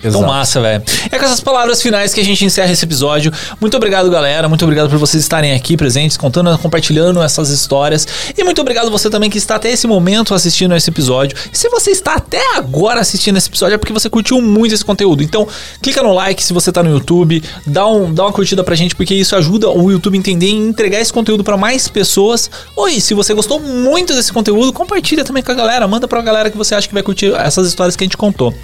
[0.08, 0.82] Então massa, velho.
[1.10, 3.32] É com essas palavras finais que a gente encerra esse episódio.
[3.60, 4.48] Muito obrigado, galera.
[4.48, 8.06] Muito obrigado por vocês estarem aqui presentes, contando, compartilhando essas histórias.
[8.36, 11.36] E muito obrigado você também que está até esse momento assistindo esse episódio.
[11.52, 14.84] E se você está até agora assistindo esse episódio, é porque você curtiu muito esse
[14.84, 15.22] conteúdo.
[15.22, 15.46] Então,
[15.80, 18.94] clica no like se você está no YouTube, dá, um, dá uma curtida pra gente,
[18.96, 22.50] porque isso ajuda o YouTube a entender e entregar esse conteúdo para mais pessoas.
[22.76, 25.86] Oi, se você gostou muito desse conteúdo, compartilha também com a galera.
[25.86, 28.54] Manda pra galera que você acha que vai curtir essas histórias que a gente contou.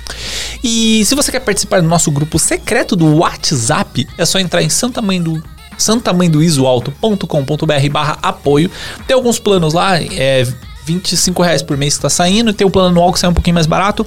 [0.63, 4.69] E se você quer participar do nosso grupo secreto do WhatsApp, é só entrar em
[4.69, 5.43] Santa Mãe do
[5.77, 8.71] santamandoisoalto.com.br barra apoio.
[9.07, 10.47] Tem alguns planos lá, é
[10.85, 13.55] 25 reais por mês que tá saindo, tem o plano anual que sai um pouquinho
[13.55, 14.07] mais barato.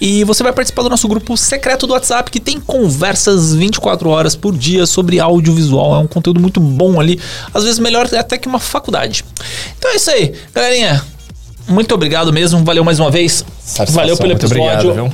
[0.00, 4.36] E você vai participar do nosso grupo secreto do WhatsApp, que tem conversas 24 horas
[4.36, 5.96] por dia sobre audiovisual.
[5.96, 7.18] É um conteúdo muito bom ali,
[7.52, 9.24] às vezes melhor até que uma faculdade.
[9.78, 11.02] Então é isso aí, galerinha.
[11.66, 12.62] muito obrigado mesmo.
[12.62, 13.44] Valeu mais uma vez.
[13.58, 14.90] Satisfação, Valeu pelo muito episódio.
[14.90, 15.12] obrigado, viu?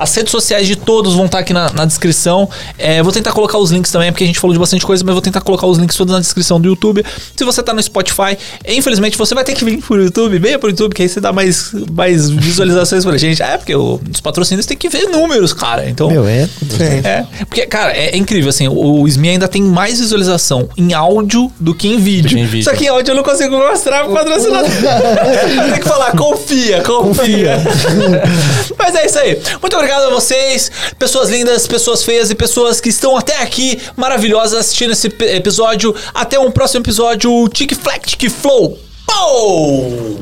[0.00, 2.48] As redes sociais de todos vão estar aqui na, na descrição.
[2.78, 5.12] É, vou tentar colocar os links também, porque a gente falou de bastante coisa, mas
[5.12, 7.04] vou tentar colocar os links todos na descrição do YouTube.
[7.36, 10.70] Se você tá no Spotify, infelizmente você vai ter que vir pro YouTube, venha pro
[10.70, 13.42] YouTube, que aí você dá mais, mais visualizações pra gente.
[13.42, 15.86] É, porque o- os patrocínios tem que ver números, cara.
[15.88, 16.10] Então.
[16.10, 16.46] Meu, é.
[16.46, 17.00] Sim.
[17.04, 20.94] É, porque, cara, é, é incrível, assim, o, o SMI ainda tem mais visualização em
[20.94, 22.38] áudio do que em vídeo.
[22.38, 22.64] Em vídeo.
[22.64, 24.70] Só que em áudio eu não consigo mostrar pro patrocinador.
[25.70, 27.58] tem que falar, confia, confia.
[28.78, 29.38] Mas é isso aí.
[29.60, 34.58] Muito obrigado a vocês, pessoas lindas, pessoas feias e pessoas que estão até aqui maravilhosas
[34.58, 35.94] assistindo esse episódio.
[36.14, 38.78] Até um próximo episódio, Tic Flac Tic Flow.
[39.06, 40.20] Pou!